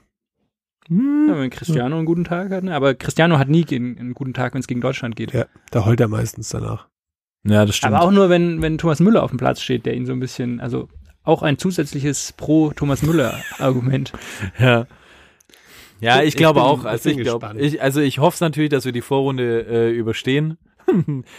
Ja, 0.89 1.38
wenn 1.38 1.52
Cristiano 1.52 1.98
einen 1.98 2.06
guten 2.08 2.24
Tag 2.24 2.50
hat, 2.52 2.63
ne? 2.63 2.74
Aber 2.74 2.96
Cristiano 2.96 3.38
hat 3.38 3.48
nie 3.48 3.63
einen, 3.72 4.00
einen 4.00 4.13
guten 4.15 4.34
Tag, 4.34 4.54
wenn 4.56 4.62
es 4.62 4.65
gegen 4.68 4.82
Deutschland 4.82 5.15
geht. 5.15 5.34
Ja, 5.34 5.46
da 5.70 5.86
heult 5.86 6.00
er 6.00 6.08
meistens 6.08 6.50
danach. 6.50 6.88
Ja, 7.44 7.63
das 7.65 7.76
stimmt. 7.76 7.94
Aber 7.94 8.04
auch 8.06 8.12
nur, 8.12 8.30
wenn, 8.30 8.62
wenn 8.63 8.80
Thomas 8.80 9.00
Müller 9.00 9.22
auf 9.22 9.30
dem 9.30 9.38
Platz 9.38 9.62
steht, 9.62 9.86
der 9.86 9.94
ihn 9.96 10.08
so 10.08 10.13
ein 10.13 10.20
bisschen, 10.20 10.60
also 10.60 10.89
auch 11.24 11.44
ein 11.44 11.58
zusätzliches 11.60 12.34
Pro-Thomas 12.38 13.04
Müller-Argument. 13.04 14.13
Ja. 14.60 14.88
Ja, 16.02 16.22
ich, 16.22 16.30
Ich 16.30 16.36
glaube 16.38 16.62
bin- 16.62 16.63
auch. 16.70 16.86
Also 16.86 17.10
ich 17.10 17.18
glaube, 17.18 17.39
gespannt. 17.46 17.62
ich, 17.62 17.82
also 17.82 18.00
ich 18.00 18.20
hoffe 18.20 18.36
es 18.36 18.39
natürlich, 18.42 18.70
dass 18.70 18.86
wir 18.86 18.94
die 18.94 19.02
Vorrunde 19.02 19.65
äh, 19.68 19.92
überstehen. 19.92 20.58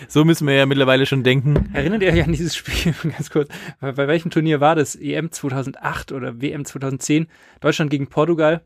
So 0.08 0.24
müssen 0.24 0.46
wir 0.46 0.54
ja 0.54 0.66
mittlerweile 0.66 1.06
schon 1.06 1.22
denken. 1.22 1.70
Erinnert 1.72 2.02
ihr 2.02 2.12
euch 2.12 2.24
an 2.24 2.32
dieses 2.32 2.56
Spiel, 2.56 2.94
ganz 3.02 3.30
kurz, 3.30 3.48
bei, 3.80 3.92
bei 3.92 4.08
welchem 4.08 4.30
Turnier 4.30 4.60
war 4.60 4.74
das? 4.74 4.96
EM 4.96 5.30
2008 5.30 6.12
oder 6.12 6.40
WM 6.40 6.64
2010? 6.64 7.26
Deutschland 7.60 7.90
gegen 7.90 8.08
Portugal, 8.08 8.62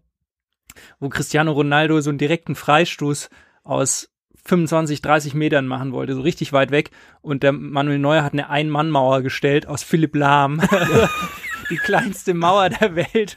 wo 1.01 1.09
Cristiano 1.09 1.53
Ronaldo 1.53 2.01
so 2.01 2.11
einen 2.11 2.19
direkten 2.19 2.55
Freistoß 2.55 3.31
aus 3.63 4.11
25, 4.47 5.01
30 5.01 5.35
Metern 5.35 5.67
machen 5.67 5.93
wollte, 5.93 6.15
so 6.15 6.21
richtig 6.21 6.53
weit 6.53 6.71
weg. 6.71 6.91
Und 7.23 7.43
der 7.43 7.53
Manuel 7.53 7.99
Neuer 7.99 8.23
hat 8.23 8.35
eine 8.35 8.51
Ein-Mann-Mauer 8.51 9.23
gestellt 9.23 9.67
aus 9.67 9.83
Philipp 9.83 10.15
Lahm. 10.15 10.61
Die 11.71 11.77
kleinste 11.77 12.35
Mauer 12.35 12.69
der 12.71 12.95
Welt. 12.97 13.37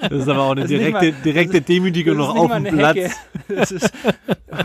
Das 0.00 0.12
ist 0.12 0.28
aber 0.28 0.42
auch 0.42 0.52
eine 0.52 0.62
ist 0.62 0.70
direkte, 0.70 1.12
mal- 1.12 1.22
direkte 1.22 1.60
Demütigung 1.60 2.16
Das 2.18 2.26
noch 2.28 2.34
ist 2.34 2.40
auf 2.40 2.52
dem 2.52 2.64
Platz. 2.64 2.96
Ist, 3.48 3.92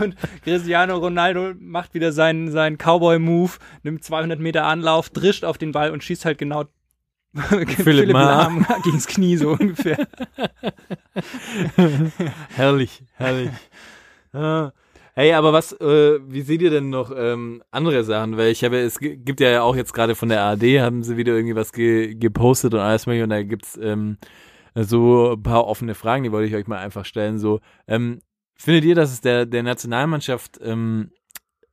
und 0.00 0.16
Cristiano 0.44 0.96
Ronaldo 0.96 1.52
macht 1.58 1.94
wieder 1.94 2.12
seinen, 2.12 2.50
seinen 2.50 2.78
Cowboy-Move, 2.78 3.52
nimmt 3.82 4.02
200 4.04 4.40
Meter 4.40 4.64
Anlauf, 4.64 5.10
drischt 5.10 5.44
auf 5.44 5.58
den 5.58 5.72
Ball 5.72 5.90
und 5.90 6.02
schießt 6.02 6.24
halt 6.24 6.38
genau 6.38 6.64
Philipp, 7.34 8.10
Lahm. 8.12 8.66
Lahm 8.68 8.82
gegens 8.84 9.06
Knie 9.06 9.36
so 9.36 9.50
ungefähr. 9.52 10.06
herrlich, 12.56 13.02
herrlich. 13.16 13.50
Ah. 14.32 14.72
Hey, 15.14 15.34
aber 15.34 15.52
was, 15.52 15.72
äh, 15.72 16.20
wie 16.26 16.40
seht 16.40 16.62
ihr 16.62 16.70
denn 16.70 16.88
noch 16.88 17.12
ähm, 17.14 17.62
andere 17.70 18.02
Sachen? 18.02 18.38
Weil 18.38 18.50
ich 18.50 18.64
habe, 18.64 18.78
es 18.78 18.98
gi- 18.98 19.18
gibt 19.18 19.40
ja 19.40 19.60
auch 19.62 19.76
jetzt 19.76 19.92
gerade 19.92 20.14
von 20.14 20.30
der 20.30 20.40
ARD, 20.40 20.80
haben 20.80 21.02
sie 21.02 21.18
wieder 21.18 21.34
irgendwie 21.34 21.54
was 21.54 21.72
ge 21.72 22.14
gepostet 22.14 22.72
und 22.72 22.80
alles 22.80 23.06
mögliche 23.06 23.24
und 23.24 23.30
da 23.30 23.42
gibt's 23.42 23.78
ähm, 23.82 24.16
so 24.74 25.32
ein 25.34 25.42
paar 25.42 25.66
offene 25.66 25.94
Fragen, 25.94 26.22
die 26.24 26.32
wollte 26.32 26.48
ich 26.48 26.54
euch 26.54 26.66
mal 26.66 26.78
einfach 26.78 27.04
stellen. 27.04 27.38
So, 27.38 27.60
ähm, 27.86 28.20
findet 28.56 28.84
ihr, 28.84 28.94
dass 28.94 29.12
es 29.12 29.20
der, 29.20 29.44
der 29.44 29.62
Nationalmannschaft 29.62 30.58
ähm, 30.62 31.10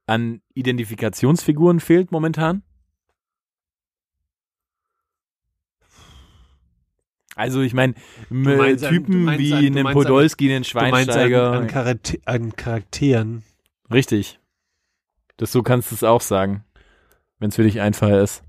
an 0.06 0.42
Identifikationsfiguren 0.54 1.80
fehlt 1.80 2.12
momentan? 2.12 2.64
Also 7.40 7.62
ich 7.62 7.74
meine, 7.74 7.94
an- 8.30 8.44
du 8.44 8.78
Typen 8.90 9.38
wie 9.40 9.54
an- 9.54 9.74
du 9.74 9.80
einen 9.80 9.94
Podolski, 9.94 10.54
einen 10.54 10.64
Du 10.64 10.70
meinst 10.78 10.94
an, 10.94 11.16
Schweinsteiger. 11.16 11.52
an, 11.54 11.68
Charakter, 11.68 12.18
an 12.26 12.56
Charakteren. 12.56 13.44
Richtig. 13.92 14.40
Das 15.38 15.52
so 15.52 15.64
kannst 15.64 15.90
du 15.92 15.96
es 15.96 16.04
auch 16.04 16.22
sagen, 16.22 16.64
wenn 17.40 17.50
es 17.50 17.56
für 17.56 17.64
dich 17.64 17.80
einfacher 17.82 18.22
ist. 18.22 18.44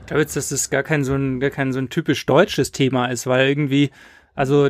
Ich 0.00 0.06
glaube 0.06 0.22
jetzt, 0.22 0.34
dass 0.36 0.48
das 0.48 0.68
gar 0.68 0.82
kein 0.82 1.04
so 1.04 1.14
ein, 1.14 1.38
gar 1.40 1.50
kein 1.50 1.72
so 1.72 1.78
ein 1.78 1.88
typisch 1.88 2.26
deutsches 2.26 2.72
Thema 2.72 3.06
ist, 3.06 3.26
weil 3.28 3.48
irgendwie, 3.48 3.90
also 4.34 4.68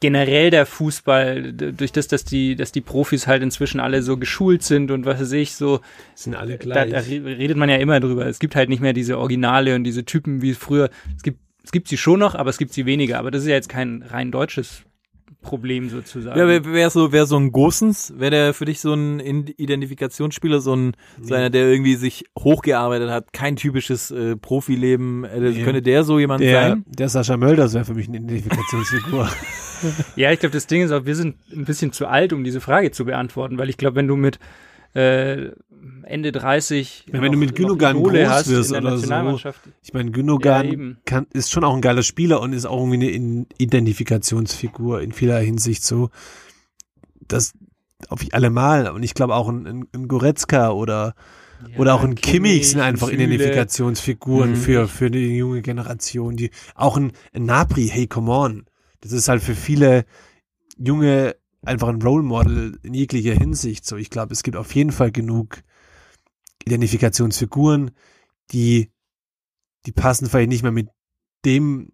generell 0.00 0.50
der 0.50 0.64
Fußball, 0.66 1.52
durch 1.52 1.92
das, 1.92 2.08
dass 2.08 2.24
die, 2.24 2.56
dass 2.56 2.72
die 2.72 2.80
Profis 2.80 3.26
halt 3.26 3.42
inzwischen 3.42 3.80
alle 3.80 4.02
so 4.02 4.16
geschult 4.16 4.62
sind 4.62 4.90
und 4.90 5.04
was 5.04 5.20
weiß 5.20 5.32
ich, 5.32 5.54
so, 5.54 5.80
Sind 6.14 6.34
alle 6.34 6.56
da, 6.56 6.86
da 6.86 6.98
re- 7.00 7.24
redet 7.38 7.56
man 7.58 7.68
ja 7.68 7.76
immer 7.76 8.00
drüber. 8.00 8.26
Es 8.26 8.38
gibt 8.38 8.56
halt 8.56 8.70
nicht 8.70 8.80
mehr 8.80 8.94
diese 8.94 9.18
Originale 9.18 9.74
und 9.74 9.84
diese 9.84 10.04
Typen 10.06 10.40
wie 10.42 10.54
früher. 10.54 10.88
Es 11.16 11.22
gibt, 11.22 11.38
es 11.64 11.72
gibt 11.72 11.88
sie 11.88 11.96
schon 11.96 12.18
noch, 12.20 12.34
aber 12.34 12.50
es 12.50 12.58
gibt 12.58 12.72
sie 12.72 12.86
weniger. 12.86 13.18
Aber 13.18 13.30
das 13.30 13.42
ist 13.42 13.48
ja 13.48 13.54
jetzt 13.54 13.68
kein 13.68 14.02
rein 14.02 14.30
deutsches 14.30 14.82
Problem 15.42 15.88
sozusagen. 15.88 16.38
Ja, 16.38 16.46
wer, 16.46 16.64
wer 16.66 16.90
so, 16.90 17.12
wer 17.12 17.24
so 17.24 17.36
ein 17.38 17.50
Gosens, 17.50 18.12
wäre 18.18 18.30
der 18.30 18.54
für 18.54 18.66
dich 18.66 18.80
so 18.80 18.92
ein 18.92 19.20
In- 19.20 19.46
Identifikationsspieler, 19.46 20.60
so 20.60 20.74
ein, 20.76 20.92
so 21.22 21.34
einer, 21.34 21.48
der 21.48 21.66
irgendwie 21.70 21.94
sich 21.94 22.24
hochgearbeitet 22.38 23.08
hat, 23.10 23.32
kein 23.32 23.56
typisches 23.56 24.10
äh, 24.10 24.36
Profileben, 24.36 25.24
äh, 25.24 25.40
Nee. 25.40 25.62
könnte 25.62 25.80
der 25.80 26.04
so 26.04 26.18
jemand 26.18 26.42
Der, 26.42 26.68
sein? 26.70 26.84
der 26.86 27.08
Sascha 27.08 27.38
Mölders 27.38 27.72
wäre 27.72 27.86
für 27.86 27.94
mich 27.94 28.08
eine 28.08 28.18
Identifikationsfigur. 28.18 29.28
Ja, 30.14 30.30
ich 30.30 30.40
glaube, 30.40 30.52
das 30.52 30.66
Ding 30.66 30.82
ist 30.82 30.92
auch, 30.92 31.06
wir 31.06 31.16
sind 31.16 31.36
ein 31.56 31.64
bisschen 31.64 31.90
zu 31.90 32.06
alt, 32.06 32.34
um 32.34 32.44
diese 32.44 32.60
Frage 32.60 32.90
zu 32.90 33.06
beantworten, 33.06 33.56
weil 33.56 33.70
ich 33.70 33.78
glaube, 33.78 33.96
wenn 33.96 34.06
du 34.08 34.14
mit 34.14 34.38
äh, 34.94 35.50
Ende 36.02 36.32
30 36.32 37.06
Ja, 37.12 37.22
wenn 37.22 37.32
du 37.32 37.38
mit 37.38 37.54
Gündogan 37.54 37.96
groß 37.96 38.48
wirst 38.48 38.72
oder 38.72 38.98
so, 38.98 39.40
Ich 39.82 39.92
meine, 39.94 40.10
Gündogan 40.10 40.96
Ja, 41.08 41.22
ist 41.32 41.50
schon 41.52 41.64
auch 41.64 41.74
ein 41.74 41.80
geiler 41.80 42.02
Spieler 42.02 42.40
und 42.40 42.52
ist 42.52 42.66
auch 42.66 42.78
irgendwie 42.78 42.96
eine 42.96 43.10
In- 43.10 43.46
Identifikationsfigur 43.58 45.00
in 45.00 45.12
vieler 45.12 45.38
Hinsicht 45.38 45.84
so. 45.84 46.10
Das 47.28 47.52
auf 48.08 48.20
allemal. 48.32 48.88
Und 48.90 49.02
ich 49.02 49.14
glaube 49.14 49.34
auch 49.34 49.48
ein, 49.48 49.86
ein, 49.92 50.08
Goretzka 50.08 50.70
oder, 50.70 51.14
ja, 51.70 51.78
oder 51.78 51.94
auch 51.94 52.02
ein 52.02 52.14
Kimmich 52.14 52.70
sind 52.70 52.80
einfach 52.80 53.08
Süle. 53.08 53.24
Identifikationsfiguren 53.24 54.52
Mhm. 54.52 54.56
für, 54.56 54.88
für 54.88 55.10
die 55.10 55.36
junge 55.36 55.62
Generation. 55.62 56.36
Die, 56.36 56.50
auch 56.74 56.96
ein, 56.96 57.12
ein 57.32 57.44
Napri, 57.44 57.88
hey, 57.88 58.06
come 58.06 58.30
on. 58.32 58.66
Das 59.02 59.12
ist 59.12 59.28
halt 59.28 59.42
für 59.42 59.54
viele 59.54 60.04
junge 60.78 61.36
einfach 61.62 61.88
ein 61.88 62.02
Role 62.02 62.22
Model 62.22 62.78
in 62.82 62.94
jeglicher 62.94 63.34
Hinsicht. 63.34 63.84
So, 63.84 63.96
ich 63.96 64.10
glaube, 64.10 64.32
es 64.32 64.42
gibt 64.42 64.56
auf 64.56 64.74
jeden 64.74 64.92
Fall 64.92 65.12
genug 65.12 65.62
Identifikationsfiguren, 66.64 67.90
die, 68.52 68.90
die 69.86 69.92
passen 69.92 70.28
vielleicht 70.28 70.48
nicht 70.50 70.62
mehr 70.62 70.72
mit 70.72 70.88
dem, 71.44 71.92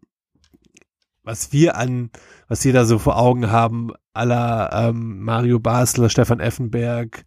was 1.22 1.52
wir 1.52 1.76
an, 1.76 2.10
was 2.48 2.64
wir 2.64 2.72
da 2.72 2.84
so 2.84 2.98
vor 2.98 3.16
Augen 3.16 3.50
haben, 3.50 3.90
aller 4.12 4.70
ähm, 4.72 5.20
Mario 5.22 5.58
Basler, 5.58 6.08
Stefan 6.08 6.40
Effenberg, 6.40 7.24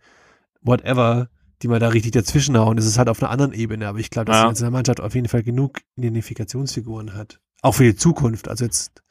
whatever, 0.61 1.29
die 1.61 1.67
man 1.67 1.79
da 1.79 1.89
richtig 1.89 2.11
dazwischenhauen. 2.13 2.77
Das 2.77 2.85
ist 2.85 2.97
halt 2.97 3.09
auf 3.09 3.21
einer 3.21 3.29
anderen 3.31 3.53
Ebene, 3.53 3.87
aber 3.87 3.99
ich 3.99 4.09
glaube, 4.09 4.25
dass 4.27 4.37
Ja. 4.37 4.43
die 4.43 4.49
Nationalmannschaft 4.49 5.01
auf 5.01 5.15
jeden 5.15 5.27
Fall 5.27 5.43
genug 5.43 5.79
Identifikationsfiguren 5.97 7.13
hat. 7.13 7.39
Auch 7.61 7.75
für 7.75 7.83
die 7.83 7.95
Zukunft. 7.95 8.47
Also 8.47 8.63
jetzt, 8.63 9.01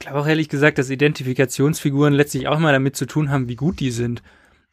Ich 0.00 0.06
glaube 0.06 0.20
auch 0.20 0.26
ehrlich 0.26 0.48
gesagt, 0.48 0.78
dass 0.78 0.90
Identifikationsfiguren 0.90 2.12
letztlich 2.14 2.46
auch 2.48 2.58
mal 2.58 2.72
damit 2.72 2.96
zu 2.96 3.06
tun 3.06 3.30
haben, 3.30 3.48
wie 3.48 3.56
gut 3.56 3.80
die 3.80 3.90
sind. 3.90 4.22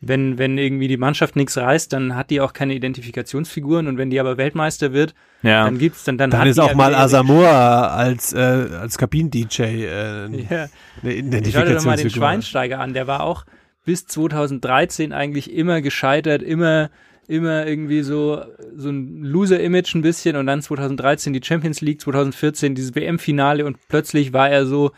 Wenn, 0.02 0.38
wenn 0.38 0.58
irgendwie 0.58 0.88
die 0.88 0.98
Mannschaft 0.98 1.36
nichts 1.36 1.58
reißt, 1.58 1.92
dann 1.94 2.16
hat 2.16 2.30
die 2.30 2.42
auch 2.42 2.54
keine 2.54 2.76
Identifikationsfiguren 2.76 3.88
und 3.88 3.98
wenn 3.98 4.10
die 4.10 4.20
aber 4.20 4.38
Weltmeister 4.38 4.94
wird, 4.94 5.16
Ja. 5.42 5.64
dann 5.66 5.80
gibt's 5.80 6.04
dann 6.04 6.18
dann 6.18 6.30
dann 6.30 6.42
hat 6.42 6.48
ist 6.48 6.60
auch 6.60 6.76
mal 6.76 6.94
Asamoah 6.94 7.92
als, 7.92 8.34
äh, 8.34 8.38
als 8.38 8.98
Kabinen-DJ 8.98 9.62
äh, 9.62 10.28
Ja. 10.50 10.68
eine 11.02 11.12
Ich 11.12 11.54
schaue 11.54 11.66
dir 11.66 11.76
doch 11.76 11.86
mal 11.86 11.96
den 11.96 12.08
Identifikationsfigur. 12.08 12.10
Schweinsteiger 12.12 12.80
an, 12.80 12.94
der 12.94 13.08
war 13.08 13.24
auch 13.24 13.46
bis 13.86 14.06
2013 14.06 15.12
eigentlich 15.14 15.52
immer 15.54 15.82
gescheitert, 15.82 16.44
immer 16.44 16.90
immer 17.28 17.66
irgendwie 17.66 18.04
so 18.04 18.44
so 18.76 18.90
ein 18.90 19.24
Loser-Image 19.24 19.96
ein 19.96 20.02
bisschen 20.04 20.36
und 20.36 20.46
dann 20.46 20.62
2013 20.62 21.34
die 21.34 21.42
Champions 21.44 21.82
League, 21.82 22.00
2014 22.02 22.76
dieses 22.76 22.94
WM-Finale 22.94 23.66
und 23.66 23.78
plötzlich 23.88 24.34
war 24.34 24.50
er 24.50 24.68
so 24.68 24.92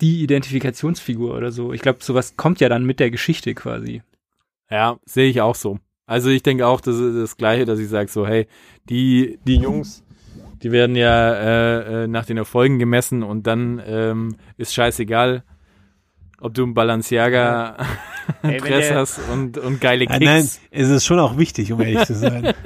die 0.00 0.22
Identifikationsfigur 0.22 1.34
oder 1.36 1.50
so. 1.52 1.72
Ich 1.72 1.80
glaube, 1.82 1.98
sowas 2.02 2.36
kommt 2.36 2.60
ja 2.60 2.68
dann 2.68 2.84
mit 2.84 3.00
der 3.00 3.10
Geschichte 3.10 3.54
quasi. 3.54 4.02
Ja, 4.70 4.98
sehe 5.04 5.28
ich 5.30 5.40
auch 5.40 5.54
so. 5.54 5.78
Also 6.06 6.30
ich 6.30 6.42
denke 6.42 6.66
auch, 6.66 6.80
das 6.80 6.96
ist 6.96 7.16
das 7.16 7.36
Gleiche, 7.36 7.64
dass 7.64 7.78
ich 7.78 7.88
sage 7.88 8.10
so, 8.10 8.26
hey, 8.26 8.46
die, 8.88 9.38
die 9.46 9.56
Jungs, 9.56 10.04
die 10.62 10.70
werden 10.70 10.96
ja 10.96 11.32
äh, 11.34 12.04
äh, 12.04 12.06
nach 12.06 12.26
den 12.26 12.36
Erfolgen 12.36 12.78
gemessen 12.78 13.22
und 13.22 13.46
dann 13.46 13.82
ähm, 13.84 14.36
ist 14.56 14.72
scheißegal, 14.74 15.42
ob 16.40 16.54
du 16.54 16.62
einen 16.64 16.74
Balenciaga 16.74 17.76
Dress 18.42 18.90
hast 18.92 19.20
und, 19.32 19.58
und 19.58 19.80
geile 19.80 20.04
Ja, 20.04 20.12
Kicks. 20.12 20.24
nein, 20.24 20.48
es 20.70 20.88
ist 20.90 21.04
schon 21.06 21.18
auch 21.18 21.38
wichtig, 21.38 21.72
um 21.72 21.80
ehrlich 21.80 22.04
zu 22.04 22.14
sein. 22.14 22.52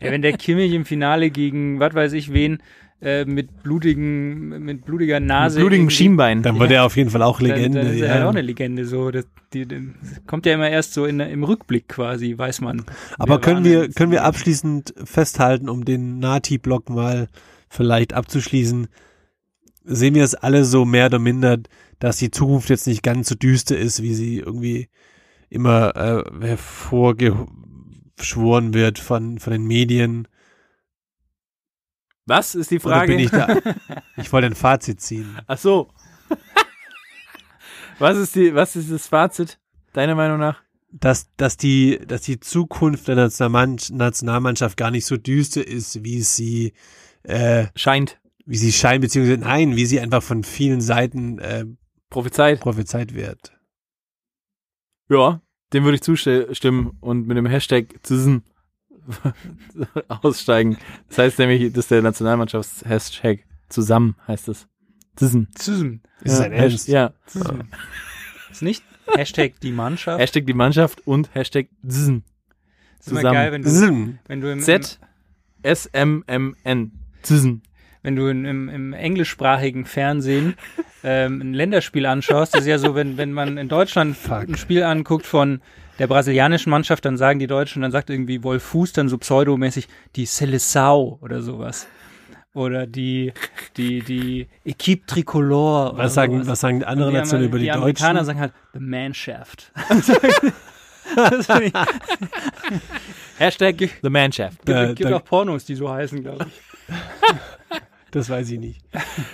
Ja, 0.00 0.10
wenn 0.10 0.20
der 0.22 0.34
Kimmich 0.34 0.72
im 0.72 0.84
Finale 0.84 1.30
gegen, 1.30 1.80
was 1.80 1.94
weiß 1.94 2.12
ich 2.12 2.30
wen, 2.32 2.58
äh, 3.04 3.24
mit 3.24 3.62
blutigen, 3.62 4.64
mit 4.64 4.84
blutiger 4.84 5.20
Nase. 5.20 5.58
Mit 5.58 5.64
blutigem 5.64 5.82
irgendwie- 5.84 5.94
Schienbein. 5.94 6.42
Dann 6.42 6.58
wird 6.58 6.70
er 6.70 6.84
auf 6.84 6.96
jeden 6.96 7.10
Fall 7.10 7.22
auch 7.22 7.38
Dann, 7.38 7.48
Legende. 7.48 7.80
dann 7.80 7.94
ist 7.94 8.00
er 8.00 8.06
ja. 8.08 8.14
halt 8.14 8.24
auch 8.24 8.30
eine 8.30 8.40
Legende. 8.40 8.86
So, 8.86 9.10
das, 9.10 9.26
die, 9.52 9.68
das 9.68 9.78
kommt 10.26 10.46
ja 10.46 10.54
immer 10.54 10.70
erst 10.70 10.94
so 10.94 11.04
in, 11.04 11.20
im 11.20 11.44
Rückblick 11.44 11.88
quasi, 11.88 12.36
weiß 12.36 12.62
man. 12.62 12.84
Aber 13.18 13.40
können 13.40 13.64
wir, 13.64 13.88
können 13.90 14.12
wir 14.12 14.24
abschließend 14.24 14.94
festhalten, 15.04 15.68
um 15.68 15.84
den 15.84 16.18
Nati-Block 16.18 16.90
mal 16.90 17.28
vielleicht 17.68 18.14
abzuschließen, 18.14 18.88
sehen 19.84 20.14
wir 20.14 20.24
es 20.24 20.34
alle 20.34 20.64
so 20.64 20.84
mehr 20.84 21.06
oder 21.06 21.18
minder, 21.18 21.58
dass 21.98 22.16
die 22.16 22.30
Zukunft 22.30 22.70
jetzt 22.70 22.86
nicht 22.86 23.02
ganz 23.02 23.28
so 23.28 23.34
düster 23.34 23.78
ist, 23.78 24.02
wie 24.02 24.14
sie 24.14 24.38
irgendwie 24.38 24.88
immer 25.50 25.94
äh, 25.94 26.46
hervorgeschworen 26.46 28.74
wird 28.74 28.98
von, 28.98 29.38
von 29.38 29.52
den 29.52 29.66
Medien. 29.66 30.26
Was 32.26 32.54
ist 32.54 32.70
die 32.70 32.80
Oder 32.80 32.96
Frage? 32.96 33.12
bin 33.12 33.24
ich 33.24 33.30
da? 33.30 33.58
Ich 34.16 34.32
wollte 34.32 34.46
ein 34.46 34.54
Fazit 34.54 35.00
ziehen. 35.00 35.36
Ach 35.46 35.58
so. 35.58 35.90
was 37.98 38.16
ist 38.16 38.34
die, 38.34 38.54
was 38.54 38.76
ist 38.76 38.90
das 38.90 39.06
Fazit 39.08 39.58
deiner 39.92 40.14
Meinung 40.14 40.38
nach? 40.38 40.62
Dass, 40.90 41.28
dass 41.36 41.56
die, 41.56 41.98
dass 42.06 42.22
die 42.22 42.38
Zukunft 42.38 43.08
der 43.08 43.16
Nationalmann- 43.16 43.92
Nationalmannschaft 43.96 44.76
gar 44.76 44.90
nicht 44.92 45.06
so 45.06 45.16
düster 45.16 45.66
ist, 45.66 46.04
wie 46.04 46.22
sie, 46.22 46.72
äh, 47.24 47.66
Scheint 47.74 48.20
wie 48.46 48.56
sie 48.58 48.72
scheint, 48.72 49.00
beziehungsweise 49.00 49.40
nein, 49.40 49.74
wie 49.74 49.86
sie 49.86 50.00
einfach 50.00 50.22
von 50.22 50.44
vielen 50.44 50.80
Seiten 50.82 51.38
äh, 51.38 51.64
prophezeit. 52.10 52.60
prophezeit 52.60 53.14
wird. 53.14 53.52
Ja, 55.08 55.40
dem 55.72 55.84
würde 55.84 55.96
ich 55.96 56.02
zustimmen 56.02 56.96
und 57.00 57.26
mit 57.26 57.36
dem 57.36 57.46
Hashtag 57.46 57.94
zusammen 58.02 58.44
aussteigen. 60.08 60.78
Das 61.08 61.18
heißt 61.18 61.38
nämlich, 61.38 61.72
das 61.72 61.84
ist 61.84 61.90
der 61.90 62.02
Nationalmannschafts-Hashtag 62.02 63.44
zusammen 63.68 64.16
heißt 64.26 64.48
es. 64.48 64.66
Zusammen. 65.16 65.48
Zusammen. 65.54 66.02
Ist 66.22 66.38
ja, 66.38 66.40
dein 66.40 66.52
Ernst? 66.52 66.88
Ja. 66.88 67.12
Zusammen. 67.26 67.68
Ist 68.50 68.62
nicht 68.62 68.84
Hashtag 69.14 69.60
die 69.60 69.72
Mannschaft. 69.72 70.20
Hashtag 70.20 70.46
die 70.46 70.54
Mannschaft 70.54 71.06
und 71.06 71.34
Hashtag 71.34 71.68
zusammen. 71.86 72.24
ist 73.00 73.08
immer 73.08 73.20
zusammen. 73.20 73.34
geil, 73.34 73.52
wenn 73.52 73.62
du, 73.62 73.70
Sim. 73.70 74.18
wenn 74.26 74.40
du 74.40 74.52
im, 74.52 74.60
Z 74.60 75.00
S 75.62 75.86
M 75.86 76.24
M 76.26 76.56
N. 76.62 76.92
Zusammen. 77.22 77.62
wenn 78.02 78.16
du 78.16 78.28
in, 78.28 78.44
im, 78.44 78.68
im 78.68 78.92
englischsprachigen 78.92 79.86
Fernsehen 79.86 80.54
ähm, 81.02 81.40
ein 81.40 81.54
Länderspiel 81.54 82.06
anschaust, 82.06 82.54
das 82.54 82.62
ist 82.62 82.68
ja 82.68 82.78
so, 82.78 82.94
wenn, 82.94 83.16
wenn 83.16 83.32
man 83.32 83.58
in 83.58 83.68
Deutschland 83.68 84.16
ein 84.30 84.56
Spiel 84.56 84.84
anguckt 84.84 85.26
von 85.26 85.60
der 85.98 86.06
brasilianischen 86.06 86.70
Mannschaft, 86.70 87.04
dann 87.04 87.16
sagen 87.16 87.38
die 87.38 87.46
Deutschen, 87.46 87.82
dann 87.82 87.92
sagt 87.92 88.10
irgendwie 88.10 88.42
Wolf 88.42 88.62
Fuß 88.62 88.92
dann 88.92 89.08
so 89.08 89.18
pseudomäßig 89.18 89.88
die 90.16 90.26
Seleção 90.26 91.20
oder 91.22 91.42
sowas. 91.42 91.86
Oder 92.52 92.86
die, 92.86 93.32
die, 93.76 94.00
die 94.02 94.46
Equipe 94.64 95.06
Tricolore. 95.06 95.92
oder 95.94 96.04
Was 96.04 96.14
sagen, 96.14 96.34
sowas. 96.34 96.46
was 96.48 96.60
sagen 96.60 96.80
die 96.80 96.86
anderen 96.86 97.14
Nationen 97.14 97.44
über 97.46 97.58
die, 97.58 97.64
die 97.64 97.72
Amerikaner 97.72 98.20
Deutschen? 98.20 98.26
sagen 98.26 98.40
halt 98.40 98.52
The 98.74 98.80
Manshaft. 98.80 99.72
Hashtag 103.38 103.76
The 104.02 104.10
Manshaft. 104.10 104.58
gibt, 104.64 104.78
Äh, 104.78 104.94
gibt 104.94 105.10
da- 105.10 105.16
auch 105.16 105.24
Pornos, 105.24 105.64
die 105.64 105.74
so 105.74 105.90
heißen, 105.90 106.22
glaube 106.22 106.46
ich. 106.48 106.60
Das 108.10 108.30
weiß 108.30 108.50
ich 108.50 108.60
nicht. 108.60 108.80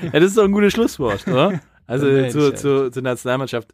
Ja, 0.02 0.10
das 0.20 0.30
ist 0.30 0.38
doch 0.38 0.44
ein 0.44 0.52
gutes 0.52 0.72
Schlusswort, 0.72 1.26
oder? 1.28 1.60
Also 1.86 2.06
The 2.06 2.28
zu, 2.30 2.38
Manshaft. 2.38 2.58
zu, 2.58 2.90
zur 2.90 3.02
Nationalmannschaft. 3.02 3.68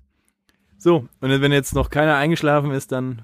So, 0.87 1.09
und 1.21 1.43
wenn 1.43 1.51
jetzt 1.51 1.75
noch 1.75 1.91
keiner 1.91 2.15
eingeschlafen 2.15 2.71
ist, 2.71 2.93
dann 2.93 3.23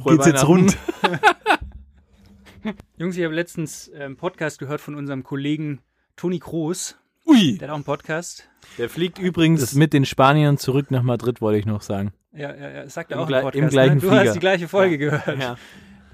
frohe 0.00 0.12
Geht's 0.14 0.26
jetzt 0.28 0.46
rund? 0.46 0.78
Jungs, 2.98 3.16
ich 3.16 3.24
habe 3.24 3.34
letztens 3.34 3.90
einen 3.92 4.16
Podcast 4.16 4.60
gehört 4.60 4.80
von 4.80 4.94
unserem 4.94 5.24
Kollegen 5.24 5.80
Toni 6.14 6.38
Kroos. 6.38 6.96
Ui. 7.26 7.58
Der 7.58 7.66
hat 7.66 7.72
auch 7.72 7.78
einen 7.78 7.82
Podcast. 7.84 8.48
Der 8.78 8.88
fliegt 8.88 9.18
übrigens 9.18 9.74
mit 9.74 9.92
den 9.92 10.04
Spaniern 10.04 10.56
zurück 10.56 10.92
nach 10.92 11.02
Madrid, 11.02 11.40
wollte 11.40 11.58
ich 11.58 11.66
noch 11.66 11.82
sagen. 11.82 12.12
Ja, 12.32 12.54
ja, 12.54 12.70
ja, 12.70 12.88
sagt 12.88 13.10
er 13.10 13.16
Im 13.16 13.24
auch 13.24 13.28
gle- 13.28 13.38
im 13.38 13.42
Podcast. 13.42 13.56
im 13.64 13.68
gleichen 13.68 13.94
ne? 13.96 14.00
Du 14.02 14.06
Flieger. 14.06 14.24
hast 14.24 14.34
die 14.34 14.38
gleiche 14.38 14.68
Folge 14.68 14.98
gehört. 14.98 15.26
Ja. 15.36 15.56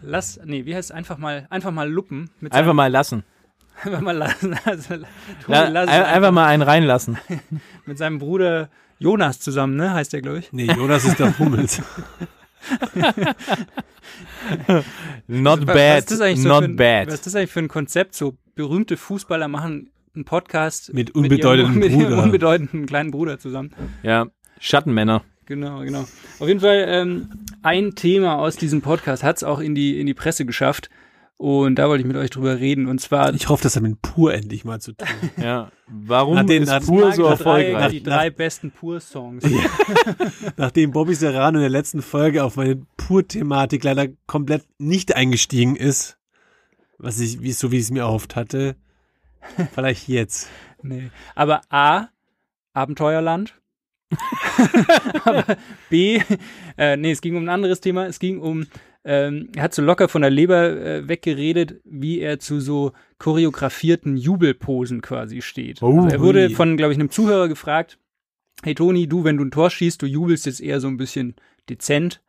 Lass, 0.01 0.41
nee, 0.47 0.65
wie 0.65 0.75
heißt 0.75 0.89
es? 0.89 0.97
Einfach 0.97 1.19
mal, 1.19 1.47
einfach 1.51 1.73
mal 1.73 1.91
luppen. 1.91 2.31
Mit 2.41 2.55
Einfach 2.55 2.73
mal 2.73 2.87
lassen. 2.91 3.23
einfach 3.85 4.01
mal 4.01 4.17
lassen. 4.17 4.57
Also, 4.65 4.95
Toni, 4.95 5.05
La, 5.49 5.69
lass 5.69 5.91
es 5.91 5.95
ein- 5.95 6.05
einfach 6.05 6.31
mal 6.33 6.47
einen 6.47 6.63
reinlassen. 6.63 7.19
Mit 7.85 7.99
seinem 7.99 8.19
Bruder 8.19 8.71
Jonas 9.03 9.41
zusammen, 9.41 9.77
ne? 9.77 9.93
Heißt 9.93 10.13
der, 10.13 10.23
glaube 10.23 10.39
ich. 10.39 10.53
Nee, 10.53 10.67
Jonas 10.67 11.05
ist 11.05 11.19
der 11.19 11.37
Hummels. 11.39 11.83
Not 15.27 15.61
Was- 15.61 15.67
bad, 15.67 15.77
was 15.77 15.99
ist 16.01 16.11
das 16.11 16.21
eigentlich 16.21 16.43
so 16.43 16.49
not 16.49 16.59
für 16.65 16.71
ein, 16.71 16.77
bad. 16.77 17.07
Was 17.09 17.15
ist 17.15 17.27
das 17.27 17.35
eigentlich 17.37 17.51
für 17.51 17.61
ein 17.61 17.69
Konzept? 17.69 18.15
So 18.15 18.37
berühmte 18.55 18.97
Fußballer 18.97 19.49
machen 19.49 19.91
einen 20.15 20.25
Podcast 20.25 20.93
Mit 20.93 21.15
unbedeutendem 21.15 21.75
mit 21.79 21.91
ihrem, 21.91 21.93
mit 21.93 22.01
ihrem 22.01 22.11
Bruder. 22.11 22.23
unbedeutenden 22.25 22.87
kleinen 22.87 23.11
Bruder 23.11 23.39
zusammen. 23.39 23.71
Ja, 24.03 24.27
Schattenmänner. 24.61 25.23
Genau, 25.47 25.81
genau. 25.81 26.07
Auf 26.39 26.49
jeden 26.49 26.61
Fall 26.61 26.85
ähm, 26.87 27.29
ein 27.63 27.95
Thema 27.95 28.37
aus 28.37 28.57
diesem 28.57 28.81
Podcast 28.83 29.23
hat 29.25 29.37
es 29.37 29.45
auch 29.45 29.59
in 29.61 29.75
die 29.75 29.99
in 30.01 30.07
die 30.07 30.15
Presse 30.15 30.45
geschafft 30.47 30.89
und 31.43 31.74
da 31.74 31.88
wollte 31.88 32.03
ich 32.03 32.07
mit 32.07 32.16
euch 32.16 32.30
drüber 32.30 32.61
reden 32.61 32.86
und 32.86 33.01
zwar 33.01 33.34
Ich 33.34 33.49
hoffe, 33.49 33.64
das 33.64 33.74
hat 33.74 33.82
mit 33.82 34.01
Pur 34.01 34.32
endlich 34.32 34.64
mal 34.64 34.80
zu 34.80 34.93
tun. 34.93 35.09
Ja. 35.36 35.70
Warum 35.88 36.38
Hat 36.38 36.49
den- 36.49 36.62
ist 36.62 36.70
hat- 36.70 36.84
Pur 36.86 37.12
so 37.12 37.22
die 37.22 37.22
drei, 37.22 37.30
erfolgreich? 37.30 37.90
die 37.90 38.03
drei 38.03 38.30
besten 38.30 38.70
Pur-Songs. 38.70 39.45
Nachdem 40.57 40.93
Bobby 40.93 41.14
Serrano 41.14 41.59
in 41.59 41.62
der 41.62 41.70
letzten 41.70 42.01
Folge 42.03 42.45
auf 42.45 42.57
meine 42.57 42.76
Pur-Thematik 42.97 43.82
leider 43.84 44.07
komplett 44.26 44.64
nicht 44.78 45.16
eingestiegen 45.16 45.76
ist, 45.76 46.16
was 46.99 47.18
ich, 47.20 47.43
wie 47.43 47.53
so 47.53 47.72
wie 47.72 47.76
ich 47.78 47.82
es 47.82 47.90
mir 47.90 48.01
erhofft 48.03 48.36
hatte, 48.36 48.76
vielleicht 49.74 50.09
jetzt. 50.09 50.49
Nee. 50.84 51.11
Aber 51.36 51.61
A, 51.70 52.09
Abenteuerland. 52.72 53.55
Aber 55.24 55.45
B, 55.90 56.20
äh, 56.76 56.97
nee, 56.97 57.12
es 57.12 57.20
ging 57.20 57.36
um 57.36 57.45
ein 57.45 57.49
anderes 57.49 57.80
Thema. 57.80 58.07
Es 58.07 58.18
ging 58.18 58.40
um, 58.40 58.66
ähm, 59.05 59.49
er 59.57 59.65
hat 59.65 59.75
so 59.75 59.83
locker 59.83 60.09
von 60.09 60.23
der 60.23 60.31
Leber 60.31 60.81
äh, 60.81 61.09
weggeredet, 61.09 61.81
wie 61.85 62.21
er 62.21 62.39
zu 62.39 62.61
so 62.61 62.93
choreografierten 63.19 64.17
Jubelposen 64.17 65.01
quasi 65.03 65.43
steht. 65.43 65.83
Oh, 65.83 66.03
also 66.03 66.09
er 66.09 66.21
wurde 66.21 66.51
von, 66.51 66.77
glaube 66.77 66.93
ich, 66.93 66.99
einem 66.99 67.11
Zuhörer 67.11 67.49
gefragt, 67.49 67.99
hey 68.63 68.75
Toni, 68.75 69.09
du, 69.09 69.25
wenn 69.25 69.37
du 69.37 69.45
ein 69.45 69.51
Tor 69.51 69.71
schießt, 69.71 70.01
du 70.03 70.07
jubelst 70.07 70.47
jetzt 70.47 70.61
eher 70.61 70.81
so 70.81 70.89
ein 70.89 70.97
bisschen 70.97 71.35
dezent, 71.69 72.23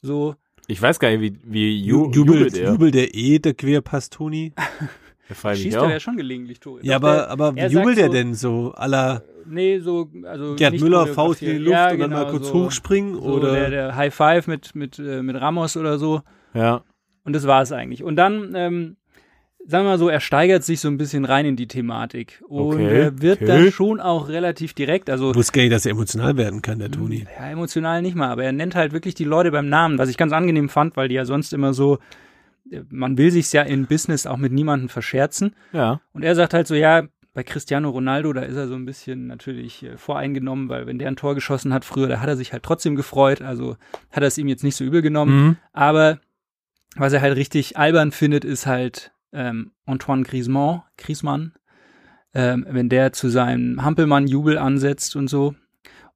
so. 0.00 0.34
Ich 0.66 0.80
weiß 0.80 0.98
gar 0.98 1.10
nicht, 1.10 1.20
wie, 1.20 1.38
wie 1.44 1.84
Ju 1.84 2.10
jubelt, 2.10 2.16
jubelt 2.16 2.56
er. 2.56 2.70
jubelt 2.70 2.94
der 2.94 3.14
eh, 3.14 3.38
der 3.38 3.52
Querpass 3.54 4.08
Toni? 4.08 4.54
Ja, 5.28 5.54
Schießt 5.54 5.76
er 5.76 5.90
ja 5.90 6.00
schon 6.00 6.16
gelegentlich 6.16 6.60
Tore. 6.60 6.80
Ja, 6.82 6.98
Doch, 6.98 7.08
aber, 7.08 7.14
der- 7.16 7.30
aber 7.30 7.56
wie 7.56 7.60
jubelt 7.66 7.98
er 7.98 8.06
so- 8.08 8.12
denn 8.12 8.34
so? 8.34 8.72
Aller 8.76 9.22
Nee, 9.46 9.78
so, 9.78 10.08
also. 10.24 10.54
Gerd 10.56 10.72
nicht 10.72 10.82
Müller, 10.82 11.06
Faust 11.06 11.42
in 11.42 11.48
die 11.50 11.58
Luft 11.58 11.76
choreografiert. 11.76 11.92
und 11.94 12.00
dann 12.00 12.10
Ja, 12.10 12.16
mal 12.16 12.24
genau, 12.24 12.30
kurz 12.38 12.48
so, 12.48 12.54
hochspringen? 12.54 13.14
So 13.14 13.20
oder? 13.22 13.52
der, 13.52 13.70
der 13.70 13.96
High 13.96 14.14
Five 14.14 14.46
mit, 14.46 14.74
mit, 14.74 14.98
äh, 14.98 15.22
mit 15.22 15.36
Ramos 15.40 15.76
oder 15.76 15.98
so. 15.98 16.22
Ja. 16.54 16.82
Und 17.24 17.34
das 17.34 17.46
war 17.46 17.62
es 17.62 17.72
eigentlich. 17.72 18.02
Und 18.02 18.16
dann, 18.16 18.52
ähm, 18.54 18.96
sagen 19.66 19.84
wir 19.86 19.90
mal 19.92 19.98
so, 19.98 20.08
er 20.10 20.20
steigert 20.20 20.62
sich 20.64 20.80
so 20.80 20.88
ein 20.88 20.98
bisschen 20.98 21.24
rein 21.24 21.46
in 21.46 21.56
die 21.56 21.68
Thematik. 21.68 22.42
Und 22.48 22.74
Okay, 22.74 22.86
er 23.00 23.20
wird 23.22 23.36
okay. 23.38 23.46
dann 23.46 23.70
schon 23.72 24.00
auch 24.00 24.28
relativ 24.28 24.74
direkt, 24.74 25.08
also 25.10 25.30
Ich 25.30 25.36
wusste 25.36 25.52
gar 25.52 25.62
nicht, 25.62 25.72
dass 25.72 25.86
er 25.86 25.92
emotional 25.92 26.36
werden 26.36 26.60
kann, 26.62 26.78
der 26.78 26.90
Toni. 26.90 27.26
ja, 27.38 27.48
emotional 27.50 28.02
nicht 28.02 28.14
mal, 28.14 28.28
aber 28.28 28.44
er 28.44 28.52
nennt 28.52 28.74
halt 28.74 28.92
wirklich 28.92 29.14
die 29.14 29.24
Leute 29.24 29.50
beim 29.50 29.68
Namen, 29.70 29.98
was 29.98 30.08
ich 30.10 30.16
ganz 30.18 30.32
angenehm 30.32 30.68
fand, 30.68 30.96
weil 30.98 31.08
die 31.08 31.14
ja 31.16 31.24
sonst 31.24 31.52
immer 31.54 31.72
so, 31.72 31.94
äh, 31.96 31.98
man 32.88 33.18
will 33.18 33.30
sich's 33.30 33.52
ja 33.52 33.62
in 33.62 33.86
Business 33.86 34.26
auch 34.26 34.36
mit 34.36 34.52
niemandem 34.52 34.88
verscherzen. 34.88 35.54
Ja. 35.72 36.00
Und 36.12 36.22
er 36.22 36.34
sagt 36.34 36.54
halt 36.54 36.66
so, 36.66 36.74
ja, 36.74 37.04
bei 37.34 37.42
Cristiano 37.42 37.90
Ronaldo, 37.90 38.32
da 38.32 38.42
ist 38.42 38.56
er 38.56 38.68
so 38.68 38.74
ein 38.74 38.84
bisschen 38.84 39.26
natürlich 39.26 39.82
äh, 39.82 39.96
voreingenommen, 39.96 40.68
weil 40.68 40.86
wenn 40.86 40.98
der 40.98 41.08
ein 41.08 41.16
Tor 41.16 41.34
geschossen 41.34 41.74
hat 41.74 41.84
früher, 41.84 42.08
da 42.08 42.20
hat 42.20 42.28
er 42.28 42.36
sich 42.36 42.52
halt 42.52 42.62
trotzdem 42.62 42.94
gefreut, 42.94 43.42
also 43.42 43.76
hat 44.12 44.22
er 44.22 44.28
es 44.28 44.38
ihm 44.38 44.48
jetzt 44.48 44.62
nicht 44.62 44.76
so 44.76 44.84
übel 44.84 45.02
genommen. 45.02 45.44
Mhm. 45.44 45.56
Aber 45.72 46.20
was 46.96 47.12
er 47.12 47.20
halt 47.20 47.36
richtig 47.36 47.76
albern 47.76 48.12
findet, 48.12 48.44
ist 48.44 48.66
halt 48.66 49.12
ähm, 49.32 49.72
Antoine 49.84 50.22
Griezmann, 50.22 50.82
Griezmann, 50.96 51.54
ähm, 52.34 52.64
wenn 52.68 52.88
der 52.88 53.12
zu 53.12 53.28
seinem 53.28 53.82
Hampelmann-Jubel 53.82 54.56
ansetzt 54.56 55.16
und 55.16 55.28
so. 55.28 55.56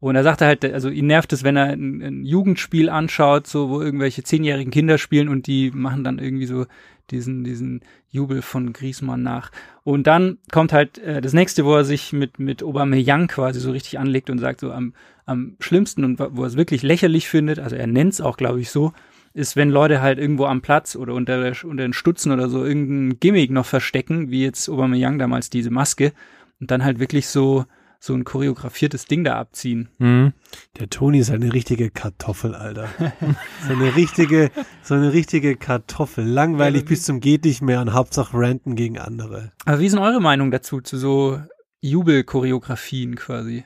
Und 0.01 0.15
er 0.15 0.23
sagt 0.23 0.43
halt, 0.43 0.65
also 0.65 0.89
ihn 0.89 1.07
nervt 1.09 1.33
es, 1.33 1.43
wenn 1.43 1.57
er 1.57 1.71
ein, 1.71 2.03
ein 2.03 2.25
Jugendspiel 2.25 2.89
anschaut, 2.89 3.47
so 3.47 3.69
wo 3.69 3.81
irgendwelche 3.81 4.23
zehnjährigen 4.23 4.71
Kinder 4.71 4.97
spielen 4.97 5.29
und 5.29 5.47
die 5.47 5.73
machen 5.73 6.05
dann 6.05 6.19
irgendwie 6.19 6.47
so 6.47 6.67
diesen 7.11 7.43
diesen 7.43 7.81
Jubel 8.11 8.43
von 8.43 8.73
Griezmann 8.73 9.23
nach. 9.23 9.51
Und 9.83 10.07
dann 10.07 10.39
kommt 10.53 10.73
halt 10.73 10.99
äh, 10.99 11.21
das 11.21 11.33
nächste, 11.33 11.65
wo 11.65 11.75
er 11.75 11.85
sich 11.85 12.13
mit 12.13 12.39
mit 12.39 12.63
Aubameyang 12.63 13.27
quasi 13.27 13.59
so 13.61 13.73
richtig 13.73 13.99
anlegt 13.99 14.31
und 14.31 14.39
sagt 14.39 14.61
so 14.61 14.71
am 14.71 14.93
am 15.27 15.57
schlimmsten 15.61 16.05
und 16.05 16.19
wo 16.19 16.43
er 16.43 16.47
es 16.47 16.57
wirklich 16.57 16.83
lächerlich 16.83 17.29
findet, 17.29 17.59
also 17.59 17.77
er 17.77 17.87
nennt 17.87 18.15
es 18.15 18.21
auch, 18.21 18.39
glaube 18.39 18.61
ich, 18.61 18.71
so, 18.71 18.95
ist, 19.35 19.57
wenn 19.57 19.71
Leute 19.71 20.01
halt 20.01 20.19
irgendwo 20.19 20.47
am 20.47 20.63
Platz 20.63 20.97
oder 20.97 21.13
unter, 21.13 21.43
der, 21.43 21.55
unter 21.65 21.83
den 21.83 21.93
Stutzen 21.93 22.33
oder 22.33 22.49
so 22.49 22.65
irgendein 22.65 23.21
Gimmick 23.21 23.51
noch 23.51 23.67
verstecken, 23.67 24.31
wie 24.31 24.43
jetzt 24.43 24.69
Aubameyang 24.71 25.19
damals 25.19 25.51
diese 25.51 25.71
Maske 25.71 26.13
und 26.61 26.71
dann 26.71 26.83
halt 26.83 26.99
wirklich 26.99 27.29
so 27.29 27.67
so 28.01 28.15
ein 28.15 28.25
choreografiertes 28.25 29.07
Ding 29.07 29.25
da 29.25 29.39
abziehen. 29.39 29.89
Mhm. 29.99 30.33
Der 30.79 30.89
Toni 30.89 31.19
ist 31.19 31.31
eine 31.31 31.53
richtige 31.53 31.91
Kartoffel, 31.91 32.55
Alter. 32.55 32.89
so 33.67 33.73
eine 33.73 33.97
richtige, 33.97 34.51
so 34.83 34.95
eine 34.95 35.13
richtige 35.13 35.57
Kartoffel. 35.57 36.25
Langweilig 36.25 36.85
bis 36.85 37.03
zum 37.03 37.21
geht 37.21 37.45
nicht 37.45 37.61
mehr 37.61 37.81
und 37.81 37.93
Hauptsache 37.93 38.37
ranten 38.37 38.77
gegen 38.77 38.99
andere. 38.99 39.53
Aber 39.65 39.81
wie 39.81 39.89
denn 39.89 39.99
eure 39.99 40.21
Meinung 40.21 40.51
dazu, 40.51 40.81
zu 40.81 40.97
so 40.97 41.41
Jubelchoreografien 41.81 43.17
quasi? 43.17 43.65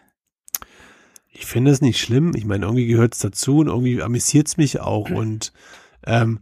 Ich 1.31 1.47
finde 1.47 1.71
es 1.71 1.81
nicht 1.81 2.01
schlimm. 2.01 2.33
Ich 2.35 2.45
meine, 2.45 2.67
irgendwie 2.67 2.87
gehört 2.87 3.15
es 3.15 3.21
dazu 3.21 3.59
und 3.59 3.69
irgendwie 3.69 4.03
amüsiert 4.03 4.49
es 4.49 4.57
mich 4.57 4.81
auch. 4.81 5.11
Und 5.11 5.53
ähm, 6.05 6.41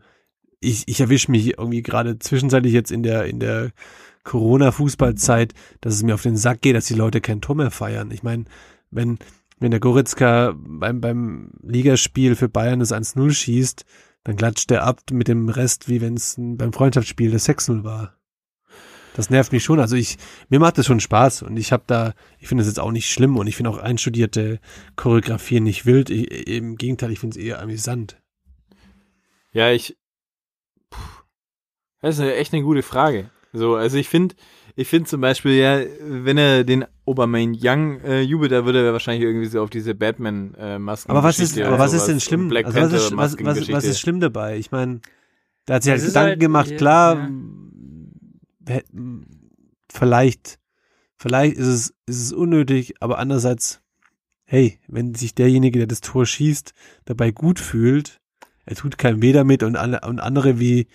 ich, 0.60 0.88
ich 0.88 1.00
erwische 1.00 1.30
mich 1.30 1.58
irgendwie 1.58 1.82
gerade 1.82 2.18
zwischenzeitlich 2.18 2.72
jetzt 2.72 2.90
in 2.90 3.02
der, 3.02 3.24
in 3.24 3.40
der 3.40 3.70
Corona-Fußballzeit, 4.24 5.54
dass 5.80 5.94
es 5.94 6.02
mir 6.02 6.14
auf 6.14 6.22
den 6.22 6.36
Sack 6.36 6.60
geht, 6.62 6.76
dass 6.76 6.86
die 6.86 6.94
Leute 6.94 7.20
kein 7.20 7.40
Tor 7.40 7.56
mehr 7.56 7.70
feiern. 7.70 8.10
Ich 8.10 8.22
meine, 8.22 8.44
wenn, 8.90 9.18
wenn 9.58 9.70
der 9.70 9.80
Goretzka 9.80 10.54
beim, 10.56 11.00
beim 11.00 11.52
Ligaspiel 11.62 12.36
für 12.36 12.48
Bayern 12.48 12.80
das 12.80 12.92
1-0 12.92 13.30
schießt, 13.32 13.84
dann 14.24 14.36
klatscht 14.36 14.70
der 14.70 14.84
ab 14.84 15.00
mit 15.10 15.28
dem 15.28 15.48
Rest, 15.48 15.88
wie 15.88 16.00
wenn 16.00 16.14
es 16.14 16.36
beim 16.38 16.72
Freundschaftsspiel 16.72 17.30
das 17.30 17.48
6-0 17.48 17.84
war. 17.84 18.16
Das 19.14 19.30
nervt 19.30 19.52
mich 19.52 19.64
schon. 19.64 19.80
Also 19.80 19.96
ich, 19.96 20.18
mir 20.48 20.60
macht 20.60 20.78
das 20.78 20.86
schon 20.86 21.00
Spaß 21.00 21.42
und 21.42 21.56
ich 21.56 21.72
habe 21.72 21.82
da, 21.86 22.14
ich 22.38 22.48
finde 22.48 22.62
es 22.62 22.68
jetzt 22.68 22.78
auch 22.78 22.92
nicht 22.92 23.10
schlimm 23.10 23.36
und 23.36 23.46
ich 23.46 23.56
finde 23.56 23.70
auch 23.70 23.78
einstudierte 23.78 24.60
Choreografien 24.96 25.64
nicht 25.64 25.84
wild. 25.84 26.10
Ich, 26.10 26.48
Im 26.48 26.76
Gegenteil, 26.76 27.10
ich 27.10 27.18
finde 27.18 27.38
es 27.38 27.44
eher 27.44 27.60
amüsant. 27.60 28.20
Ja, 29.52 29.70
ich. 29.70 29.96
Puh, 30.90 30.98
das 32.00 32.16
ist 32.16 32.20
eine, 32.20 32.34
echt 32.34 32.52
eine 32.52 32.62
gute 32.62 32.82
Frage. 32.82 33.30
So, 33.52 33.74
also 33.74 33.96
ich 33.96 34.08
finde, 34.08 34.34
ich 34.76 34.88
finde 34.88 35.08
zum 35.08 35.20
Beispiel, 35.20 35.52
ja, 35.52 35.80
wenn 36.00 36.38
er 36.38 36.64
den 36.64 36.84
Obermain-Young 37.04 38.00
äh, 38.00 38.20
jubelt, 38.20 38.52
da 38.52 38.64
würde 38.64 38.84
er 38.86 38.92
wahrscheinlich 38.92 39.24
irgendwie 39.24 39.46
so 39.46 39.60
auf 39.62 39.70
diese 39.70 39.94
Batman-Masken. 39.94 41.10
Aber 41.10 41.22
was 41.22 41.38
ist, 41.40 41.58
aber 41.58 41.78
was 41.78 41.92
ist 41.92 42.06
denn 42.06 42.20
schlimm? 42.20 42.48
Black 42.48 42.66
Also 42.66 42.80
was, 42.80 42.92
ist, 42.92 43.16
was, 43.16 43.36
was, 43.40 43.72
was 43.72 43.84
ist 43.84 44.00
schlimm 44.00 44.20
dabei? 44.20 44.56
Ich 44.58 44.70
meine, 44.70 45.00
da 45.66 45.74
hat 45.74 45.82
sich 45.82 45.90
halt 45.92 46.02
Gedanken 46.04 46.28
halt- 46.30 46.40
gemacht, 46.40 46.70
ja, 46.70 46.76
klar, 46.76 47.30
ja. 48.68 48.80
vielleicht, 49.92 50.58
vielleicht 51.16 51.56
ist 51.56 51.66
es, 51.66 51.94
ist 52.06 52.22
es 52.22 52.32
unnötig, 52.32 52.94
aber 53.00 53.18
andererseits, 53.18 53.80
hey, 54.44 54.78
wenn 54.88 55.14
sich 55.14 55.34
derjenige, 55.34 55.78
der 55.80 55.88
das 55.88 56.00
Tor 56.00 56.26
schießt, 56.26 56.72
dabei 57.04 57.32
gut 57.32 57.58
fühlt, 57.58 58.20
er 58.64 58.76
tut 58.76 58.98
keinem 58.98 59.20
weh 59.22 59.32
damit 59.32 59.62
und, 59.62 59.76
alle, 59.76 60.00
und 60.02 60.20
andere 60.20 60.60
wie, 60.60 60.86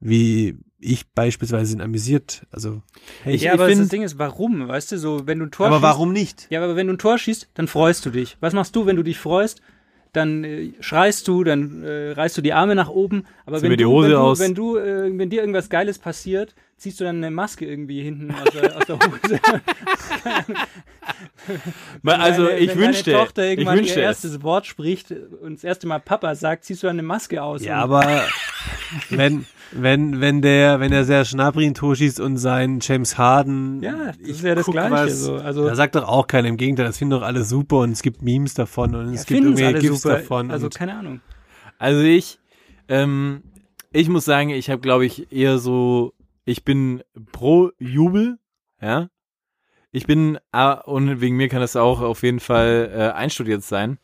wie 0.00 0.56
ich 0.86 1.08
beispielsweise 1.10 1.66
sind 1.66 1.80
amüsiert. 1.80 2.46
Also, 2.50 2.82
hey, 3.24 3.34
Ich- 3.34 3.42
ja, 3.42 3.52
aber 3.54 3.66
find- 3.68 3.80
das 3.80 3.88
Ding 3.88 4.02
ist, 4.02 4.18
warum? 4.18 4.68
Weißt 4.68 4.92
du, 4.92 4.98
so, 4.98 5.26
wenn 5.26 5.38
du 5.40 5.46
ein 5.46 5.50
Tor 5.50 5.66
aber 5.66 5.76
schießt, 5.76 5.82
warum 5.84 6.12
nicht? 6.12 6.46
Ja, 6.50 6.62
aber 6.62 6.76
wenn 6.76 6.86
du 6.86 6.94
ein 6.94 6.98
Tor 6.98 7.18
schießt, 7.18 7.48
dann 7.54 7.68
freust 7.68 8.04
du 8.06 8.10
dich. 8.10 8.36
Was 8.40 8.52
machst 8.54 8.74
du, 8.76 8.86
wenn 8.86 8.96
du 8.96 9.02
dich 9.02 9.18
freust? 9.18 9.60
Dann 10.12 10.44
äh, 10.44 10.72
schreist 10.80 11.28
du, 11.28 11.44
dann 11.44 11.82
äh, 11.82 12.12
reißt 12.12 12.38
du 12.38 12.40
die 12.40 12.54
Arme 12.54 12.74
nach 12.74 12.88
oben. 12.88 13.24
Aber 13.44 13.58
Zieh 13.58 13.64
wenn 13.64 13.70
mir 13.72 13.76
die 13.76 13.84
du, 13.84 13.90
Hose 13.90 14.06
wenn, 14.08 14.14
du, 14.14 14.18
aus. 14.20 14.38
wenn 14.38 14.54
du, 14.54 14.76
äh, 14.78 15.18
wenn 15.18 15.28
dir 15.28 15.40
irgendwas 15.40 15.68
Geiles 15.68 15.98
passiert, 15.98 16.54
ziehst 16.78 16.98
du 17.00 17.04
dann 17.04 17.16
eine 17.16 17.30
Maske 17.30 17.66
irgendwie 17.66 18.02
hinten 18.02 18.30
aus 18.30 18.50
der, 18.54 18.76
aus 18.78 18.86
der 18.86 18.98
Hose. 18.98 19.40
Mal, 22.02 22.16
Also 22.16 22.48
ich 22.48 22.70
wenn 22.70 22.78
wünschte, 22.78 23.10
deine 23.12 23.24
Tochter 23.24 23.44
ich 23.44 23.50
irgendwann 23.50 23.76
wünschte 23.78 24.00
ihr 24.00 24.08
es. 24.08 24.24
erstes 24.24 24.42
Wort 24.42 24.66
spricht 24.66 25.10
und 25.12 25.54
das 25.56 25.64
erste 25.64 25.86
Mal 25.86 25.98
Papa 26.00 26.34
sagt, 26.34 26.64
ziehst 26.64 26.82
du 26.82 26.86
dann 26.86 26.96
eine 26.96 27.06
Maske 27.06 27.42
aus. 27.42 27.62
Ja, 27.62 27.76
aber 27.76 28.24
wenn, 29.10 29.44
wenn, 29.72 30.20
wenn 30.20 30.42
der, 30.42 30.80
wenn 30.80 30.90
der 30.90 31.04
sehr 31.04 31.24
Schnabri 31.24 31.66
ein 31.66 31.74
Tor 31.74 31.96
schießt 31.96 32.20
und 32.20 32.36
sein 32.36 32.78
James 32.80 33.18
Harden. 33.18 33.82
Ja, 33.82 34.12
das 34.26 34.42
ja 34.42 34.54
das 34.54 34.66
Gleiche, 34.66 35.10
so. 35.10 35.36
Also- 35.36 35.66
da 35.66 35.74
sagt 35.74 35.94
doch 35.94 36.06
auch 36.06 36.26
keiner 36.26 36.48
im 36.48 36.56
Gegenteil, 36.56 36.86
das 36.86 36.98
finden 36.98 37.12
doch 37.12 37.22
alle 37.22 37.44
super 37.44 37.78
und 37.80 37.90
es 37.92 38.02
gibt 38.02 38.22
Memes 38.22 38.54
davon 38.54 38.94
und 38.94 39.08
ja, 39.08 39.14
es 39.14 39.26
gibt 39.26 39.44
alle 39.44 39.78
GIFs 39.78 40.02
super. 40.02 40.16
davon. 40.16 40.50
Also 40.50 40.68
keine 40.68 40.96
Ahnung. 40.96 41.20
Also 41.78 42.02
ich, 42.02 42.38
ähm, 42.88 43.42
ich 43.92 44.08
muss 44.08 44.24
sagen, 44.24 44.50
ich 44.50 44.70
habe, 44.70 44.80
glaube 44.80 45.06
ich, 45.06 45.32
eher 45.32 45.58
so, 45.58 46.12
ich 46.44 46.64
bin 46.64 47.02
pro 47.32 47.70
Jubel, 47.78 48.38
ja. 48.80 49.08
Ich 49.92 50.06
bin, 50.06 50.38
ah, 50.52 50.72
und 50.72 51.20
wegen 51.22 51.36
mir 51.36 51.48
kann 51.48 51.60
das 51.60 51.74
auch 51.74 52.02
auf 52.02 52.22
jeden 52.22 52.40
Fall 52.40 52.90
äh, 52.94 53.16
einstudiert 53.16 53.62
sein. 53.62 53.98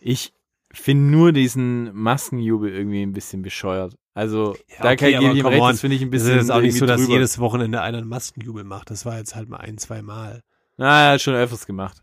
Ich 0.00 0.34
finde 0.72 1.10
nur 1.10 1.32
diesen 1.32 1.94
Maskenjubel 1.94 2.70
irgendwie 2.70 3.02
ein 3.02 3.12
bisschen 3.12 3.42
bescheuert. 3.42 3.96
Also, 4.20 4.54
da 4.82 4.92
okay, 4.92 5.14
kann 5.14 5.34
ich 5.34 5.42
come 5.42 5.54
recht, 5.54 5.62
on. 5.62 5.70
das 5.70 5.80
finde 5.80 5.96
ich 5.96 6.02
ein 6.02 6.08
es 6.08 6.10
bisschen 6.10 6.32
ist 6.32 6.36
jetzt 6.42 6.50
auch 6.50 6.60
nicht 6.60 6.76
so, 6.76 6.84
dass 6.84 7.00
drüber. 7.00 7.14
jedes 7.14 7.38
Wochenende 7.38 7.80
einer 7.80 7.96
einen 7.96 8.06
Maskenjubel 8.06 8.64
macht. 8.64 8.90
Das 8.90 9.06
war 9.06 9.16
jetzt 9.16 9.34
halt 9.34 9.48
mal 9.48 9.56
ein, 9.56 9.78
zwei 9.78 10.02
Mal. 10.02 10.42
Na, 10.76 11.06
er 11.06 11.12
hat 11.12 11.22
schon 11.22 11.32
öfters 11.32 11.64
gemacht. 11.64 12.02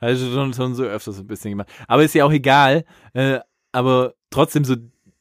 Hat 0.00 0.16
schon, 0.16 0.54
schon 0.54 0.74
so 0.74 0.84
öfters 0.84 1.18
ein 1.18 1.26
bisschen 1.26 1.50
gemacht. 1.50 1.68
Aber 1.88 2.04
ist 2.04 2.14
ja 2.14 2.24
auch 2.24 2.32
egal. 2.32 2.86
Äh, 3.12 3.40
aber 3.70 4.14
trotzdem 4.30 4.64
so, 4.64 4.76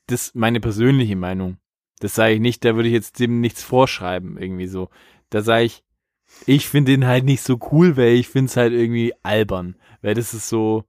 das 0.07 0.33
meine 0.33 0.61
persönliche 0.61 1.17
Meinung. 1.17 1.57
Das 1.99 2.15
sage 2.15 2.35
ich 2.35 2.39
nicht, 2.39 2.63
da 2.63 2.77
würde 2.77 2.87
ich 2.87 2.93
jetzt 2.93 3.19
dem 3.19 3.41
nichts 3.41 3.61
vorschreiben, 3.61 4.37
irgendwie 4.37 4.67
so. 4.67 4.87
Da 5.31 5.41
sage 5.41 5.65
ich, 5.65 5.83
ich 6.45 6.69
finde 6.69 6.93
den 6.93 7.07
halt 7.07 7.25
nicht 7.25 7.41
so 7.41 7.59
cool, 7.73 7.97
weil 7.97 8.13
ich 8.13 8.29
finde 8.29 8.49
es 8.49 8.55
halt 8.55 8.71
irgendwie 8.71 9.11
albern. 9.21 9.75
Weil 10.01 10.13
das 10.13 10.33
ist 10.33 10.47
so, 10.47 10.85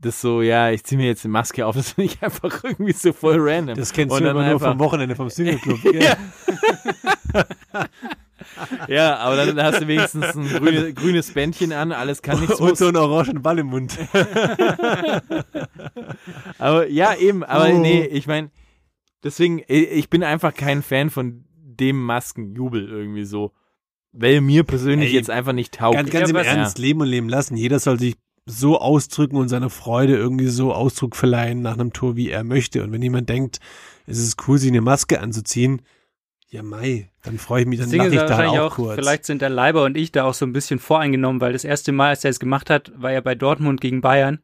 das 0.00 0.20
so, 0.20 0.42
ja, 0.42 0.70
ich 0.70 0.84
ziehe 0.84 1.00
mir 1.00 1.06
jetzt 1.06 1.24
eine 1.24 1.32
Maske 1.32 1.64
auf, 1.66 1.76
das 1.76 1.92
finde 1.92 2.12
ich 2.12 2.22
einfach 2.22 2.62
irgendwie 2.64 2.92
so 2.92 3.12
voll 3.12 3.36
random. 3.38 3.76
Das 3.76 3.92
kennst 3.92 4.12
Und 4.14 4.20
du 4.20 4.26
dann 4.26 4.36
immer 4.36 4.50
nur 4.50 4.60
vom 4.60 4.78
Wochenende 4.78 5.16
vom 5.16 5.30
Single-Club. 5.30 5.78
Ja. 5.94 6.16
Ja, 8.88 9.16
aber 9.16 9.36
dann 9.36 9.60
hast 9.60 9.80
du 9.80 9.88
wenigstens 9.88 10.36
ein 10.36 10.46
grüne, 10.48 10.92
grünes 10.92 11.32
Bändchen 11.32 11.72
an, 11.72 11.90
alles 11.92 12.20
kann 12.22 12.40
nichts 12.40 12.60
Und 12.60 12.76
so 12.76 12.86
einen 12.88 12.96
orangen 12.98 13.42
Ball 13.42 13.58
im 13.58 13.68
Mund. 13.68 13.98
Aber 16.58 16.88
ja, 16.88 17.14
eben, 17.16 17.42
aber 17.42 17.70
Oh. 17.70 17.78
nee, 17.78 18.04
ich 18.04 18.26
meine, 18.26 18.50
deswegen, 19.22 19.62
ich 19.66 20.08
bin 20.10 20.22
einfach 20.22 20.54
kein 20.54 20.82
Fan 20.82 21.10
von 21.10 21.44
dem 21.54 22.02
Maskenjubel 22.02 22.88
irgendwie 22.88 23.24
so. 23.24 23.52
Weil 24.12 24.40
mir 24.40 24.62
persönlich 24.62 25.08
Ey, 25.10 25.14
jetzt 25.16 25.30
einfach 25.30 25.52
nicht 25.52 25.74
taugt. 25.74 25.96
Ganz, 25.96 26.10
ganz 26.10 26.30
im 26.30 26.36
Ja, 26.36 26.42
was- 26.42 26.46
Ernst, 26.48 26.78
leben 26.78 27.00
und 27.00 27.08
leben 27.08 27.28
lassen. 27.28 27.56
Jeder 27.56 27.80
soll 27.80 27.98
sich 27.98 28.14
so 28.46 28.78
ausdrücken 28.78 29.36
und 29.36 29.48
seiner 29.48 29.70
Freude 29.70 30.16
irgendwie 30.16 30.48
so 30.48 30.72
Ausdruck 30.74 31.16
verleihen 31.16 31.62
nach 31.62 31.74
einem 31.74 31.92
Tor, 31.92 32.14
wie 32.16 32.28
er 32.30 32.44
möchte. 32.44 32.82
Und 32.82 32.92
wenn 32.92 33.00
jemand 33.02 33.28
denkt, 33.28 33.58
es 34.06 34.18
ist 34.18 34.36
cool, 34.46 34.58
sich 34.58 34.70
eine 34.70 34.82
Maske 34.82 35.20
anzuziehen, 35.20 35.80
ja 36.48 36.62
mai, 36.62 37.10
dann 37.22 37.38
freue 37.38 37.62
ich 37.62 37.66
mich, 37.66 37.80
dann 37.80 37.90
lache 37.90 38.08
ich 38.10 38.20
da 38.20 38.36
halt 38.36 38.48
auch, 38.50 38.58
auch, 38.72 38.74
kurz. 38.76 38.94
vielleicht 38.96 39.24
sind 39.24 39.40
der 39.42 39.48
Leiber 39.48 39.84
und 39.84 39.96
ich 39.96 40.12
da 40.12 40.24
auch 40.24 40.34
so 40.34 40.44
ein 40.44 40.52
bisschen 40.52 40.78
voreingenommen, 40.78 41.40
weil 41.40 41.52
das 41.54 41.64
erste 41.64 41.90
Mal, 41.92 42.10
als 42.10 42.22
er 42.24 42.30
es 42.30 42.38
gemacht 42.38 42.68
hat, 42.70 42.92
war 42.96 43.10
ja 43.12 43.20
bei 43.22 43.34
Dortmund 43.34 43.80
gegen 43.80 44.00
Bayern. 44.02 44.40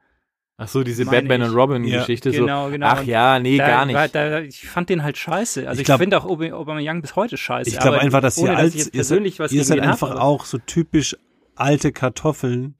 Ach 0.57 0.67
so, 0.69 0.83
diese 0.83 1.05
Meine 1.05 1.19
Batman 1.29 1.43
ich. 1.43 1.49
und 1.49 1.55
Robin 1.55 1.85
Ja. 1.85 1.99
Geschichte 2.01 2.31
Genau, 2.33 2.67
so. 2.67 2.73
genau. 2.73 2.87
Ach 2.89 3.03
ja, 3.05 3.39
nee, 3.39 3.57
da, 3.59 3.67
gar 3.67 3.87
nicht. 3.87 3.95
War, 3.95 4.09
da, 4.09 4.41
ich 4.41 4.69
fand 4.69 4.89
den 4.91 5.03
halt 5.03 5.17
scheiße. 5.19 5.67
Also 5.69 5.81
Ich 5.81 5.89
ich, 5.89 5.95
finde 5.95 6.19
auch 6.19 6.25
Aub- 6.27 6.53
Aubameyang 6.53 7.01
bis 7.01 7.17
heute 7.17 7.37
scheiße. 7.37 7.71
ich 7.71 7.79
glaube 7.79 7.97
aber 7.97 8.05
einfach, 8.05 8.21
dass 8.21 8.37
ihr 8.39 8.45
ohne, 8.45 8.57
alt, 8.57 8.75
ich 8.75 8.81
jetzt 8.81 8.87
ihr 8.95 9.05
seid, 9.05 9.09
persönlich 9.09 9.39
was 9.39 9.53
ihr 9.53 9.65
seid 9.65 9.81
hab, 9.81 9.89
einfach 9.89 10.11
aber- 10.11 10.23
auch 10.23 10.45
so 10.47 10.59
typisch 10.59 11.17
alte 11.55 11.93
Kartoffeln. 11.93 12.75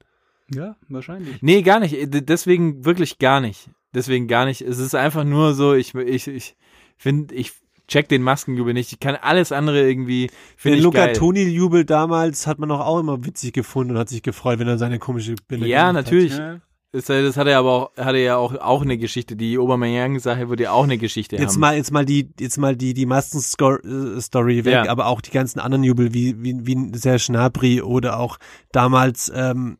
Ja, 0.53 0.75
wahrscheinlich. 0.89 1.41
Nee, 1.41 1.61
gar 1.61 1.79
nicht. 1.79 1.95
Deswegen 2.09 2.85
wirklich 2.85 3.19
gar 3.19 3.39
nicht. 3.41 3.69
Deswegen 3.93 4.27
gar 4.27 4.45
nicht. 4.45 4.61
Es 4.61 4.79
ist 4.79 4.95
einfach 4.95 5.23
nur 5.23 5.53
so, 5.53 5.73
ich, 5.73 5.93
ich, 5.95 6.27
ich 6.27 6.55
finde, 6.97 7.33
ich 7.35 7.53
check 7.87 8.07
den 8.07 8.21
Maskenjubel 8.21 8.73
nicht. 8.73 8.91
Ich 8.93 8.99
kann 8.99 9.15
alles 9.15 9.51
andere 9.51 9.81
irgendwie, 9.87 10.29
Den 10.63 10.81
Luca 10.81 11.07
geil. 11.07 11.15
Toni-Jubel 11.15 11.83
damals 11.85 12.47
hat 12.47 12.57
man 12.59 12.71
auch 12.71 12.99
immer 12.99 13.25
witzig 13.25 13.53
gefunden 13.53 13.93
und 13.93 13.97
hat 13.99 14.09
sich 14.09 14.23
gefreut, 14.23 14.59
wenn 14.59 14.67
er 14.67 14.77
seine 14.77 14.97
komische 14.99 15.35
Binde 15.47 15.67
Ja, 15.67 15.89
gemacht 15.89 16.05
natürlich. 16.05 16.37
Ja. 16.37 16.61
Das, 16.93 17.07
hat 17.09 17.47
er 17.47 17.57
aber 17.57 17.71
auch, 17.71 17.95
hatte 17.97 18.17
ja 18.17 18.35
auch, 18.35 18.53
auch 18.55 18.81
eine 18.81 18.97
Geschichte. 18.97 19.37
Die 19.37 19.57
Aubameyang-Sache 19.57 20.49
wird 20.49 20.59
ja 20.59 20.71
auch 20.73 20.83
eine 20.83 20.97
Geschichte 20.97 21.37
Jetzt 21.37 21.53
haben. 21.53 21.61
mal, 21.61 21.77
jetzt 21.77 21.91
mal 21.91 22.03
die, 22.05 22.33
jetzt 22.37 22.57
mal 22.57 22.75
die, 22.75 22.93
die 22.93 23.05
Masken-Story 23.05 24.65
weg, 24.65 24.73
Ja. 24.73 24.89
aber 24.89 25.05
auch 25.07 25.21
die 25.21 25.31
ganzen 25.31 25.59
anderen 25.59 25.83
Jubel, 25.85 26.13
wie, 26.13 26.35
wie, 26.43 26.65
wie 26.65 26.91
Serge 26.97 27.23
Gnabry 27.27 27.81
oder 27.81 28.19
auch 28.19 28.37
damals, 28.73 29.31
ähm, 29.33 29.77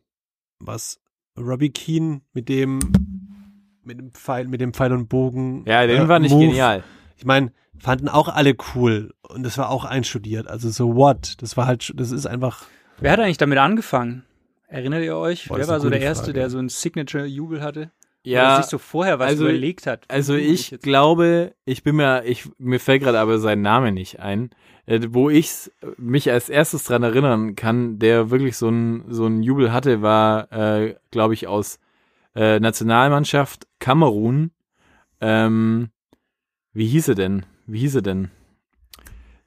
was, 0.66 1.00
Robbie 1.38 1.70
Keane 1.70 2.20
mit 2.32 2.48
dem, 2.48 2.78
mit 3.84 3.98
dem 3.98 4.10
Pfeil, 4.12 4.46
mit 4.48 4.60
dem 4.60 4.72
Pfeil 4.72 4.92
und 4.92 5.08
Bogen. 5.08 5.64
ja, 5.66 5.86
den 5.86 6.02
äh, 6.02 6.08
war 6.08 6.18
nicht 6.18 6.32
Move. 6.32 6.46
genial. 6.46 6.82
Ich 7.16 7.24
meine, 7.24 7.52
fanden 7.78 8.08
auch 8.08 8.28
alle 8.28 8.54
cool 8.74 9.12
und 9.22 9.42
das 9.42 9.58
war 9.58 9.70
auch 9.70 9.84
einstudiert. 9.84 10.46
Also 10.48 10.70
so 10.70 10.94
what? 10.96 11.34
Das 11.42 11.56
war 11.56 11.66
halt, 11.66 11.92
das 11.96 12.10
ist 12.10 12.26
einfach, 12.26 12.66
Wer 13.00 13.12
hat 13.12 13.20
eigentlich 13.20 13.38
damit 13.38 13.58
angefangen? 13.58 14.24
Erinnert 14.68 15.02
ihr 15.02 15.16
euch? 15.16 15.48
Boah, 15.48 15.58
Wer 15.58 15.68
war 15.68 15.80
so 15.80 15.90
der 15.90 15.98
gute 15.98 16.06
Erste, 16.06 16.24
Frage. 16.26 16.34
der 16.34 16.50
so 16.50 16.58
ein 16.58 16.68
Signature-Jubel 16.68 17.60
hatte? 17.62 17.90
Oder 18.24 18.30
Ja, 18.32 18.56
sich 18.62 18.66
so 18.70 18.78
vorher 18.78 19.18
was 19.18 19.28
also- 19.30 19.44
überlegt 19.44 19.86
hat. 19.86 20.04
also 20.08 20.34
Jubel 20.34 20.50
ich 20.52 20.70
jetzt. 20.70 20.82
glaube, 20.84 21.54
ich 21.64 21.82
bin 21.82 21.96
mir, 21.96 22.24
ich, 22.24 22.48
mir 22.58 22.78
fällt 22.80 23.02
gerade 23.02 23.18
aber 23.18 23.38
sein 23.38 23.62
Name 23.62 23.90
nicht 23.92 24.20
ein, 24.20 24.50
äh, 24.86 25.00
wo 25.10 25.28
ich 25.30 25.70
mich 25.96 26.30
als 26.30 26.48
erstes 26.48 26.84
dran 26.84 27.02
erinnern 27.02 27.56
kann, 27.56 27.98
der 27.98 28.30
wirklich 28.30 28.56
so 28.56 28.68
ein, 28.68 29.04
so 29.08 29.26
ein 29.26 29.42
Jubel 29.42 29.72
hatte, 29.72 30.02
war, 30.02 30.52
äh, 30.52 30.94
glaube 31.10 31.34
ich, 31.34 31.46
aus 31.48 31.78
äh, 32.36 32.60
Nationalmannschaft 32.60 33.66
Kamerun. 33.80 34.52
Ähm, 35.20 35.90
wie 36.72 36.86
hieß 36.86 37.08
er 37.08 37.14
denn? 37.16 37.44
Wie 37.66 37.80
hieß 37.80 37.96
er 37.96 38.02
denn? 38.02 38.30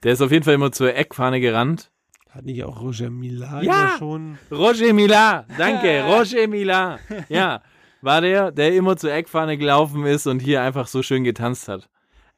Der 0.02 0.12
ist 0.12 0.20
auf 0.22 0.30
jeden 0.30 0.44
Fall 0.44 0.54
immer 0.54 0.70
zur 0.72 0.94
Eckfahne 0.94 1.40
gerannt. 1.40 1.90
hat 2.30 2.44
nicht 2.44 2.62
auch 2.64 2.80
Roger 2.80 3.10
Millar 3.10 3.62
Ja! 3.62 3.94
schon? 3.98 4.38
Roger 4.50 4.92
Mila, 4.92 5.46
danke, 5.58 6.04
Roger 6.04 6.46
Mila. 6.46 6.98
Ja, 7.28 7.62
war 8.02 8.20
der, 8.20 8.52
der 8.52 8.74
immer 8.74 8.96
zur 8.96 9.12
Eckfahne 9.12 9.56
gelaufen 9.58 10.04
ist 10.06 10.26
und 10.26 10.40
hier 10.40 10.62
einfach 10.62 10.86
so 10.86 11.02
schön 11.02 11.24
getanzt 11.24 11.68
hat. 11.68 11.88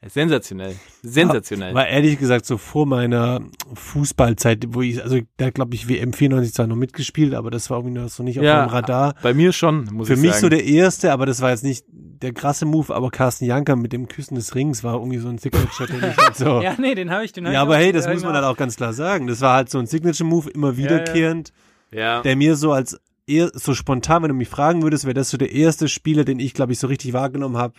Sensationell, 0.07 0.77
sensationell. 1.03 1.75
War 1.75 1.89
ehrlich 1.89 2.21
gesagt 2.21 2.47
so 2.47 2.57
vor 2.57 2.87
meiner 2.87 3.41
Fußballzeit, 3.75 4.67
wo 4.69 4.81
ich, 4.81 5.03
also 5.03 5.19
da 5.39 5.51
glaube 5.51 5.75
ich 5.75 5.89
WM 5.89 6.13
94 6.13 6.55
zwar 6.55 6.69
noch 6.69 6.77
mitgespielt, 6.77 7.35
aber 7.35 7.51
das 7.51 7.69
war 7.69 7.79
irgendwie 7.79 7.99
noch 7.99 8.09
so 8.09 8.23
nicht 8.23 8.39
auf 8.39 8.45
Ja, 8.45 8.61
meinem 8.61 8.69
Radar. 8.69 9.15
Bei 9.23 9.35
mir 9.35 9.53
schon, 9.53 9.89
muss 9.93 10.07
Für 10.07 10.15
ich 10.15 10.21
mich 10.21 10.31
sagen. 10.35 10.41
so 10.43 10.49
der 10.51 10.65
erste, 10.65 11.13
aber 11.13 11.27
das 11.27 11.41
war 11.41 11.51
jetzt 11.51 11.65
nicht 11.65 11.85
der 11.89 12.33
krasse 12.33 12.65
Move, 12.65 12.95
aber 12.95 13.11
Carsten 13.11 13.45
Janker 13.45 13.75
mit 13.75 13.93
dem 13.93 14.07
Küssen 14.07 14.37
des 14.37 14.55
Rings 14.55 14.85
war 14.85 14.95
irgendwie 14.95 15.19
so 15.19 15.29
ein 15.29 15.39
Signature, 15.39 15.89
den 15.89 16.11
ich 16.11 16.17
halt 16.17 16.37
so. 16.37 16.61
Ja, 16.63 16.77
nee, 16.79 16.95
den 16.95 17.11
habe 17.11 17.25
ich, 17.25 17.33
den 17.33 17.47
hab 17.47 17.53
Ja, 17.53 17.59
ich 17.61 17.63
aber 17.63 17.77
hey, 17.77 17.91
das 17.91 18.07
muss 18.07 18.23
man 18.23 18.35
halt 18.35 18.45
auch 18.45 18.57
ganz 18.57 18.77
klar 18.77 18.93
sagen. 18.93 19.27
Das 19.27 19.41
war 19.41 19.55
halt 19.57 19.69
so 19.69 19.81
ein 19.81 19.87
Signature-Move, 19.87 20.51
immer 20.51 20.77
wiederkehrend, 20.77 21.53
ja. 21.91 22.23
der 22.23 22.37
mir 22.37 22.55
so 22.55 22.71
als 22.73 23.01
eher, 23.29 23.51
so 23.55 23.74
spontan, 23.74 24.22
wenn 24.22 24.29
du 24.29 24.35
mich 24.35 24.49
fragen 24.49 24.83
würdest, 24.83 25.05
wäre 25.05 25.14
das 25.14 25.31
so 25.31 25.37
der 25.37 25.53
erste 25.53 25.89
Spieler, 25.89 26.24
den 26.24 26.39
ich, 26.41 26.55
glaube 26.55 26.72
ich, 26.72 26.79
so 26.79 26.87
richtig 26.87 27.12
wahrgenommen 27.12 27.57
habe. 27.57 27.74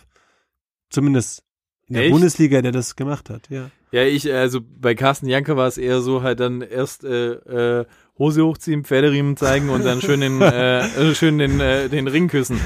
Zumindest 0.89 1.43
in 1.87 1.95
der 1.95 2.03
Echt? 2.03 2.11
Bundesliga, 2.11 2.61
der 2.61 2.71
das 2.71 2.95
gemacht 2.95 3.29
hat, 3.29 3.49
ja. 3.49 3.71
Ja, 3.91 4.03
ich, 4.03 4.31
also 4.31 4.59
bei 4.61 4.93
Carsten 4.93 5.27
Janke 5.27 5.57
war 5.57 5.67
es 5.67 5.79
eher 5.79 6.01
so 6.01 6.21
halt 6.21 6.39
dann 6.39 6.61
erst 6.61 7.03
äh, 7.03 7.31
äh, 7.79 7.85
Hose 8.19 8.45
hochziehen, 8.45 8.83
Pferderiemen 8.83 9.35
zeigen 9.35 9.69
und 9.69 9.83
dann 9.83 10.01
schön 10.01 10.21
den, 10.21 10.41
äh, 10.41 10.81
äh, 10.85 11.15
schön 11.15 11.39
den, 11.39 11.59
äh, 11.59 11.89
den 11.89 12.07
Ring 12.07 12.27
küssen. 12.27 12.59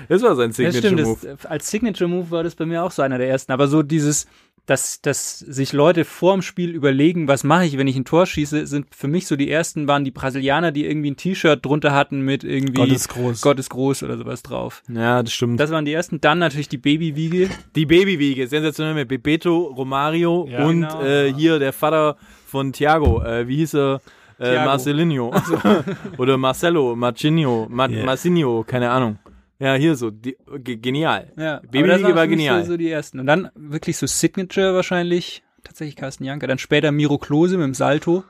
Das 0.08 0.22
war 0.22 0.34
sein 0.34 0.50
Ja, 0.50 0.72
stimmt. 0.72 0.98
Signature-Move. 0.98 1.36
Als 1.48 1.70
Signature-Move 1.70 2.30
war 2.32 2.42
das 2.42 2.56
bei 2.56 2.66
mir 2.66 2.82
auch 2.82 2.90
so 2.90 3.00
einer 3.00 3.16
der 3.16 3.28
ersten. 3.28 3.52
Aber 3.52 3.68
so 3.68 3.84
dieses, 3.84 4.26
dass, 4.70 5.02
dass 5.02 5.40
sich 5.40 5.72
Leute 5.72 6.04
vorm 6.04 6.42
Spiel 6.42 6.70
überlegen, 6.70 7.26
was 7.26 7.42
mache 7.42 7.64
ich, 7.66 7.76
wenn 7.76 7.88
ich 7.88 7.96
ein 7.96 8.04
Tor 8.04 8.24
schieße, 8.24 8.68
sind 8.68 8.94
für 8.94 9.08
mich 9.08 9.26
so 9.26 9.34
die 9.34 9.50
ersten 9.50 9.88
waren 9.88 10.04
die 10.04 10.12
Brasilianer, 10.12 10.70
die 10.70 10.86
irgendwie 10.86 11.10
ein 11.10 11.16
T-Shirt 11.16 11.66
drunter 11.66 11.92
hatten 11.92 12.20
mit 12.20 12.44
irgendwie 12.44 12.74
Gott 12.74 12.92
ist 12.92 13.08
groß. 13.08 13.40
Gott 13.40 13.58
ist 13.58 13.70
groß 13.70 14.04
oder 14.04 14.16
sowas 14.16 14.44
drauf. 14.44 14.84
Ja, 14.88 15.24
das 15.24 15.32
stimmt. 15.32 15.58
Das 15.58 15.72
waren 15.72 15.84
die 15.84 15.92
ersten. 15.92 16.20
Dann 16.20 16.38
natürlich 16.38 16.68
die 16.68 16.78
Babywiege. 16.78 17.50
Die 17.74 17.84
Babywiege, 17.84 18.46
sensationell 18.46 18.94
mit 18.94 19.08
Bebeto, 19.08 19.58
Romario 19.76 20.46
Ja, 20.48 20.64
und 20.64 20.82
genau. 20.82 21.02
äh, 21.02 21.32
hier 21.34 21.58
der 21.58 21.72
Vater 21.72 22.16
von 22.46 22.72
Thiago, 22.72 23.24
äh, 23.24 23.48
wie 23.48 23.56
hieß 23.56 23.74
er? 23.74 24.00
Äh. 24.38 24.64
Marcelinho. 24.64 25.34
Oder 26.16 26.36
Marcelo, 26.38 26.94
Marcinho, 26.94 27.66
Ma 27.68 27.88
Ja. 27.88 28.04
Marcinho, 28.04 28.64
keine 28.64 28.88
Ahnung. 28.90 29.18
Ja, 29.60 29.74
hier 29.74 29.94
so, 29.94 30.10
die, 30.10 30.36
ge 30.58 30.76
genial. 30.76 31.32
Ja, 31.36 31.58
aber 31.58 31.62
das 31.62 31.70
Babywiege 31.70 32.02
waren 32.04 32.14
war 32.16 32.26
genial. 32.26 32.64
So, 32.64 32.72
so 32.72 32.76
die 32.78 32.90
ersten. 32.90 33.20
Und 33.20 33.26
dann 33.26 33.50
wirklich 33.54 33.98
so 33.98 34.06
Signature 34.06 34.74
wahrscheinlich. 34.74 35.42
Tatsächlich 35.62 35.96
Carsten 35.96 36.24
Janker. 36.24 36.46
Dann 36.46 36.58
später 36.58 36.90
Miro 36.90 37.18
Klose 37.18 37.58
mit 37.58 37.66
dem 37.66 37.74
Salto. 37.74 38.24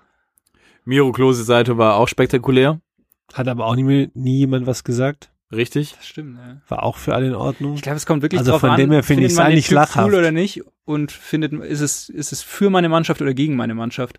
Miro 0.85 1.12
Klose 1.12 1.45
Seite 1.45 1.78
war 1.78 1.97
auch 1.97 2.09
spektakulär. 2.09 2.81
Hat 3.33 3.47
aber 3.47 3.66
auch 3.66 3.76
nie, 3.76 4.11
nie 4.12 4.39
jemand 4.39 4.66
was 4.66 4.83
gesagt. 4.83 5.31
Richtig. 5.53 5.95
Das 5.97 6.07
stimmt, 6.07 6.39
ja. 6.39 6.61
War 6.66 6.83
auch 6.83 6.97
für 6.97 7.14
alle 7.14 7.28
in 7.28 7.35
Ordnung. 7.35 7.74
Ich 7.74 7.83
glaube, 7.83 7.97
es 7.97 8.07
kommt 8.07 8.22
wirklich 8.22 8.41
Also 8.41 8.51
drauf 8.53 8.61
von 8.61 8.70
an, 8.70 8.76
dem 8.76 8.91
her 8.91 9.05
finde 9.05 9.22
man 9.22 9.31
den 9.31 9.39
eigentlich 9.39 9.66
Typ 9.68 9.76
lachhaft. 9.76 10.09
cool 10.09 10.14
oder 10.16 10.33
nicht 10.33 10.62
und 10.85 11.12
findet, 11.12 11.53
ist 11.53 11.81
es, 11.81 12.09
ist 12.09 12.33
es 12.33 12.43
für 12.43 12.70
meine 12.70 12.89
Mannschaft 12.89 13.22
oder 13.22 13.35
gegen 13.35 13.55
meine 13.55 13.74
Mannschaft? 13.74 14.18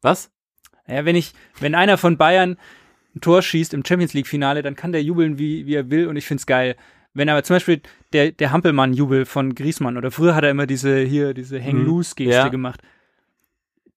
Was? 0.00 0.30
Ja, 0.86 1.04
wenn 1.04 1.16
ich, 1.16 1.32
wenn 1.60 1.74
einer 1.74 1.98
von 1.98 2.16
Bayern 2.16 2.56
ein 3.16 3.20
Tor 3.20 3.42
schießt 3.42 3.74
im 3.74 3.84
Champions 3.84 4.14
League 4.14 4.26
Finale, 4.28 4.62
dann 4.62 4.76
kann 4.76 4.92
der 4.92 5.02
jubeln, 5.02 5.38
wie, 5.38 5.66
wie 5.66 5.74
er 5.74 5.90
will 5.90 6.06
und 6.06 6.16
ich 6.16 6.26
find's 6.26 6.46
geil. 6.46 6.76
Wenn 7.14 7.28
aber 7.30 7.42
zum 7.42 7.56
Beispiel 7.56 7.80
der, 8.12 8.30
der 8.32 8.52
Hampelmann-Jubel 8.52 9.24
von 9.24 9.54
Griesmann 9.54 9.96
oder 9.96 10.10
früher 10.10 10.34
hat 10.34 10.44
er 10.44 10.50
immer 10.50 10.66
diese, 10.66 10.98
hier, 11.00 11.32
diese 11.32 11.62
Hang-Loose-Geste 11.62 12.30
Ja. 12.34 12.48
gemacht. 12.48 12.80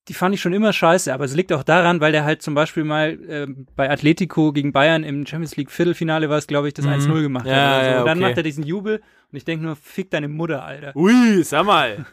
Die 0.07 0.13
fand 0.15 0.34
ich 0.34 0.41
schon 0.41 0.53
immer 0.53 0.74
scheiße, 0.74 1.13
aber 1.13 1.26
es 1.26 1.36
liegt 1.36 1.53
auch 1.53 1.61
daran, 1.61 1.99
weil 2.01 2.11
der 2.11 2.24
halt 2.24 2.41
zum 2.41 2.55
Beispiel 2.55 2.84
mal 2.84 3.20
ähm, 3.30 3.67
bei 3.76 3.91
Atletico 3.91 4.51
gegen 4.53 4.72
Bayern 4.72 5.03
im 5.03 5.28
Champions 5.28 5.55
League 5.55 5.70
Viertelfinale 5.70 6.30
war 6.30 6.38
es, 6.38 6.47
glaube 6.47 6.67
ich, 6.67 6.74
das 6.74 6.86
Mhm. 6.86 6.93
1-0 6.93 7.22
gemacht 7.22 7.45
Ja, 7.45 7.53
hat. 7.53 7.84
So. 7.86 7.91
ja, 7.91 7.99
Und 7.99 8.05
dann 8.07 8.17
okay. 8.17 8.28
macht 8.28 8.38
er 8.38 8.43
diesen 8.43 8.63
Jubel 8.65 9.01
und 9.32 9.38
ich 9.38 9.45
denke 9.45 9.65
nur, 9.65 9.76
fick 9.76 10.09
deine 10.09 10.28
Mutter, 10.28 10.63
Alter. 10.63 10.95
Ui, 10.95 11.43
sag 11.43 11.65
mal. 11.65 12.05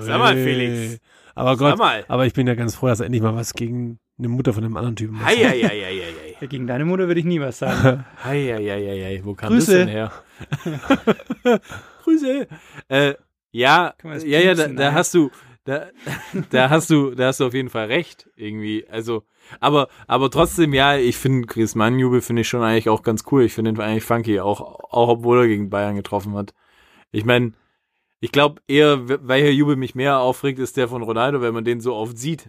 Sag 0.00 0.18
mal. 0.18 0.34
Felix. 0.34 0.98
Aber 1.36 1.56
Sag 1.56 1.58
Gott, 1.70 1.78
mal. 1.78 2.04
aber 2.08 2.26
ich 2.26 2.32
bin 2.32 2.46
ja 2.48 2.54
ganz 2.54 2.74
froh, 2.74 2.86
dass 2.88 2.98
er 3.00 3.06
endlich 3.06 3.22
mal 3.22 3.36
was 3.36 3.52
gegen 3.54 3.98
eine 4.18 4.28
Mutter 4.28 4.52
von 4.52 4.64
einem 4.64 4.76
anderen 4.76 4.96
Typen 4.96 5.14
macht. 5.16 5.26
Hei, 5.26 5.34
Ja, 6.40 6.46
gegen 6.46 6.66
deine 6.66 6.84
Mutter 6.84 7.06
würde 7.06 7.20
ich 7.20 7.26
nie 7.26 7.40
was 7.40 7.58
sagen. 7.58 8.04
hei. 8.24 8.52
Hei, 8.54 8.64
hei, 8.64 8.86
hei, 8.86 9.04
hei. 9.04 9.20
Wo 9.24 9.34
kam 9.34 9.50
Grüße. 9.50 9.72
das 9.72 9.86
denn 9.86 9.88
her? 9.88 10.12
Grüße. 12.04 12.48
Äh, 12.88 13.14
ja, 13.50 13.94
ja, 14.02 14.40
ja, 14.40 14.54
da, 14.54 14.66
da 14.66 14.72
nein? 14.72 14.94
hast 14.94 15.14
du, 15.14 15.30
da, 15.64 15.86
da 16.50 16.70
hast 16.70 16.90
du, 16.90 17.14
da 17.14 17.28
hast 17.28 17.40
du 17.40 17.46
auf 17.46 17.54
jeden 17.54 17.70
Fall 17.70 17.86
recht, 17.86 18.28
irgendwie. 18.36 18.86
Also, 18.88 19.24
aber, 19.60 19.88
aber 20.06 20.30
trotzdem, 20.30 20.74
ja, 20.74 20.96
ich 20.96 21.16
finde 21.16 21.46
Chris 21.46 21.74
Mann-Jubel 21.74 22.20
finde 22.20 22.42
ich 22.42 22.48
schon 22.48 22.62
eigentlich 22.62 22.88
auch 22.88 23.02
ganz 23.02 23.24
cool. 23.30 23.44
Ich 23.44 23.54
finde 23.54 23.70
ihn 23.70 23.80
eigentlich 23.80 24.04
funky, 24.04 24.40
auch, 24.40 24.60
auch 24.60 25.08
obwohl 25.08 25.40
er 25.40 25.46
gegen 25.46 25.70
Bayern 25.70 25.96
getroffen 25.96 26.34
hat. 26.34 26.52
Ich 27.12 27.24
meine, 27.24 27.52
ich 28.24 28.32
glaube 28.32 28.62
eher, 28.66 29.06
welcher 29.28 29.50
Jubel 29.50 29.76
mich 29.76 29.94
mehr 29.94 30.18
aufregt, 30.18 30.58
ist 30.58 30.78
der 30.78 30.88
von 30.88 31.02
Ronaldo, 31.02 31.42
wenn 31.42 31.52
man 31.52 31.62
den 31.62 31.80
so 31.80 31.94
oft 31.94 32.16
sieht. 32.16 32.48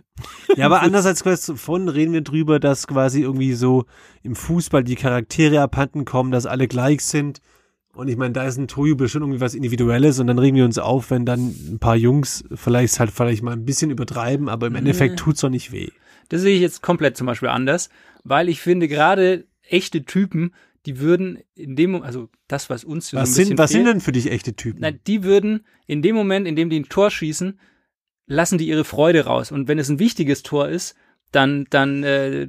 Ja, 0.55 0.67
aber 0.67 0.81
andererseits 0.83 1.21
quasi 1.21 1.57
von 1.57 1.89
reden 1.89 2.13
wir 2.13 2.21
drüber, 2.21 2.61
dass 2.61 2.87
quasi 2.87 3.23
irgendwie 3.23 3.51
so 3.51 3.83
im 4.23 4.37
Fußball 4.37 4.85
die 4.85 4.95
Charaktere 4.95 5.59
abhanden 5.59 6.05
kommen, 6.05 6.31
dass 6.31 6.45
alle 6.45 6.69
gleich 6.69 7.03
sind. 7.03 7.41
Und 7.93 8.07
ich 8.07 8.15
meine, 8.15 8.31
da 8.31 8.45
ist 8.45 8.57
ein 8.57 8.69
Torjubel 8.69 9.09
schon 9.09 9.21
irgendwie 9.21 9.41
was 9.41 9.53
Individuelles 9.53 10.17
und 10.19 10.27
dann 10.27 10.39
regen 10.39 10.55
wir 10.55 10.63
uns 10.63 10.77
auf, 10.77 11.11
wenn 11.11 11.25
dann 11.25 11.53
ein 11.69 11.79
paar 11.81 11.97
Jungs 11.97 12.45
vielleicht 12.55 12.97
halt 13.01 13.11
vielleicht 13.11 13.43
mal 13.43 13.51
ein 13.51 13.65
bisschen 13.65 13.91
übertreiben, 13.91 14.47
aber 14.47 14.67
im 14.67 14.75
Endeffekt 14.75 15.19
tut's 15.19 15.41
doch 15.41 15.49
nicht 15.49 15.73
weh. 15.73 15.89
Das 16.29 16.39
sehe 16.39 16.55
ich 16.55 16.61
jetzt 16.61 16.83
komplett 16.83 17.17
zum 17.17 17.27
Beispiel 17.27 17.49
anders, 17.49 17.89
weil 18.23 18.47
ich 18.47 18.61
finde 18.61 18.87
gerade 18.87 19.45
echte 19.67 20.05
Typen, 20.05 20.53
die 20.85 20.99
würden 20.99 21.39
in 21.55 21.75
dem, 21.75 21.91
Mo- 21.91 21.99
also 22.01 22.29
das, 22.47 22.69
was 22.69 22.83
uns 22.83 23.05
Was 23.05 23.11
so 23.11 23.17
ein 23.17 23.23
bisschen 23.23 23.45
sind, 23.47 23.57
was 23.59 23.71
sind 23.71 23.83
fehlt, 23.83 23.93
denn 23.95 24.01
für 24.01 24.11
dich 24.11 24.31
echte 24.31 24.53
Typen? 24.55 24.79
na, 24.81 24.91
die 24.91 25.23
würden 25.23 25.65
in 25.87 26.01
dem 26.01 26.15
Moment, 26.15 26.47
in 26.47 26.55
dem 26.55 26.69
die 26.69 26.79
ein 26.79 26.89
Tor 26.89 27.09
schießen, 27.11 27.59
lassen 28.27 28.57
die 28.57 28.67
ihre 28.67 28.83
Freude 28.85 29.25
raus. 29.25 29.51
Und 29.51 29.67
wenn 29.67 29.77
es 29.79 29.89
ein 29.89 29.99
wichtiges 29.99 30.43
Tor 30.43 30.67
ist, 30.69 30.95
dann, 31.31 31.65
dann, 31.69 32.03
äh, 32.03 32.47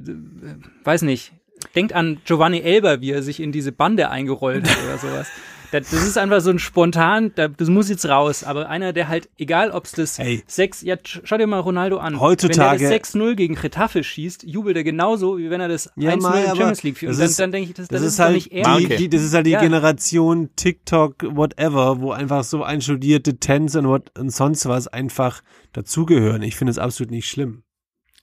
weiß 0.83 1.01
nicht, 1.03 1.33
denkt 1.75 1.93
an 1.93 2.19
Giovanni 2.25 2.59
Elber, 2.61 3.01
wie 3.01 3.11
er 3.11 3.21
sich 3.23 3.39
in 3.39 3.51
diese 3.51 3.71
Bande 3.71 4.09
eingerollt 4.09 4.67
hat 4.69 4.77
oder 4.83 4.97
sowas. 4.97 5.27
Das, 5.71 5.89
das 5.89 6.03
ist 6.07 6.17
einfach 6.17 6.39
so 6.41 6.49
ein 6.49 6.59
spontan, 6.59 7.31
da- 7.35 7.49
das 7.49 7.67
muss 7.69 7.89
jetzt 7.89 8.05
raus. 8.07 8.43
Aber 8.43 8.69
einer, 8.69 8.93
der 8.93 9.07
halt, 9.09 9.29
egal 9.37 9.71
ob 9.71 9.85
es 9.85 9.91
das 9.91 10.17
Hey. 10.17 10.43
6, 10.47 10.81
ja, 10.83 10.95
sch- 10.95 11.21
schau 11.23 11.37
dir 11.37 11.45
mal 11.47 11.59
Ronaldo 11.59 11.97
an. 11.97 12.19
Heutzutage- 12.19 12.79
Wenn 12.79 12.91
er 12.91 12.99
das 12.99 13.13
6-0 13.13 13.35
gegen 13.35 13.55
Getafe 13.55 14.03
schießt, 14.03 14.43
jubelt 14.43 14.77
er 14.77 14.83
genauso, 14.83 15.37
wie 15.37 15.49
wenn 15.49 15.59
er 15.59 15.67
das 15.67 15.91
Ja, 15.97 16.11
1-0 16.11 16.21
Mai, 16.21 16.39
in 16.41 16.47
Champions 16.47 16.83
League 16.83 16.97
führt. 16.97 17.11
Und 17.13 17.19
dann, 17.19 17.25
ist- 17.29 17.39
dann 17.39 17.51
denke 17.51 17.69
ich, 17.69 17.75
das, 17.75 17.87
das, 17.89 17.99
Das, 17.99 18.07
ist, 18.07 18.13
ist 18.13 18.19
halt 18.19 18.33
nicht 18.35 18.51
die, 18.51 18.55
ehrlich. 18.55 18.95
die, 18.97 19.09
das 19.09 19.21
ist 19.23 19.33
halt 19.33 19.45
die 19.45 19.51
Ja. 19.51 19.59
Generation 19.61 20.49
TikTok, 20.55 21.35
whatever, 21.35 21.99
wo 21.99 22.11
einfach 22.11 22.43
so 22.43 22.63
einstudierte 22.63 23.37
Tens 23.39 23.75
und, 23.75 23.87
what, 23.87 24.17
und 24.17 24.29
sonst 24.29 24.65
was 24.67 24.87
einfach 24.87 25.41
dazugehören. 25.73 26.41
Ich 26.43 26.55
finde 26.55 26.71
es 26.71 26.77
absolut 26.77 27.11
nicht 27.11 27.27
schlimm. 27.29 27.63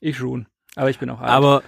Ich 0.01 0.16
schon. 0.16 0.47
Aber 0.76 0.88
ich 0.90 0.99
bin 0.99 1.11
auch 1.11 1.20
alt. 1.20 1.30
Aber, 1.30 1.62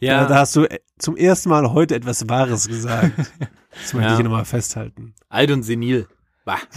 ja. 0.00 0.22
Da, 0.22 0.28
da 0.28 0.34
hast 0.40 0.56
du 0.56 0.64
äh, 0.64 0.78
zum 0.98 1.16
ersten 1.16 1.48
Mal 1.50 1.72
heute 1.72 1.94
etwas 1.94 2.28
Wahres 2.28 2.68
gesagt. 2.68 3.12
Das 3.82 3.92
möchte 3.94 4.06
Ja. 4.06 4.10
ich 4.12 4.16
hier 4.16 4.24
nochmal 4.24 4.44
festhalten. 4.44 5.14
Alt 5.28 5.50
und 5.50 5.62
senil. 5.62 6.06
Bah. 6.44 6.58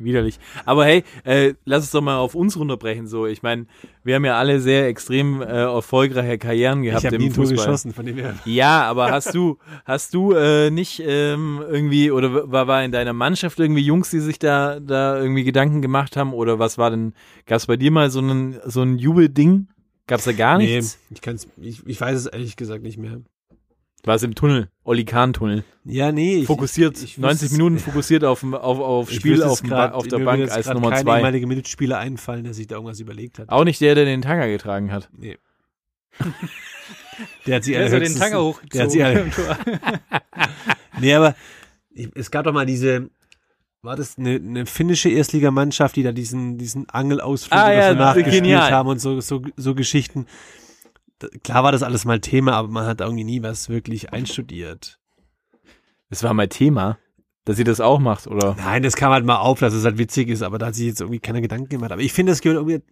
Widerlich. 0.00 0.38
Aber 0.64 0.84
hey, 0.84 1.02
äh, 1.24 1.54
lass 1.64 1.82
uns 1.82 1.90
doch 1.90 2.00
mal 2.02 2.18
auf 2.18 2.36
uns 2.36 2.56
runterbrechen. 2.56 3.08
So, 3.08 3.26
ich 3.26 3.42
meine, 3.42 3.66
wir 4.04 4.14
haben 4.14 4.24
ja 4.24 4.38
alle 4.38 4.60
sehr 4.60 4.86
extrem 4.86 5.42
äh, 5.42 5.46
erfolgreiche 5.46 6.38
Karrieren 6.38 6.84
Ich 6.84 6.90
gehabt 6.90 7.04
habe 7.04 7.16
im 7.16 7.22
nie 7.22 7.30
Fußball. 7.30 7.56
geschossen, 7.56 7.92
von 7.92 8.06
dem 8.06 8.16
her. 8.16 8.36
Ja, 8.44 8.84
aber 8.84 9.10
hast 9.10 9.34
du, 9.34 9.58
hast 9.84 10.14
du 10.14 10.34
äh, 10.34 10.70
nicht 10.70 11.02
ähm, 11.04 11.60
irgendwie 11.68 12.12
oder 12.12 12.48
war, 12.52 12.68
war 12.68 12.84
in 12.84 12.92
deiner 12.92 13.12
Mannschaft 13.12 13.58
irgendwie 13.58 13.82
Jungs, 13.82 14.10
die 14.10 14.20
sich 14.20 14.38
da 14.38 14.78
da 14.78 15.18
irgendwie 15.20 15.42
Gedanken 15.42 15.82
gemacht 15.82 16.16
haben 16.16 16.32
oder 16.32 16.60
was 16.60 16.78
war 16.78 16.90
denn? 16.90 17.12
Gab's 17.46 17.66
bei 17.66 17.76
dir 17.76 17.90
mal 17.90 18.08
so 18.12 18.20
ein 18.20 18.60
so 18.66 18.82
ein 18.82 18.98
Jubelding? 18.98 19.66
Gab's 20.06 20.24
da 20.24 20.32
gar 20.32 20.58
Nee, 20.58 20.76
nichts? 20.76 21.00
ich, 21.10 21.20
kann's, 21.22 21.48
ich, 21.60 21.84
ich 21.84 22.00
weiß 22.00 22.16
es 22.16 22.26
ehrlich 22.26 22.54
gesagt 22.54 22.84
nicht 22.84 22.98
mehr. 22.98 23.20
War 24.08 24.14
es 24.16 24.22
im 24.22 24.34
Tunnel, 24.34 24.68
Oli 24.84 25.04
Kahn 25.04 25.32
Tunnel. 25.32 25.64
Ja, 25.84 26.10
nee. 26.12 26.36
Ich, 26.38 26.46
Fokussiert, 26.46 26.96
ich, 26.96 27.04
ich 27.04 27.18
90 27.18 27.32
wüsste 27.42 27.46
es- 27.46 27.52
Minuten 27.52 27.78
fokussiert 27.78 28.24
auf 28.24 28.42
auf 28.42 28.78
auf 28.80 29.10
Spiel 29.12 29.42
auf, 29.42 29.62
grad, 29.62 29.92
auf 29.92 30.08
der 30.08 30.18
mir 30.18 30.24
Bank 30.24 30.50
als 30.50 30.66
Nummer 30.66 30.90
kein 30.90 31.02
zwei. 31.04 31.16
ehemalige 31.18 31.46
Mitspieler 31.46 31.98
einfallen, 31.98 32.44
der 32.44 32.54
sich 32.54 32.66
da 32.66 32.76
irgendwas 32.76 32.98
überlegt 33.00 33.38
hat. 33.38 33.48
Auch 33.50 33.64
nicht 33.64 33.80
der, 33.80 33.94
der 33.94 34.04
den 34.06 34.22
Tanga 34.22 34.46
getragen 34.46 34.90
hat. 34.90 35.08
Nee. 35.16 35.36
Der 37.46 37.56
hat 37.56 37.64
sich 37.64 37.74
der 37.74 37.86
ist 37.86 37.92
ja 37.92 37.98
den 37.98 38.14
Tanger 38.16 38.54
Der 38.72 38.82
hat 38.84 38.90
sich 38.92 39.02
hochgezogen. 39.04 39.32
Nee, 41.00 41.14
aber 41.14 41.34
ich, 41.90 42.08
es 42.14 42.30
gab 42.30 42.44
doch 42.44 42.52
mal 42.52 42.66
diese, 42.66 43.10
war 43.82 43.96
das 43.96 44.18
eine, 44.18 44.36
eine 44.36 44.66
finnische 44.66 45.08
Erstligamannschaft, 45.08 45.96
die 45.96 46.02
da 46.02 46.12
diesen, 46.12 46.58
diesen 46.58 46.88
Angelausflug 46.88 47.58
Ah, 47.58 47.72
ja, 47.72 47.94
nachgespielt 47.94 48.42
genial. 48.42 48.70
haben 48.72 48.88
und 48.88 49.00
so, 49.00 49.20
so, 49.20 49.42
so 49.56 49.74
Geschichten. 49.74 50.26
Klar 51.42 51.64
war 51.64 51.72
das 51.72 51.82
alles 51.82 52.04
mal 52.04 52.20
Thema, 52.20 52.52
aber 52.52 52.68
man 52.68 52.86
hat 52.86 53.00
irgendwie 53.00 53.24
nie 53.24 53.42
was 53.42 53.68
wirklich 53.68 54.12
einstudiert. 54.12 54.98
Das 56.10 56.22
war 56.22 56.32
mal 56.34 56.48
Thema, 56.48 56.98
dass 57.44 57.56
sie 57.56 57.64
das 57.64 57.80
auch 57.80 57.98
macht, 57.98 58.26
oder? 58.26 58.54
Nein, 58.58 58.82
das 58.82 58.94
kam 58.96 59.12
halt 59.12 59.24
mal 59.24 59.36
auf, 59.38 59.58
dass 59.58 59.74
es 59.74 59.84
halt 59.84 59.98
witzig 59.98 60.28
ist, 60.28 60.42
aber 60.42 60.58
da 60.58 60.66
hat 60.66 60.74
sich 60.74 60.86
jetzt 60.86 61.00
irgendwie 61.00 61.18
keiner 61.20 61.40
Gedanken 61.40 61.68
gemacht. 61.68 61.92
Aber 61.92 62.02
ich 62.02 62.12
finde, 62.12 62.32
das 62.32 62.40
gehört 62.40 62.58
irgendwie, 62.58 62.82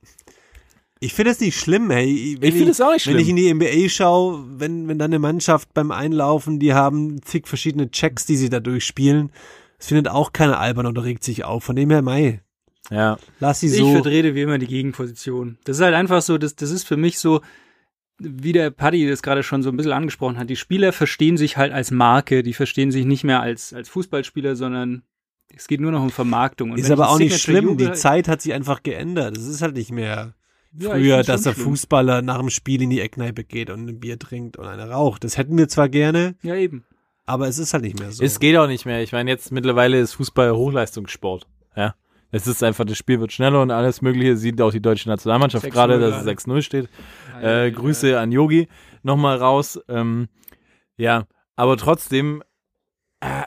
ich 0.99 1.14
finde 1.14 1.31
das 1.31 1.41
nicht 1.41 1.59
schlimm, 1.59 1.91
hey. 1.91 2.37
Wenn 2.41 2.49
Ich 2.49 2.55
finde 2.57 2.70
es 2.72 2.81
auch 2.81 2.93
nicht 2.93 3.07
Wenn 3.07 3.16
ich 3.18 3.27
schlimm. 3.27 3.37
in 3.37 3.59
die 3.59 3.85
NBA 3.85 3.89
schaue, 3.89 4.45
wenn, 4.59 4.89
wenn 4.89 4.99
dann 4.99 5.11
eine 5.11 5.18
Mannschaft 5.18 5.72
beim 5.74 5.91
Einlaufen, 5.91 6.59
die 6.59 6.74
haben 6.74 7.22
zig 7.22 7.47
verschiedene 7.47 7.91
Checks, 7.91 8.27
die 8.27 8.37
sie 8.37 8.49
da 8.49 8.61
durchspielen, 8.61 9.31
das 9.79 9.89
findet 9.89 10.09
auch 10.09 10.33
keiner 10.33 10.59
albern 10.59 10.87
oder 10.87 11.05
regt 11.05 11.22
sich 11.22 11.45
auf. 11.45 11.64
Von 11.64 11.77
dem 11.77 11.91
her, 11.91 12.01
Mai, 12.03 12.41
Ja. 12.91 13.18
lass 13.41 13.61
sie 13.61 13.66
Ich 13.68 13.77
so. 13.77 13.93
vertrete 13.93 14.35
wie 14.35 14.43
immer 14.43 14.59
die 14.59 14.66
Gegenposition. 14.66 15.59
Das 15.64 15.77
ist 15.79 15.83
halt 15.83 15.95
einfach 15.95 16.22
so, 16.22 16.39
das, 16.39 16.57
das 16.57 16.70
ist 16.70 16.85
für 16.85 16.97
mich 16.97 17.18
so, 17.18 17.41
wie 18.19 18.53
der 18.53 18.71
Paddy 18.71 19.09
das 19.09 19.23
gerade 19.23 19.43
schon 19.43 19.62
so 19.62 19.69
ein 19.71 19.77
bisschen 19.77 19.93
angesprochen 19.93 20.39
hat. 20.39 20.49
Die 20.49 20.57
Spieler 20.57 20.93
verstehen 20.93 21.37
sich 21.37 21.57
halt 21.57 21.73
als 21.73 21.91
Marke, 21.91 22.43
die 22.43 22.55
verstehen 22.55 22.91
sich 22.91 23.05
nicht 23.05 23.25
mehr 23.25 23.41
als, 23.41 23.73
als 23.75 23.89
Fußballspieler, 23.89 24.57
sondern 24.57 25.03
es 25.55 25.69
geht 25.69 25.81
nur 25.81 25.93
noch 25.93 26.03
um 26.03 26.11
Vermarktung. 26.11 26.71
Und 26.73 26.79
Ist 26.79 26.91
aber 26.91 27.09
auch 27.11 27.19
nicht 27.19 27.39
schlimm. 27.41 27.77
Die 27.77 27.85
Jubel- 27.85 27.95
Zeit 27.97 28.27
hat 28.29 28.41
sich 28.43 28.53
einfach 28.53 28.83
geändert. 28.83 29.37
Es 29.37 29.47
ist 29.47 29.62
halt 29.62 29.75
nicht 29.77 29.93
mehr 29.93 30.35
Ja, 30.79 30.91
früher, 30.91 31.14
find's 31.17 31.27
dass 31.29 31.43
der. 31.43 31.55
Fußballer 31.55 32.23
nach 32.23 32.39
dem 32.39 32.51
Spiel 32.51 32.83
in 32.83 32.91
die 32.91 33.01
Eckkneipe 33.01 33.45
geht 33.45 33.71
und 33.71 33.87
ein 33.89 34.01
Bier 34.01 34.19
trinkt 34.19 34.57
und 34.57 34.67
eine 34.67 34.89
raucht. 34.91 35.23
Das 35.25 35.37
hätten 35.39 35.57
wir 35.59 35.69
zwar 35.69 35.89
gerne, 35.89 36.35
Ja, 36.43 36.55
eben. 36.57 36.85
aber 37.27 37.49
es 37.49 37.59
ist 37.59 37.75
halt 37.75 37.85
nicht 37.85 37.99
mehr 38.01 38.12
so. 38.12 38.25
Es 38.25 38.41
geht 38.41 38.57
auch 38.57 38.67
nicht 38.67 38.87
mehr. 38.87 39.03
Ich 39.03 39.12
meine, 39.12 39.31
jetzt 39.31 39.53
mittlerweile 39.53 40.01
ist 40.01 40.14
Fußball 40.14 40.53
Hochleistungssport. 40.55 41.47
Ja. 41.77 41.95
Es 42.33 42.47
ist 42.47 42.62
einfach, 42.62 42.85
das 42.85 42.99
Spiel 42.99 43.20
wird 43.20 43.33
schneller 43.33 43.62
und 43.62 43.70
alles 43.70 44.03
Mögliche. 44.03 44.37
Sieht 44.37 44.61
auch 44.61 44.72
die 44.72 44.83
deutsche 44.83 45.09
Nationalmannschaft 45.09 45.64
6-0 45.66 45.70
gerade, 45.70 46.01
dass 46.01 46.16
es 46.18 46.24
gerade. 46.45 46.59
6-0 46.59 46.62
steht. 46.62 46.89
Äh, 47.41 47.70
Grüße 47.70 48.18
an 48.18 48.33
Yogi 48.33 48.68
nochmal 49.03 49.37
raus. 49.39 49.79
Ähm, 49.89 50.29
ja, 50.97 51.27
aber 51.55 51.77
trotzdem, 51.77 52.43
äh, 53.20 53.45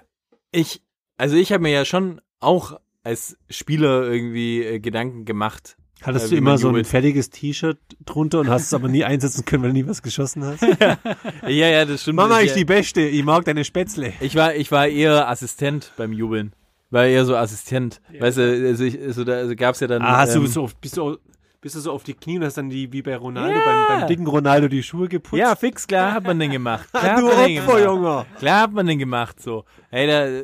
ich, 0.51 0.82
also 1.17 1.36
ich 1.36 1.51
habe 1.51 1.63
mir 1.63 1.71
ja 1.71 1.86
schon 1.86 2.21
auch 2.39 2.80
als 3.03 3.38
Spieler 3.49 4.03
irgendwie 4.03 4.63
äh, 4.63 4.80
Gedanken 4.80 5.25
gemacht. 5.25 5.75
Hattest 6.01 6.27
äh, 6.27 6.30
du 6.30 6.36
immer 6.38 6.57
so 6.57 6.69
ein 6.69 6.86
fertiges 6.86 7.30
T-Shirt 7.30 7.77
drunter 8.05 8.39
und 8.39 8.49
hast 8.49 8.63
es 8.67 8.73
aber 8.73 8.88
nie 8.88 9.03
einsetzen 9.03 9.43
können, 9.45 9.63
weil 9.63 9.71
du 9.71 9.77
nie 9.80 9.88
was 9.88 10.01
geschossen 10.01 10.45
hast? 10.45 10.61
Ja, 11.43 11.67
ja, 11.67 11.86
das 11.86 12.03
stimmt. 12.03 12.15
Mama, 12.17 12.36
Das- 12.36 12.45
ich 12.45 12.53
die 12.53 12.65
Beste. 12.65 13.01
Ich 13.01 13.23
mag 13.23 13.43
deine 13.45 13.65
Spätzle. 13.65 14.13
Ich 14.21 14.36
war, 14.36 14.55
ich 14.55 14.71
war 14.71 14.88
eher 14.88 15.27
Assistent 15.30 15.91
beim 15.97 16.13
Jubeln. 16.13 16.53
War 16.91 17.05
eher 17.05 17.25
so 17.25 17.35
Assistent. 17.35 18.01
Weißt 18.19 18.37
du, 18.37 18.67
also, 18.67 18.83
ich, 18.83 18.99
also 18.99 19.23
da 19.23 19.33
also 19.33 19.55
gab's 19.55 19.79
ja 19.79 19.87
dann. 19.87 20.01
Ah, 20.01 20.17
hast 20.17 20.35
ähm, 20.35 20.41
du 20.41 20.47
so, 20.47 20.63
auf- 20.63 20.75
bist 20.75 20.97
du, 20.97 21.17
bist 21.61 21.75
du 21.75 21.79
so 21.81 21.91
auf 21.91 22.03
die 22.03 22.13
Knie 22.15 22.37
und 22.37 22.45
hast 22.45 22.57
dann 22.57 22.69
die, 22.69 22.91
wie 22.91 23.01
bei 23.01 23.15
Ronaldo, 23.15 23.55
Ja. 23.59 23.65
beim, 23.65 23.99
beim 23.99 24.07
dicken 24.07 24.25
Ronaldo 24.27 24.67
die 24.67 24.81
Schuhe 24.81 25.07
geputzt? 25.07 25.39
Ja, 25.39 25.55
fix, 25.55 25.85
klar 25.85 26.13
hat 26.13 26.23
man 26.23 26.39
den 26.39 26.51
gemacht. 26.51 26.89
Klar 26.93 27.19
du 27.19 27.27
Opfer, 27.27 27.47
gemacht. 27.47 27.79
Junge. 27.83 28.25
Klar 28.39 28.61
hat 28.61 28.73
man 28.73 28.87
den 28.87 28.97
gemacht, 28.97 29.39
so. 29.41 29.65
Hey, 29.91 30.07
da, 30.07 30.39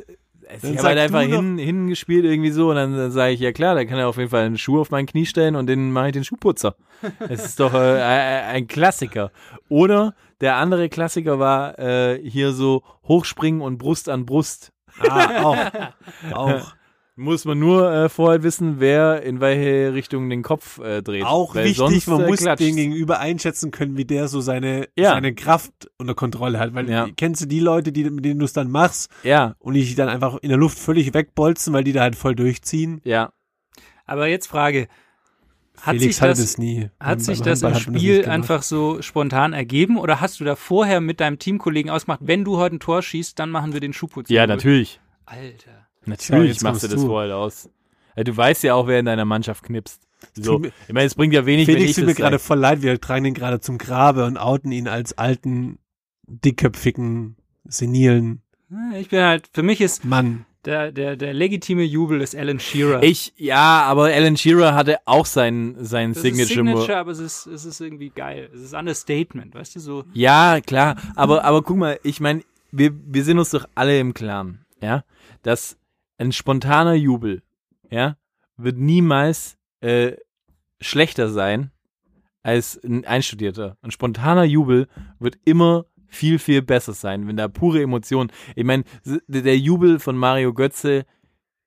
ich 0.54 0.60
Dann 0.62 0.76
habe 0.78 0.88
halt 0.88 0.98
einfach 0.98 1.22
hin, 1.22 1.58
hingespielt 1.58 2.24
irgendwie 2.24 2.52
so 2.52 2.70
und 2.70 2.76
dann, 2.76 2.96
dann 2.96 3.10
sage 3.10 3.32
ich, 3.32 3.40
ja 3.40 3.50
klar, 3.50 3.74
da 3.74 3.84
kann 3.84 3.98
er 3.98 4.06
auf 4.06 4.16
jeden 4.16 4.30
Fall 4.30 4.44
einen 4.44 4.58
Schuh 4.58 4.80
auf 4.80 4.90
mein 4.92 5.06
Knie 5.06 5.26
stellen 5.26 5.56
und 5.56 5.66
den 5.66 5.90
mache 5.90 6.06
ich 6.08 6.12
den 6.12 6.22
Schuhputzer. 6.24 6.76
Es 7.28 7.44
ist 7.44 7.60
doch 7.60 7.74
äh, 7.74 7.96
äh, 7.98 8.42
ein 8.44 8.68
Klassiker. 8.68 9.32
Oder 9.68 10.14
der 10.40 10.56
andere 10.56 10.88
Klassiker 10.88 11.40
war 11.40 11.76
äh, 11.80 12.20
hier 12.22 12.52
so 12.52 12.84
Hochspringen 13.08 13.60
und 13.60 13.78
Brust 13.78 14.08
an 14.08 14.24
Brust. 14.24 14.70
Ah, 14.98 15.42
auch. 15.42 16.32
auch. 16.32 16.74
Muss 17.18 17.46
man 17.46 17.58
nur 17.58 17.90
äh, 17.90 18.08
vorher 18.10 18.42
wissen, 18.42 18.74
wer 18.78 19.22
in 19.22 19.40
welche 19.40 19.94
Richtung 19.94 20.28
den 20.28 20.42
Kopf 20.42 20.78
äh, 20.80 21.00
dreht. 21.02 21.24
Auch 21.24 21.54
Weil 21.54 21.64
wichtig, 21.64 21.78
sonst, 21.78 22.08
man 22.08 22.20
äh, 22.20 22.26
muss 22.26 22.40
klatscht's. 22.40 22.66
den 22.66 22.76
Gegenüber 22.76 23.20
einschätzen 23.20 23.70
können, 23.70 23.96
wie 23.96 24.04
der 24.04 24.28
so 24.28 24.42
seine, 24.42 24.88
Ja. 24.98 25.12
seine 25.12 25.34
Kraft 25.34 25.72
unter 25.96 26.14
Kontrolle 26.14 26.58
hat. 26.58 26.74
Weil 26.74 26.90
Ja. 26.90 27.08
kennst 27.16 27.40
du 27.40 27.46
die 27.46 27.60
Leute, 27.60 27.90
die, 27.90 28.04
mit 28.10 28.22
denen 28.26 28.38
du 28.38 28.44
es 28.44 28.52
dann 28.52 28.70
machst 28.70 29.10
Ja, 29.22 29.54
und 29.60 29.72
die 29.72 29.80
dich 29.80 29.94
dann 29.94 30.10
einfach 30.10 30.36
in 30.42 30.50
der 30.50 30.58
Luft 30.58 30.78
völlig 30.78 31.14
wegbolzen, 31.14 31.72
weil 31.72 31.84
die 31.84 31.92
da 31.94 32.02
halt 32.02 32.16
voll 32.16 32.34
durchziehen? 32.34 33.00
ja. 33.04 33.32
Aber 34.08 34.28
jetzt 34.28 34.46
Frage, 34.46 34.86
hat 35.80 35.96
Felix 35.96 36.16
sich 36.16 36.18
das, 36.18 36.38
das 36.38 36.58
nie. 36.58 36.90
hat 37.00 37.20
sich 37.20 37.40
das 37.40 37.62
im 37.62 37.74
Handball 37.74 37.94
Spiel 37.98 38.26
einfach 38.26 38.62
so 38.62 39.02
spontan 39.02 39.52
ergeben 39.52 39.98
oder 39.98 40.20
hast 40.20 40.40
du 40.40 40.44
da 40.44 40.56
vorher 40.56 41.00
mit 41.00 41.20
deinem 41.20 41.38
Teamkollegen 41.38 41.90
ausgemacht, 41.90 42.20
wenn 42.22 42.44
du 42.44 42.56
heute 42.56 42.76
ein 42.76 42.80
Tor 42.80 43.02
schießt, 43.02 43.38
dann 43.38 43.50
machen 43.50 43.72
wir 43.72 43.80
den 43.80 43.92
Schuhputz? 43.92 44.28
Ja, 44.28 44.46
natürlich. 44.46 45.00
Alter. 45.24 45.86
Natürlich 46.04 46.48
jetzt 46.52 46.62
machst 46.62 46.82
du 46.84 46.88
das 46.88 47.00
du. 47.00 47.06
vorher 47.06 47.36
aus. 47.36 47.68
Ja, 48.16 48.24
du 48.24 48.36
weißt 48.36 48.62
ja 48.64 48.74
auch, 48.74 48.86
wer 48.86 49.00
in 49.00 49.06
deiner 49.06 49.24
Mannschaft 49.24 49.64
knipst. 49.64 50.00
So. 50.34 50.62
Ich 50.64 50.92
meine, 50.92 51.06
es 51.06 51.14
bringt 51.14 51.34
ja 51.34 51.44
wenig, 51.44 51.66
wenn 51.66 51.74
Felix 51.74 51.90
ich 51.90 51.96
tut 51.96 52.06
mir 52.06 52.14
gerade 52.14 52.38
voll 52.38 52.58
leid, 52.58 52.82
wir 52.82 53.00
tragen 53.00 53.26
ihn 53.26 53.34
gerade 53.34 53.60
zum 53.60 53.78
Grabe 53.78 54.24
und 54.24 54.38
outen 54.38 54.72
ihn 54.72 54.88
als 54.88 55.16
alten, 55.18 55.78
dickköpfigen, 56.26 57.36
senilen 57.64 58.42
Ich 58.94 59.10
bin 59.10 59.20
halt, 59.20 59.48
für 59.52 59.62
mich 59.62 59.80
ist 59.80 60.04
Mann. 60.04 60.46
Der, 60.66 60.90
der, 60.90 61.16
der 61.16 61.32
legitime 61.32 61.84
Jubel 61.84 62.20
ist 62.20 62.34
Alan 62.34 62.58
Shearer. 62.58 63.00
Ich, 63.02 63.32
ja, 63.36 63.82
aber 63.82 64.06
Alan 64.06 64.36
Shearer 64.36 64.74
hatte 64.74 64.98
auch 65.04 65.24
sein, 65.24 65.76
sein 65.78 66.12
das 66.12 66.22
Signature. 66.22 66.42
ist 66.42 66.54
Signature, 66.54 66.96
aber 66.96 67.12
es 67.12 67.20
ist, 67.20 67.46
es 67.46 67.64
ist 67.64 67.80
irgendwie 67.80 68.10
geil. 68.10 68.50
Es 68.52 68.60
ist 68.60 68.74
Understatement, 68.74 69.54
weißt 69.54 69.76
du, 69.76 69.80
so. 69.80 70.04
Ja, 70.12 70.60
klar. 70.60 70.96
Aber, 71.14 71.44
aber 71.44 71.62
guck 71.62 71.76
mal, 71.76 72.00
ich 72.02 72.20
meine, 72.20 72.42
wir, 72.72 72.90
wir 72.92 73.22
sind 73.22 73.38
uns 73.38 73.50
doch 73.50 73.68
alle 73.76 73.98
im 74.00 74.12
Klaren, 74.12 74.66
ja, 74.82 75.04
dass 75.42 75.78
ein 76.18 76.32
spontaner 76.32 76.94
Jubel, 76.94 77.42
ja, 77.88 78.16
wird 78.56 78.76
niemals 78.76 79.56
äh, 79.80 80.12
schlechter 80.80 81.28
sein 81.28 81.70
als 82.42 82.82
ein 82.82 83.04
einstudierter. 83.04 83.76
Ein 83.82 83.92
spontaner 83.92 84.44
Jubel 84.44 84.88
wird 85.20 85.38
immer 85.44 85.86
viel, 86.16 86.38
viel 86.38 86.62
besser 86.62 86.92
sein, 86.94 87.28
wenn 87.28 87.36
da 87.36 87.48
pure 87.48 87.82
Emotionen. 87.82 88.30
Ich 88.54 88.64
meine, 88.64 88.84
der 89.04 89.58
Jubel 89.58 89.98
von 89.98 90.16
Mario 90.16 90.52
Götze, 90.54 91.04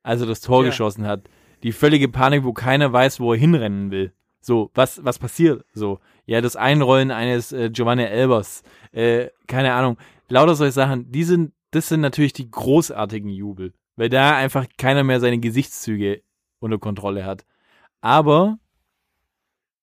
als 0.04 0.22
er 0.22 0.28
das 0.28 0.42
Tor 0.42 0.64
Ja. 0.64 0.70
geschossen 0.70 1.06
hat, 1.06 1.30
die 1.64 1.72
völlige 1.72 2.08
Panik, 2.10 2.44
wo 2.44 2.54
keiner 2.54 2.92
weiß, 2.92 3.20
wo 3.20 3.34
er 3.34 3.40
hinrennen 3.40 3.92
will. 3.92 4.14
So, 4.42 4.72
was, 4.74 5.04
was 5.04 5.20
passiert? 5.20 5.66
So, 5.74 6.00
ja, 6.26 6.42
das 6.42 6.56
Einrollen 6.56 7.12
eines 7.12 7.52
äh, 7.52 7.70
Giovanni 7.70 8.04
Elbers, 8.04 8.64
äh, 8.92 9.28
keine 9.48 9.74
Ahnung, 9.74 9.98
lauter 10.30 10.56
solche 10.56 10.72
Sachen, 10.72 11.12
die 11.12 11.24
sind, 11.26 11.52
das 11.72 11.90
sind 11.90 12.02
natürlich 12.02 12.34
die 12.34 12.50
großartigen 12.50 13.30
Jubel, 13.30 13.74
weil 13.98 14.10
da 14.10 14.36
einfach 14.36 14.66
keiner 14.78 15.04
mehr 15.04 15.20
seine 15.20 15.40
Gesichtszüge 15.40 16.22
unter 16.60 16.78
Kontrolle 16.80 17.26
hat. 17.26 17.46
Aber 18.02 18.58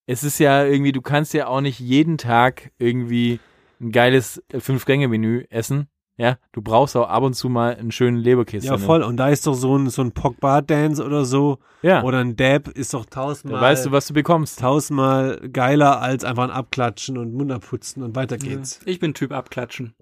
es 0.06 0.24
ist 0.24 0.38
ja 0.38 0.64
irgendwie, 0.64 0.92
du 0.92 1.02
kannst 1.02 1.34
ja 1.34 1.48
auch 1.48 1.60
nicht 1.60 1.80
jeden 1.80 2.16
Tag 2.16 2.70
irgendwie 2.78 3.40
ein 3.80 3.92
geiles 3.92 4.42
äh, 4.52 4.60
Fünf-Gänge-Menü 4.60 5.44
essen. 5.50 5.88
Ja, 6.18 6.38
du 6.52 6.62
brauchst 6.62 6.96
auch 6.96 7.10
ab 7.10 7.22
und 7.24 7.34
zu 7.34 7.50
mal 7.50 7.76
einen 7.76 7.92
schönen 7.92 8.16
Leberkäse. 8.16 8.68
Ja, 8.68 8.78
voll. 8.78 9.02
Und 9.02 9.18
da 9.18 9.28
ist 9.28 9.46
doch 9.46 9.52
so 9.52 9.76
ein, 9.76 9.90
so 9.90 10.00
ein 10.00 10.12
Pogba-Dance 10.12 11.04
oder 11.04 11.26
so. 11.26 11.58
Ja, 11.82 12.02
Oder 12.04 12.20
ein 12.20 12.36
Dab 12.36 12.68
ist 12.68 12.94
doch 12.94 13.04
da 13.04 13.16
tausendmal, 13.20 13.60
weißt 13.60 13.84
du, 13.84 13.92
was 13.92 14.06
du 14.06 14.14
bekommst. 14.14 14.58
tausendmal 14.60 15.38
geiler 15.52 16.00
als 16.00 16.24
einfach 16.24 16.44
ein 16.44 16.50
Abklatschen 16.50 17.18
und 17.18 17.34
Mund 17.34 17.52
abputzen 17.52 18.02
und 18.02 18.16
weiter 18.16 18.38
geht's. 18.38 18.80
Ich 18.86 18.98
bin 18.98 19.12
Typ 19.12 19.30
abklatschen. 19.30 19.94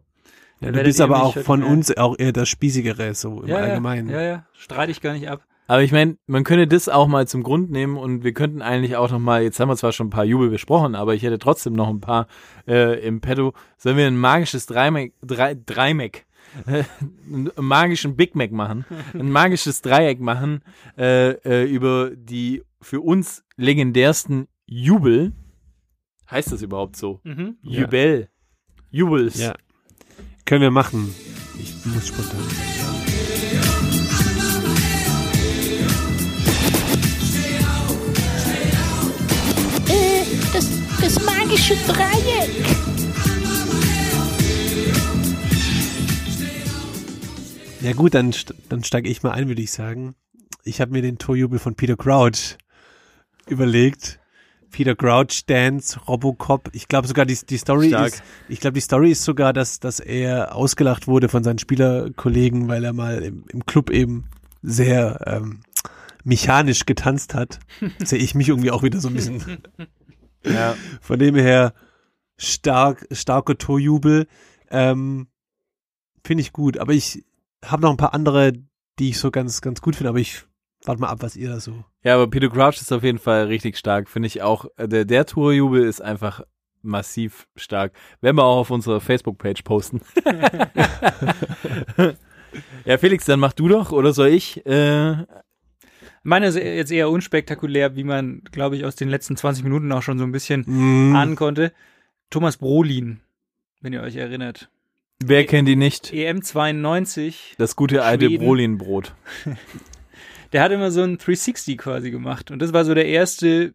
Ja, 0.60 0.70
Da 0.70 0.78
du 0.78 0.84
bist 0.84 1.00
aber 1.00 1.20
auch 1.20 1.34
heute 1.34 1.44
von 1.44 1.60
mehr- 1.60 1.68
uns 1.68 1.96
auch 1.96 2.16
eher 2.16 2.32
das 2.32 2.48
Spießigere, 2.48 3.12
so 3.14 3.42
im 3.42 3.48
ja, 3.48 3.56
Allgemeinen. 3.56 4.08
Ja, 4.08 4.20
ja, 4.20 4.28
ja. 4.28 4.46
Streite 4.52 4.92
ich 4.92 5.00
gar 5.00 5.14
nicht 5.14 5.28
ab. 5.28 5.44
Aber 5.66 5.82
ich 5.82 5.92
meine, 5.92 6.18
man 6.26 6.44
könnte 6.44 6.66
das 6.66 6.88
auch 6.88 7.08
mal 7.08 7.26
zum 7.26 7.42
Grund 7.42 7.70
nehmen 7.70 7.96
und 7.96 8.22
wir 8.22 8.32
könnten 8.32 8.60
eigentlich 8.60 8.96
auch 8.96 9.10
noch 9.10 9.18
mal, 9.18 9.42
jetzt 9.42 9.58
haben 9.60 9.68
wir 9.68 9.76
zwar 9.76 9.92
schon 9.92 10.08
ein 10.08 10.10
paar 10.10 10.24
Jubel 10.24 10.50
besprochen, 10.50 10.94
aber 10.94 11.14
ich 11.14 11.22
hätte 11.22 11.38
trotzdem 11.38 11.72
noch 11.72 11.88
ein 11.88 12.00
paar 12.00 12.26
äh, 12.66 13.00
im 13.06 13.20
Petto. 13.20 13.54
Sollen 13.78 13.96
wir 13.96 14.06
ein 14.06 14.18
magisches 14.18 14.66
Dreimac, 14.66 15.12
drei, 15.22 15.54
Dreimac, 15.54 16.26
äh, 16.66 16.84
einen 17.26 17.50
magischen 17.56 18.16
Big 18.16 18.34
Mac 18.34 18.52
machen, 18.52 18.84
ein 19.14 19.30
magisches 19.30 19.80
Dreieck 19.80 20.20
machen 20.20 20.62
äh, 20.98 21.30
äh, 21.30 21.64
über 21.64 22.10
die 22.14 22.62
für 22.82 23.00
uns 23.00 23.44
legendärsten 23.56 24.48
Jubel. 24.66 25.32
Heißt 26.30 26.52
das 26.52 26.62
überhaupt 26.62 26.96
so? 26.96 27.20
Mhm. 27.24 27.56
Ja. 27.62 27.82
Jubel. 27.82 28.28
Jubels. 28.90 29.40
Ja. 29.40 29.54
Können 30.44 30.62
wir 30.62 30.70
machen. 30.70 31.14
Ich 31.58 31.84
muss 31.86 32.08
spontan. 32.08 32.83
Das, 41.04 41.22
magische 41.24 41.76
Dreieck. 41.86 42.50
Ja 47.82 47.92
gut, 47.92 48.14
dann, 48.14 48.34
dann 48.70 48.82
steige 48.84 49.10
ich 49.10 49.22
mal 49.22 49.32
ein, 49.32 49.48
würde 49.48 49.60
ich 49.60 49.70
sagen. 49.70 50.14
Ich 50.64 50.80
habe 50.80 50.92
mir 50.92 51.02
den 51.02 51.18
Torjubel 51.18 51.58
von 51.58 51.74
Peter 51.74 51.96
Crouch 51.96 52.56
überlegt. 53.46 54.18
Peter 54.70 54.96
Crouch, 54.96 55.44
Dance, 55.46 56.00
Robocop. 56.08 56.70
Ich 56.72 56.88
glaube 56.88 57.06
sogar 57.06 57.26
die, 57.26 57.38
die 57.48 57.58
Story 57.58 57.88
Stark. 57.88 58.06
ist, 58.06 58.22
ich 58.48 58.60
glaube 58.60 58.74
die 58.74 58.80
Story 58.80 59.10
ist 59.10 59.24
sogar, 59.24 59.52
dass, 59.52 59.80
dass 59.80 60.00
er 60.00 60.56
ausgelacht 60.56 61.06
wurde 61.06 61.28
von 61.28 61.44
seinen 61.44 61.58
Spielerkollegen, 61.58 62.66
weil 62.68 62.82
er 62.82 62.94
mal 62.94 63.22
im, 63.22 63.44
im 63.48 63.66
Club 63.66 63.90
eben 63.90 64.24
sehr 64.62 65.20
ähm, 65.26 65.60
mechanisch 66.24 66.86
getanzt 66.86 67.34
hat. 67.34 67.60
Sehe 68.04 68.18
ich 68.18 68.34
mich 68.34 68.48
irgendwie 68.48 68.70
auch 68.70 68.82
wieder 68.82 69.00
so 69.00 69.08
ein 69.08 69.14
bisschen. 69.14 69.42
Ja. 70.44 70.76
Von 71.00 71.18
dem 71.18 71.34
her 71.34 71.74
stark, 72.36 73.06
starker 73.12 73.56
Torjubel. 73.58 74.26
Ähm, 74.70 75.28
finde 76.24 76.42
ich 76.42 76.52
gut. 76.52 76.78
Aber 76.78 76.92
ich 76.92 77.24
habe 77.64 77.82
noch 77.82 77.90
ein 77.90 77.96
paar 77.96 78.14
andere, 78.14 78.52
die 78.98 79.10
ich 79.10 79.18
so 79.18 79.30
ganz, 79.30 79.60
ganz 79.60 79.80
gut 79.80 79.96
finde. 79.96 80.10
Aber 80.10 80.18
ich 80.18 80.44
warte 80.84 81.00
mal 81.00 81.08
ab, 81.08 81.18
was 81.22 81.36
ihr 81.36 81.48
da 81.48 81.60
so. 81.60 81.84
Ja, 82.02 82.14
aber 82.14 82.28
Peter 82.28 82.48
Crouch 82.48 82.80
ist 82.80 82.92
auf 82.92 83.02
jeden 83.02 83.18
Fall 83.18 83.46
richtig 83.46 83.76
stark, 83.78 84.08
finde 84.08 84.26
ich 84.26 84.42
auch. 84.42 84.66
Äh, 84.76 84.88
Der, 84.88 85.04
der 85.04 85.26
Tourjubel 85.26 85.82
ist 85.82 86.00
einfach 86.02 86.42
massiv 86.82 87.46
stark. 87.56 87.92
Werden 88.20 88.36
wir 88.36 88.44
auch 88.44 88.58
auf 88.58 88.70
unserer 88.70 89.00
Facebook-Page 89.00 89.62
posten. 89.62 90.02
ja, 92.84 92.98
Felix, 92.98 93.24
dann 93.24 93.40
mach 93.40 93.52
du 93.54 93.68
doch, 93.68 93.92
oder 93.92 94.12
soll 94.12 94.28
ich? 94.28 94.64
Äh, 94.66 95.24
Meine 96.24 96.46
ist 96.46 96.56
jetzt 96.56 96.90
eher 96.90 97.10
unspektakulär, 97.10 97.96
wie 97.96 98.02
man, 98.04 98.42
glaube 98.50 98.76
ich, 98.76 98.84
aus 98.84 98.96
den 98.96 99.08
letzten 99.10 99.36
20 99.36 99.62
Minuten 99.62 99.92
auch 99.92 100.02
schon 100.02 100.18
so 100.18 100.24
ein 100.24 100.32
bisschen 100.32 100.64
Mm, 100.66 101.14
ahnen 101.14 101.36
konnte. 101.36 101.72
Thomas 102.30 102.56
Brolin, 102.56 103.20
wenn 103.82 103.92
ihr 103.92 104.02
euch 104.02 104.16
erinnert. 104.16 104.68
wer 105.24 105.44
kennt 105.46 105.68
ihn 105.68 105.78
nicht? 105.78 106.12
EM 106.12 106.42
92, 106.42 107.54
Das 107.58 107.76
gute 107.76 108.02
alte. 108.02 108.28
Brolin-Brot. 108.30 109.14
der 110.52 110.62
hat 110.62 110.72
immer 110.72 110.90
so 110.90 111.02
ein 111.02 111.18
360 111.18 111.76
quasi 111.78 112.10
gemacht. 112.10 112.50
Und 112.50 112.60
das 112.60 112.72
war 112.72 112.84
so 112.84 112.94
der 112.94 113.06
erste 113.06 113.74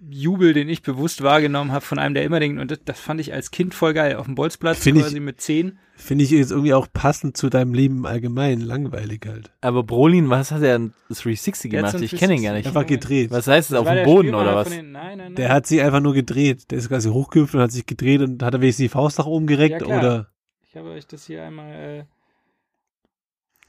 Jubel, 0.00 0.52
den 0.52 0.68
ich 0.68 0.82
bewusst 0.82 1.22
wahrgenommen 1.22 1.72
habe 1.72 1.84
von 1.84 1.98
einem, 1.98 2.14
der 2.14 2.22
immer 2.24 2.38
denkt, 2.38 2.60
und 2.60 2.70
das, 2.70 2.78
das 2.84 3.00
fand 3.00 3.20
ich 3.20 3.32
als 3.32 3.50
Kind 3.50 3.74
voll 3.74 3.94
geil, 3.94 4.14
auf 4.16 4.26
dem 4.26 4.36
Bolzplatz 4.36 4.78
Find 4.78 4.96
ich- 4.98 5.02
quasi 5.02 5.18
mit 5.20 5.40
10. 5.40 5.78
Finde 5.96 6.22
ich 6.22 6.30
jetzt 6.30 6.52
irgendwie 6.52 6.74
auch 6.74 6.86
passend 6.92 7.36
zu 7.36 7.48
deinem 7.50 7.74
Leben 7.74 8.06
allgemein. 8.06 8.60
Langweilig 8.60 9.22
halt. 9.26 9.50
Aber 9.60 9.82
Brolin, 9.82 10.30
was 10.30 10.52
hat 10.52 10.62
er 10.62 10.78
denn 10.78 10.92
360 11.08 11.72
Der 11.72 11.82
hat 11.82 11.86
gemacht? 11.90 11.98
so 11.98 12.04
ich 12.04 12.20
kenne 12.20 12.34
ihn 12.36 12.42
gar 12.44 12.52
360 12.52 12.54
nicht. 12.54 12.66
Einfach 12.68 12.86
gedreht. 12.86 13.30
Was 13.32 13.48
heißt 13.48 13.72
das, 13.72 13.78
Das 13.80 13.88
auf 13.88 13.92
dem 13.92 14.04
Boden 14.04 14.28
Stürmer 14.28 14.42
oder 14.42 14.54
was? 14.54 14.68
den- 14.68 14.92
Nein, 14.92 15.18
nein, 15.18 15.18
nein. 15.18 15.34
Der 15.34 15.48
hat 15.52 15.66
sich 15.66 15.80
einfach 15.82 15.98
nur 15.98 16.14
gedreht. 16.14 16.70
Der 16.70 16.78
ist 16.78 16.88
quasi 16.88 17.08
hochgehüpft 17.08 17.56
und 17.56 17.62
hat 17.62 17.72
sich 17.72 17.84
gedreht 17.84 18.20
und 18.20 18.40
hat 18.44 18.54
er 18.54 18.60
wenigstens 18.60 18.84
die 18.84 18.88
Faust 18.90 19.18
nach 19.18 19.26
oben 19.26 19.48
gereckt 19.48 19.80
Ja, 19.80 19.86
klar. 19.86 19.98
oder? 19.98 20.30
ich 20.68 20.76
habe 20.76 20.90
euch 20.90 21.06
das 21.08 21.26
hier 21.26 21.42
einmal. 21.42 21.72
Äh, 21.72 22.04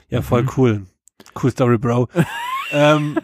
Ja, 0.10 0.22
voll 0.22 0.44
Mhm. 0.44 0.50
cool. 0.58 0.86
Cool 1.42 1.50
Story, 1.52 1.78
Bro. 1.80 2.10
ähm, 2.72 3.18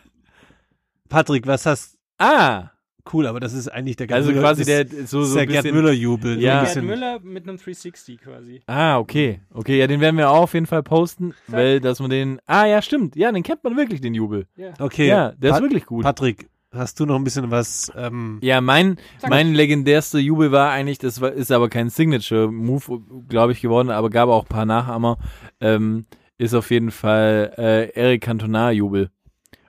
Patrick, 1.09 1.45
was 1.47 1.65
hast 1.67 1.97
Ah, 2.17 2.71
cool, 3.13 3.27
aber 3.27 3.39
das 3.39 3.53
ist 3.53 3.67
eigentlich 3.67 3.95
der 3.95 4.07
Gerd 4.07 4.17
also 4.19 4.31
Müller- 4.31 4.41
quasi 4.41 4.65
der 4.65 4.87
so, 5.05 5.21
ist 5.21 5.29
so 5.29 5.33
der 5.35 5.43
ein 5.43 5.49
Gerd. 5.49 5.65
Müller 5.71 5.91
Jubel. 5.91 6.39
Ja. 6.41 6.63
Gerd 6.63 6.83
Müller 6.83 7.19
mit 7.21 7.43
einem 7.47 7.57
360 7.57 8.19
quasi. 8.21 8.61
Ah, 8.67 8.97
okay. 8.99 9.39
Okay, 9.53 9.77
ja, 9.79 9.87
den 9.87 9.99
werden 10.01 10.17
wir 10.17 10.29
auch 10.29 10.41
auf 10.43 10.53
jeden 10.53 10.65
Fall 10.65 10.83
posten, 10.83 11.33
weil, 11.47 11.79
dass 11.79 11.99
man 11.99 12.09
den, 12.09 12.39
ah, 12.45 12.65
ja, 12.65 12.81
stimmt. 12.81 13.15
Ja, 13.15 13.31
den 13.31 13.43
kennt 13.43 13.63
man 13.63 13.75
wirklich, 13.77 14.01
den 14.01 14.13
Jubel. 14.13 14.47
okay. 14.79 15.07
Ja, 15.07 15.31
der 15.37 15.51
ist 15.51 15.55
Pat- 15.55 15.63
wirklich 15.63 15.85
gut. 15.85 16.03
Patrick, 16.03 16.47
hast 16.71 16.99
du 16.99 17.05
noch 17.05 17.15
ein 17.15 17.23
bisschen 17.23 17.49
was? 17.51 17.91
Ähm, 17.95 18.39
Ja, 18.41 18.59
mein, 18.61 18.97
mein 19.29 19.53
legendärster 19.53 20.19
Jubel 20.19 20.51
war 20.51 20.71
eigentlich, 20.71 20.97
das 20.97 21.21
war, 21.21 21.31
ist 21.31 21.51
aber 21.51 21.69
kein 21.69 21.89
Signature-Move, 21.89 23.01
glaube 23.29 23.53
ich, 23.53 23.61
geworden, 23.61 23.89
aber 23.89 24.09
gab 24.09 24.29
auch 24.29 24.43
ein 24.43 24.49
paar 24.49 24.65
Nachahmer, 24.65 25.17
ähm, 25.61 26.05
ist 26.37 26.53
auf 26.53 26.69
jeden 26.71 26.91
Fall 26.91 27.53
äh, 27.57 27.89
Eric 27.93 28.23
Cantona-Jubel. 28.23 29.09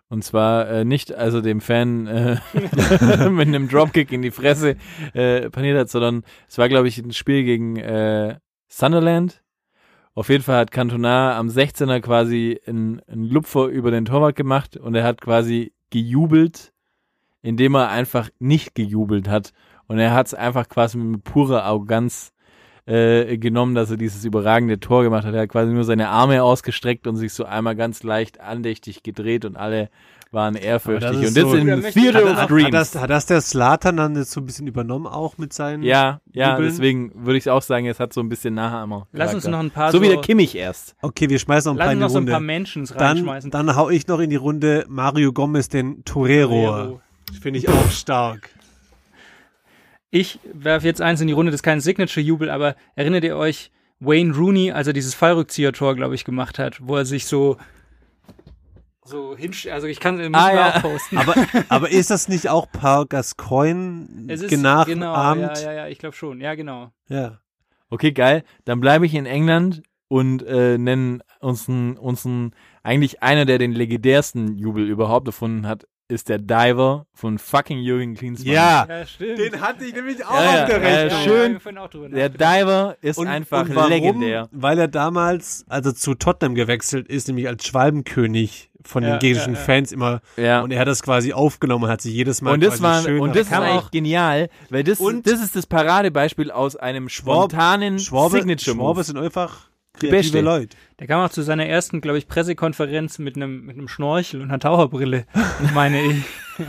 Und 0.08 0.22
zwar 0.22 0.68
äh, 0.68 0.84
nicht 0.84 1.12
also 1.12 1.40
dem 1.40 1.60
Fan 1.60 2.06
äh, 2.06 2.36
mit 3.30 3.48
einem 3.48 3.68
Dropkick 3.68 4.12
in 4.12 4.22
die 4.22 4.30
Fresse 4.30 4.76
äh, 5.14 5.50
paniert 5.50 5.78
hat, 5.78 5.90
sondern 5.90 6.22
es 6.48 6.58
war, 6.58 6.68
glaube 6.68 6.86
ich, 6.86 6.98
ein 6.98 7.12
Spiel 7.12 7.42
gegen 7.42 7.76
äh, 7.76 8.38
Sunderland. 8.68 9.42
Auf 10.14 10.28
jeden 10.28 10.44
Fall 10.44 10.58
hat 10.58 10.70
Cantona 10.70 11.36
am 11.36 11.48
16er 11.48 12.00
quasi 12.00 12.60
einen, 12.66 13.00
einen 13.08 13.24
Lupfer 13.24 13.66
über 13.66 13.90
den 13.90 14.04
Torwart 14.04 14.36
gemacht 14.36 14.76
und 14.76 14.94
er 14.94 15.04
hat 15.04 15.20
quasi 15.20 15.72
gejubelt, 15.90 16.72
indem 17.42 17.74
er 17.74 17.90
einfach 17.90 18.30
nicht 18.38 18.74
gejubelt 18.74 19.28
hat. 19.28 19.52
Und 19.88 19.98
er 19.98 20.14
hat 20.14 20.28
es 20.28 20.34
einfach 20.34 20.68
quasi 20.68 20.98
mit 20.98 21.24
purer 21.24 21.64
Arroganz 21.64 22.32
äh, 22.86 23.36
genommen, 23.38 23.74
dass 23.74 23.90
er 23.90 23.96
dieses 23.96 24.24
überragende 24.24 24.78
Tor 24.80 25.02
gemacht 25.02 25.24
hat. 25.24 25.34
Er 25.34 25.42
hat 25.42 25.48
quasi 25.48 25.72
nur 25.72 25.84
seine 25.84 26.08
Arme 26.08 26.42
ausgestreckt 26.42 27.06
und 27.06 27.16
sich 27.16 27.32
so 27.32 27.44
einmal 27.44 27.74
ganz 27.76 28.02
leicht 28.02 28.40
andächtig 28.40 29.02
gedreht 29.02 29.44
und 29.44 29.56
alle 29.56 29.90
waren 30.32 30.54
ehrfürchtig. 30.54 31.08
Das 31.08 31.16
Und 31.16 31.36
das 31.36 31.50
so- 31.50 31.56
in 31.56 31.82
Theater 31.82 32.18
hat, 32.18 32.24
of 32.24 32.36
hat, 32.36 32.50
Dreams. 32.50 32.64
hat, 32.66 32.74
das, 32.74 32.94
hat 32.96 33.10
das 33.10 33.26
der 33.26 33.40
Slatan 33.40 33.96
dann 33.96 34.16
jetzt 34.16 34.32
so 34.32 34.40
ein 34.40 34.46
bisschen 34.46 34.66
übernommen 34.66 35.06
auch 35.06 35.38
mit 35.38 35.52
seinen? 35.52 35.82
ja, 35.82 36.20
ja, 36.32 36.52
Jubeln? 36.52 36.68
deswegen 36.68 37.12
würde 37.26 37.38
ich 37.38 37.48
auch 37.48 37.62
sagen, 37.62 37.86
es 37.86 37.98
hat 38.00 38.12
so 38.12 38.20
ein 38.20 38.28
bisschen 38.28 38.54
Nachahmer. 38.54 39.06
Lass 39.12 39.34
uns 39.34 39.46
noch 39.46 39.60
ein 39.60 39.70
paar 39.70 39.90
So 39.92 39.98
so, 39.98 40.04
wie 40.04 40.08
der 40.08 40.20
Kimmich 40.20 40.54
erst. 40.56 40.94
Okay, 41.00 41.28
wir 41.30 41.38
schmeißen 41.38 41.72
noch 41.74 41.74
ein 41.74 41.78
lass 41.78 41.86
paar 41.86 41.92
uns 41.92 42.14
in 42.20 42.26
die 42.26 42.32
noch 42.32 42.38
so 42.38 42.42
ein 42.42 42.52
Runde. 42.54 42.92
paar 42.92 42.98
dann, 42.98 43.16
reinschmeißen. 43.16 43.50
dann 43.50 43.76
hau 43.76 43.88
ich 43.90 44.06
noch 44.08 44.18
in 44.20 44.30
die 44.30 44.36
Runde 44.36 44.84
Mario 44.88 45.32
Gomez, 45.32 45.68
den 45.68 46.04
Torero. 46.04 46.48
Torero. 46.50 47.00
Finde 47.40 47.58
ich 47.60 47.68
auch 47.68 47.90
stark. 47.90 48.50
Ich 50.18 50.38
werfe 50.50 50.86
jetzt 50.86 51.02
eins 51.02 51.20
in 51.20 51.26
die 51.26 51.34
Runde, 51.34 51.52
das 51.52 51.58
ist 51.58 51.62
kein 51.62 51.80
Signature-Jubel, 51.80 52.48
aber 52.48 52.74
erinnert 52.94 53.22
ihr 53.22 53.36
euch 53.36 53.70
Wayne 54.00 54.34
Rooney, 54.34 54.72
als 54.72 54.86
er 54.86 54.94
dieses 54.94 55.14
Fallrückzieher-Tor, 55.14 55.94
glaube 55.94 56.14
ich, 56.14 56.24
gemacht 56.24 56.58
hat, 56.58 56.78
wo 56.80 56.96
er 56.96 57.04
sich 57.04 57.26
so 57.26 57.58
so 59.04 59.36
hinstellen. 59.36 59.74
Also 59.74 59.86
ich 59.86 60.00
kann, 60.00 60.34
Ah, 60.34 60.54
ja. 60.54 60.76
auch 60.76 60.82
posten. 60.82 61.18
Aber, 61.18 61.34
aber 61.68 61.90
ist 61.90 62.10
das 62.10 62.28
nicht 62.28 62.48
auch 62.48 62.66
Paul 62.72 63.06
Gascoigne 63.06 64.08
es 64.28 64.40
ist 64.40 64.48
genachahmt? 64.50 64.86
genau, 64.88 65.14
ja, 65.14 65.52
ja, 65.60 65.72
ja, 65.72 65.86
ich 65.88 65.98
glaube 65.98 66.16
schon. 66.16 66.40
Ja, 66.40 66.54
genau. 66.54 66.90
ja. 67.08 67.38
Okay, 67.90 68.10
geil. 68.12 68.42
Dann 68.64 68.80
bleibe 68.80 69.04
ich 69.06 69.14
in 69.14 69.26
England 69.26 69.82
und 70.08 70.42
äh, 70.42 70.76
nennen 70.78 71.22
uns 71.40 71.68
einen, 71.68 71.96
uns 71.98 72.26
eigentlich 72.82 73.22
einer, 73.22 73.44
der 73.44 73.58
den 73.58 73.72
legendärsten 73.72 74.56
Jubel 74.56 74.88
überhaupt 74.88 75.28
erfunden 75.28 75.68
hat, 75.68 75.86
ist 76.08 76.28
der 76.28 76.38
Diver 76.38 77.06
von 77.12 77.38
fucking 77.38 77.78
Jürgen 77.78 78.14
Klinsmann. 78.14 78.52
Ja, 78.54 78.86
Ja, 78.88 79.06
stimmt. 79.06 79.38
den 79.38 79.60
hatte 79.60 79.84
ich 79.84 79.92
nämlich 79.94 80.24
auch 80.24 80.40
Ja, 80.40 80.62
auf 80.62 80.68
der 80.70 80.80
ja, 80.82 81.16
Rechnung. 81.18 81.60
schön. 81.60 81.78
auch 81.78 81.88
Der. 81.90 82.28
Diver 82.28 82.96
ist 83.00 83.18
einfach 83.18 83.66
warum? 83.72 83.90
legendär. 83.90 84.48
Weil 84.52 84.78
er 84.78 84.88
damals, 84.88 85.64
also 85.68 85.90
zu 85.92 86.14
Tottenham 86.14 86.54
gewechselt 86.54 87.08
ist, 87.08 87.26
nämlich 87.26 87.48
als 87.48 87.66
Schwalbenkönig 87.66 88.70
von 88.84 89.02
Ja, 89.02 89.10
den 89.16 89.18
gegnerischen 89.18 89.54
ja, 89.54 89.58
ja. 89.58 89.64
Fans 89.64 89.90
immer. 89.90 90.20
Ja. 90.36 90.60
Und 90.62 90.70
er 90.70 90.78
hat 90.80 90.86
das 90.86 91.02
quasi 91.02 91.32
aufgenommen, 91.32 91.88
hat 91.90 92.00
sich 92.00 92.14
jedes 92.14 92.40
Mal 92.40 92.54
Und 92.54 92.62
das 92.62 92.80
war 92.80 93.02
schön 93.02 93.20
und 93.20 93.34
das 93.34 93.46
ist 93.46 93.50
nach- 93.50 93.62
eigentlich 93.62 93.90
genial, 93.90 94.48
weil 94.70 94.84
das 94.84 95.00
Und- 95.00 95.26
das 95.26 95.40
ist 95.42 95.56
das 95.56 95.66
Paradebeispiel 95.66 96.52
aus 96.52 96.76
einem 96.76 97.08
spontanen 97.08 97.98
Schwabe, 97.98 98.38
Signature 98.38 98.76
Move. 98.76 99.02
sind 99.02 99.18
einfach 99.18 99.68
kreative 99.98 100.10
Beste. 100.10 100.40
Leute. 100.40 100.76
Der 100.98 101.06
kam 101.06 101.20
auch 101.24 101.30
zu 101.30 101.42
seiner 101.42 101.66
ersten, 101.66 102.00
glaube 102.00 102.18
ich, 102.18 102.28
Pressekonferenz 102.28 103.18
mit 103.18 103.36
einem 103.36 103.64
mit 103.66 103.76
einem 103.76 103.88
Schnorchel 103.88 104.40
und 104.40 104.48
einer 104.50 104.58
Taucherbrille, 104.60 105.26
meine 105.74 106.00
ich. 106.02 106.24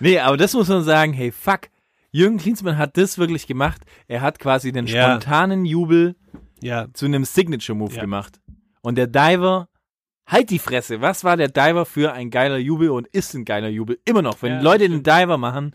Nee, 0.00 0.18
aber 0.20 0.36
das 0.36 0.54
muss 0.54 0.68
man 0.68 0.82
sagen, 0.82 1.12
hey, 1.12 1.32
fuck. 1.32 1.62
Jürgen 2.10 2.38
Klinsmann 2.38 2.78
hat 2.78 2.96
das 2.96 3.18
wirklich 3.18 3.46
gemacht. 3.46 3.82
Er 4.06 4.20
hat 4.22 4.38
quasi 4.38 4.72
den 4.72 4.86
Ja. 4.86 5.10
spontanen 5.10 5.64
Jubel 5.64 6.16
Ja. 6.60 6.86
zu 6.92 7.06
einem 7.06 7.24
Signature 7.24 7.76
Move 7.76 7.94
Ja. 7.94 8.00
gemacht. 8.00 8.40
Und 8.80 8.96
der 8.96 9.06
Diver, 9.08 9.68
halt 10.26 10.50
die 10.50 10.58
Fresse. 10.58 11.00
Was 11.00 11.24
war 11.24 11.36
der 11.36 11.48
Diver 11.48 11.84
für 11.84 12.12
ein 12.12 12.30
geiler 12.30 12.56
Jubel 12.58 12.90
und 12.90 13.06
ist 13.08 13.34
ein 13.34 13.44
geiler 13.44 13.68
Jubel? 13.68 13.98
Immer 14.04 14.22
noch. 14.22 14.40
Wenn 14.42 14.52
Ja, 14.54 14.60
Leute 14.62 14.88
den 14.88 15.02
Diver 15.02 15.36
machen, 15.36 15.74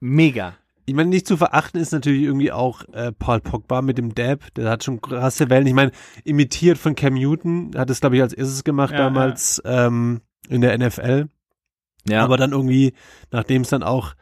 mega. 0.00 0.56
Ich 0.86 0.94
meine, 0.94 1.08
nicht 1.08 1.26
zu 1.26 1.36
verachten 1.36 1.80
ist 1.80 1.92
natürlich 1.92 2.22
irgendwie 2.22 2.52
auch 2.52 2.82
äh, 2.92 3.12
Paul 3.12 3.40
Pogba 3.40 3.82
mit 3.82 3.96
dem 3.96 4.14
Dab. 4.14 4.52
Der 4.54 4.68
hat 4.70 4.84
schon 4.84 5.00
krasse 5.00 5.48
Wellen. 5.48 5.66
Ich 5.66 5.72
meine, 5.74 5.92
imitiert 6.24 6.78
von 6.78 6.94
Cam 6.94 7.14
Newton, 7.14 7.72
hat 7.76 7.88
es, 7.90 8.00
glaube 8.00 8.16
ich, 8.16 8.22
als 8.22 8.34
erstes 8.34 8.64
gemacht 8.64 8.92
Ja, 8.92 8.98
damals 8.98 9.62
Ähm, 9.64 10.20
in 10.48 10.60
der 10.60 10.76
NFL. 10.76 11.28
Ja. 12.06 12.22
Aber 12.22 12.36
dann 12.36 12.52
irgendwie, 12.52 12.92
nachdem 13.30 13.62
es 13.62 13.70
dann 13.70 13.82
auch 13.82 14.14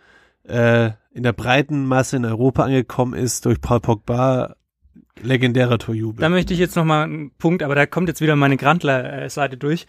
äh, 0.45 0.91
in 1.13 1.23
der 1.23 1.33
breiten 1.33 1.87
Masse 1.87 2.17
in 2.17 2.25
Europa 2.25 2.65
angekommen 2.65 3.15
ist, 3.15 3.45
durch 3.45 3.61
Paul 3.61 3.81
Pogba, 3.81 4.57
legendärer 5.21 5.79
Torjubel. 5.79 6.21
Da 6.21 6.29
möchte 6.29 6.55
ich 6.55 6.61
jetzt 6.61 6.77
noch 6.77 6.85
mal 6.85 7.05
einen 7.05 7.33
Punkt, 7.33 7.63
aber 7.63 7.75
da 7.75 7.87
kommt 7.87 8.09
jetzt 8.09 8.21
wieder 8.21 8.37
meine 8.37 8.57
Grandler-Seite 8.57 9.57
durch. 9.57 9.87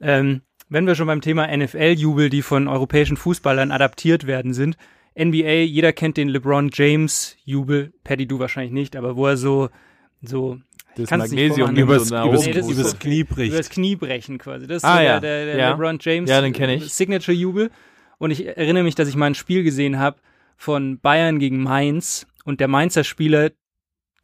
Ähm, 0.00 0.42
wenn 0.68 0.86
wir 0.86 0.94
schon 0.94 1.08
beim 1.08 1.20
Thema 1.20 1.48
NFL-Jubel, 1.54 2.30
die 2.30 2.42
von 2.42 2.68
europäischen 2.68 3.16
Fußballern 3.16 3.72
adaptiert 3.72 4.26
werden 4.26 4.54
sind, 4.54 4.76
NBA, 5.18 5.64
jeder 5.64 5.92
kennt 5.92 6.16
den 6.16 6.28
LeBron 6.28 6.70
James-Jubel, 6.72 7.92
Paddy, 8.04 8.26
du 8.26 8.38
wahrscheinlich 8.38 8.72
nicht, 8.72 8.96
aber 8.96 9.16
wo 9.16 9.26
er 9.26 9.36
so, 9.36 9.68
so 10.22 10.58
das 10.96 11.10
Magnesium 11.10 11.74
übers, 11.76 12.10
nach 12.10 12.26
übers, 12.26 12.46
Nee, 12.46 12.52
das 12.52 12.68
übers 12.68 12.90
so- 12.92 12.96
Knie 12.98 13.24
bricht. 13.24 13.52
übers 13.52 13.70
Knie 13.70 13.96
brechen 13.96 14.38
quasi. 14.38 14.66
Das 14.66 14.78
ist 14.78 14.84
Ah, 14.84 14.96
so 14.98 15.02
ja. 15.02 15.20
der, 15.20 15.46
der, 15.46 15.56
Ja. 15.56 15.70
LeBron 15.72 15.98
James 16.00 16.30
Ja, 16.30 16.40
den 16.40 16.52
ich. 16.54 16.82
äh, 16.82 16.88
Signature-Jubel. 16.88 17.70
Und 18.18 18.30
ich 18.32 18.46
erinnere 18.46 18.82
mich, 18.84 18.94
dass 18.94 19.08
ich 19.08 19.16
mal 19.16 19.26
ein 19.26 19.34
Spiel 19.34 19.62
gesehen 19.62 19.98
habe 19.98 20.18
von 20.56 20.98
Bayern 21.00 21.38
gegen 21.38 21.62
Mainz 21.62 22.26
und 22.44 22.60
der 22.60 22.68
Mainzer 22.68 23.02
Spieler, 23.04 23.50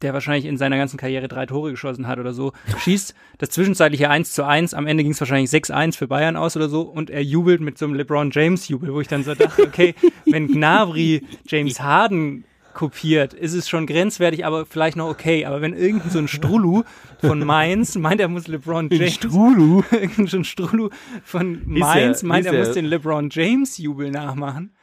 der 0.01 0.13
wahrscheinlich 0.13 0.45
in 0.45 0.57
seiner 0.57 0.77
ganzen 0.77 0.97
Karriere 0.97 1.27
drei 1.27 1.45
Tore 1.45 1.71
geschossen 1.71 2.07
hat 2.07 2.19
oder 2.19 2.33
so, 2.33 2.53
schießt 2.83 3.15
das 3.39 3.49
zwischenzeitliche 3.49 4.09
1 4.09 4.33
zu 4.33 4.45
1, 4.45 4.73
am 4.73 4.87
Ende 4.87 5.03
ging 5.03 5.11
es 5.11 5.19
wahrscheinlich 5.19 5.49
6-1 5.49 5.97
für 5.97 6.07
Bayern 6.07 6.35
aus 6.35 6.55
oder 6.55 6.69
so 6.69 6.81
und 6.81 7.09
er 7.09 7.23
jubelt 7.23 7.61
mit 7.61 7.77
so 7.77 7.85
einem 7.85 7.95
LeBron 7.95 8.31
James 8.31 8.67
Jubel, 8.67 8.93
wo 8.93 9.01
ich 9.01 9.07
dann 9.07 9.23
so 9.23 9.33
dachte, 9.33 9.63
okay, 9.63 9.95
wenn 10.25 10.47
Gnabry 10.47 11.23
James 11.47 11.79
Harden 11.79 12.45
kopiert, 12.77 13.33
ist 13.33 13.53
es 13.53 13.67
schon 13.67 13.87
grenzwertig, 13.87 14.45
aber 14.45 14.67
vielleicht 14.67 14.97
noch 14.97 15.09
okay. 15.09 15.45
Aber 15.45 15.61
wenn 15.61 15.73
irgendein 15.73 16.11
so 16.11 16.19
ein 16.19 16.27
Strulu 16.27 16.83
von 17.19 17.39
Mainz 17.39 17.95
meint, 17.95 18.21
er 18.21 18.27
muss 18.27 18.47
LeBron 18.47 18.89
James. 18.91 19.15
Strulu. 19.15 19.81
irgendein 19.91 20.27
so 20.27 20.37
ein 20.37 20.43
Strulu 20.43 20.89
von 21.23 21.63
Mainz 21.65 22.21
meint, 22.21 22.45
hieß 22.45 22.53
er 22.53 22.59
muss 22.59 22.73
den 22.73 22.85
LeBron 22.85 23.29
James 23.31 23.79
Jubel 23.79 24.11
nachmachen. 24.11 24.75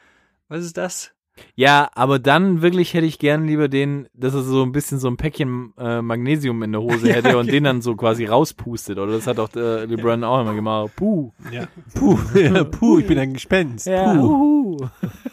Was 0.48 0.64
ist 0.64 0.76
das? 0.76 1.12
Ja, 1.56 1.90
aber 1.94 2.18
dann 2.18 2.62
wirklich 2.62 2.94
hätte 2.94 3.06
ich 3.06 3.18
gern 3.18 3.46
lieber 3.46 3.68
den, 3.68 4.08
dass 4.14 4.34
er 4.34 4.42
so 4.42 4.62
ein 4.62 4.70
bisschen 4.72 4.98
so 5.00 5.08
ein 5.08 5.16
Päckchen 5.16 5.72
äh, 5.76 6.00
Magnesium 6.00 6.62
in 6.62 6.72
der 6.72 6.80
Hose 6.82 7.12
hätte 7.12 7.36
und 7.38 7.50
den 7.50 7.64
dann 7.64 7.82
so 7.82 7.96
quasi 7.96 8.24
rauspustet. 8.24 8.98
Oder 8.98 9.12
das 9.12 9.26
hat 9.26 9.38
auch 9.40 9.48
der 9.48 9.86
LeBron 9.86 10.22
auch 10.24 10.40
immer 10.40 10.54
gemacht. 10.54 10.92
Puh. 10.96 11.32
Ja. 11.50 11.66
Puh, 11.94 12.18
ja, 12.38 12.62
puh, 12.64 12.98
ich 13.00 13.06
bin 13.06 13.18
ein 13.18 13.32
Gespenst. 13.34 13.86
Ja. 13.86 14.14
Puh. 14.14 14.88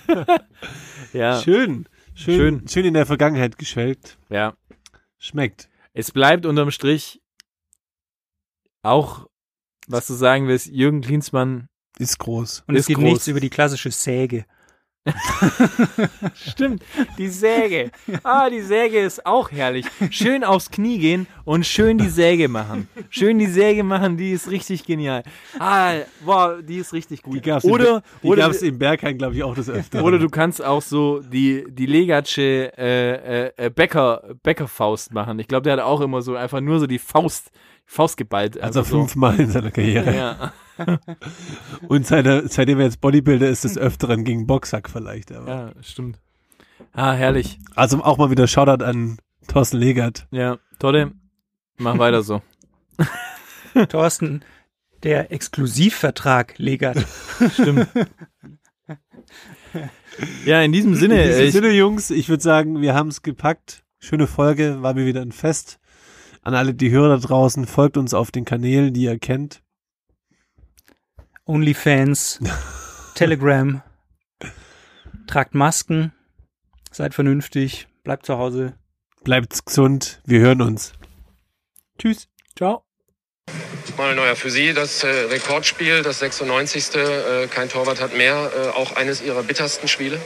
ja. 1.14 1.40
Schön. 1.40 1.88
Schön, 2.14 2.36
Schön. 2.36 2.68
schön. 2.68 2.86
in 2.86 2.94
der 2.94 3.06
Vergangenheit 3.06 3.58
geschwelgt. 3.58 4.18
ja. 4.30 4.54
Schmeckt. 5.24 5.70
Es 5.94 6.12
bleibt 6.12 6.48
unterm 6.48 6.72
Strich 6.72 7.22
auch, 8.82 9.28
was 9.88 10.08
du 10.08 10.14
sagen 10.14 10.48
willst, 10.48 10.68
Jürgen 10.68 11.02
Klinsmann. 11.02 11.68
Ist 12.00 12.18
groß. 12.18 12.64
Und 12.68 12.76
es 12.76 12.82
Ist 12.82 12.88
geht 12.88 12.96
groß. 12.98 13.04
nichts 13.06 13.28
über 13.28 13.40
die 13.40 13.50
klassische 13.52 13.92
Säge. 13.92 14.46
Stimmt, 16.36 16.84
die 17.18 17.28
Säge. 17.28 17.90
Ah, 18.24 18.50
die 18.50 18.62
Säge 18.62 19.00
ist 19.00 19.26
auch 19.26 19.52
herrlich. 19.52 19.86
Schön 20.12 20.44
aufs 20.44 20.70
Knie 20.70 21.00
gehen 21.00 21.28
und 21.44 21.66
schön 21.66 21.98
die 21.98 22.08
Säge 22.08 22.48
machen. 22.48 22.88
Schön 23.10 23.40
die 23.40 23.48
Säge 23.48 23.84
machen, 23.84 24.18
die 24.18 24.32
ist 24.32 24.52
richtig 24.52 24.86
genial. 24.86 25.24
Ah, 25.58 25.94
boah, 26.24 26.62
die 26.62 26.78
ist 26.78 26.94
richtig 26.94 27.24
gut. 27.24 27.36
Die 27.36 27.42
gab's 27.42 27.66
oder, 27.66 27.98
in, 27.98 28.02
die 28.22 28.28
oder, 28.28 28.44
gab's 28.44 28.62
in 28.62 28.78
Bergheim, 28.78 29.18
glaube 29.18 29.36
ich, 29.36 29.44
auch 29.44 29.56
das 29.56 29.70
öfter. 29.70 30.04
oder 30.04 30.20
du 30.20 30.30
kannst 30.30 30.64
auch 30.64 30.84
so 30.84 31.20
die, 31.20 31.66
die 31.68 31.88
Legatsche 31.88 32.72
äh, 32.78 33.48
äh, 33.48 33.52
äh, 33.58 33.70
Bäcker, 33.72 34.36
Bäckerfaust 34.44 35.14
machen. 35.14 35.40
Ich 35.40 35.48
glaube, 35.48 35.64
der 35.64 35.74
hat 35.74 35.80
auch 35.80 36.02
immer 36.02 36.22
so 36.22 36.36
einfach 36.36 36.62
nur 36.62 36.80
so 36.80 36.86
die 36.86 37.00
Faust, 37.00 37.52
Faust 37.92 38.16
geballt. 38.16 38.58
also 38.58 38.80
einfach 38.80 38.90
so. 38.90 39.00
fünfmal 39.00 39.38
in 39.38 39.52
seiner 39.52 39.70
Karriere. 39.70 40.16
Ja, 40.16 40.54
Und 41.90 42.08
seine, 42.08 42.48
seitdem 42.48 42.80
er 42.80 42.86
jetzt 42.86 43.02
Bodybuilder 43.02 43.50
ist, 43.50 43.66
des 43.66 43.78
Öfteren 43.78 44.24
gegen 44.24 44.48
Boxsack 44.48 44.90
vielleicht. 44.90 45.34
Aber. 45.34 45.50
ja, 45.50 45.72
stimmt. 45.82 46.18
Ah, 46.94 47.12
herrlich. 47.12 47.60
Also 47.76 48.02
auch 48.02 48.18
mal 48.18 48.32
wieder 48.32 48.48
Shoutout 48.48 48.82
an 48.82 49.18
Thorsten 49.50 49.76
Legert. 49.76 50.26
Ja, 50.32 50.58
Todde, 50.80 51.12
mach 51.80 51.98
weiter 51.98 52.22
so. 52.22 52.42
Thorsten, 53.90 54.46
der 55.04 55.34
Exklusivvertrag 55.34 56.58
legert. 56.60 56.98
Stimmt. 57.54 57.90
Ja, 60.46 60.62
in 60.62 60.72
diesem 60.72 60.96
Sinne, 60.96 61.24
In 61.24 61.28
diesem 61.28 61.42
äh, 61.42 61.46
ich, 61.48 61.52
Sinne, 61.52 61.72
Jungs, 61.72 62.10
ich 62.10 62.30
würde 62.30 62.42
sagen, 62.42 62.80
wir 62.80 62.94
haben 62.94 63.10
es 63.10 63.22
gepackt. 63.22 63.84
Schöne 64.00 64.28
Folge, 64.28 64.82
war 64.82 64.94
mir 64.94 65.06
wieder 65.06 65.22
ein 65.22 65.34
Fest. 65.34 65.82
An 66.44 66.56
alle 66.56 66.74
die 66.74 66.90
Hörer 66.90 67.18
da 67.20 67.28
draußen, 67.28 67.68
folgt 67.68 67.98
uns 67.98 68.14
auf 68.14 68.32
den 68.32 68.46
Kanälen, 68.46 68.94
die 68.94 69.04
ihr 69.04 69.20
kennt. 69.20 69.62
OnlyFans, 71.46 72.40
Telegram, 73.16 73.84
tragt 75.28 75.54
Masken, 75.54 76.14
seid 76.92 77.14
vernünftig, 77.14 77.88
bleibt 78.04 78.26
zu 78.26 78.38
Hause. 78.38 78.74
Bleibt 79.24 79.66
gesund, 79.66 80.22
wir 80.26 80.40
hören 80.40 80.62
uns. 80.62 80.94
Tschüss. 82.00 82.28
ciao. 82.56 82.84
Mal 83.98 84.16
neuer 84.16 84.36
für 84.36 84.50
Sie, 84.50 84.74
das 84.74 85.04
äh, 85.04 85.08
Rekordspiel, 85.08 86.02
das 86.02 86.20
96. 86.20 86.96
Äh, 86.96 87.48
kein 87.48 87.70
Torwart 87.70 88.02
hat 88.02 88.18
mehr, 88.18 88.52
äh, 88.56 88.68
auch 88.70 88.96
eines 88.96 89.22
Ihrer 89.22 89.44
bittersten 89.44 89.88
Spiele. 89.88 90.20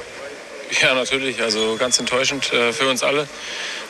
Ja, 0.82 0.94
natürlich. 0.94 1.42
Also 1.42 1.76
ganz 1.78 2.00
enttäuschend 2.00 2.52
äh, 2.54 2.74
für 2.74 2.90
uns 2.90 3.04
alle. 3.04 3.28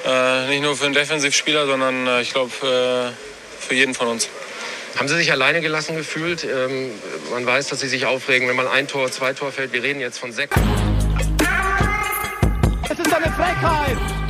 Äh, 0.05 0.47
nicht 0.49 0.61
nur 0.61 0.75
für 0.75 0.85
den 0.85 0.93
Defensivspieler, 0.93 1.65
sondern 1.65 2.07
äh, 2.07 2.21
ich 2.21 2.31
glaube 2.31 2.51
äh, 2.61 3.63
für 3.65 3.73
jeden 3.73 3.93
von 3.93 4.07
uns. 4.07 4.29
Haben 4.97 5.07
Sie 5.07 5.15
sich 5.15 5.31
alleine 5.31 5.61
gelassen 5.61 5.95
gefühlt? 5.95 6.43
Ähm, 6.43 6.91
man 7.31 7.45
weiß, 7.45 7.67
dass 7.67 7.79
Sie 7.79 7.87
sich 7.87 8.05
aufregen, 8.05 8.47
wenn 8.47 8.55
man 8.55 8.67
ein 8.67 8.87
Tor, 8.87 9.11
zwei 9.11 9.33
Tor 9.33 9.51
fällt. 9.51 9.73
Wir 9.73 9.83
reden 9.83 9.99
jetzt 9.99 10.19
von 10.19 10.31
sechs. 10.31 10.55
Es 12.89 12.99
ist 12.99 13.13
eine 13.13 13.31
Frechheit! 13.33 14.24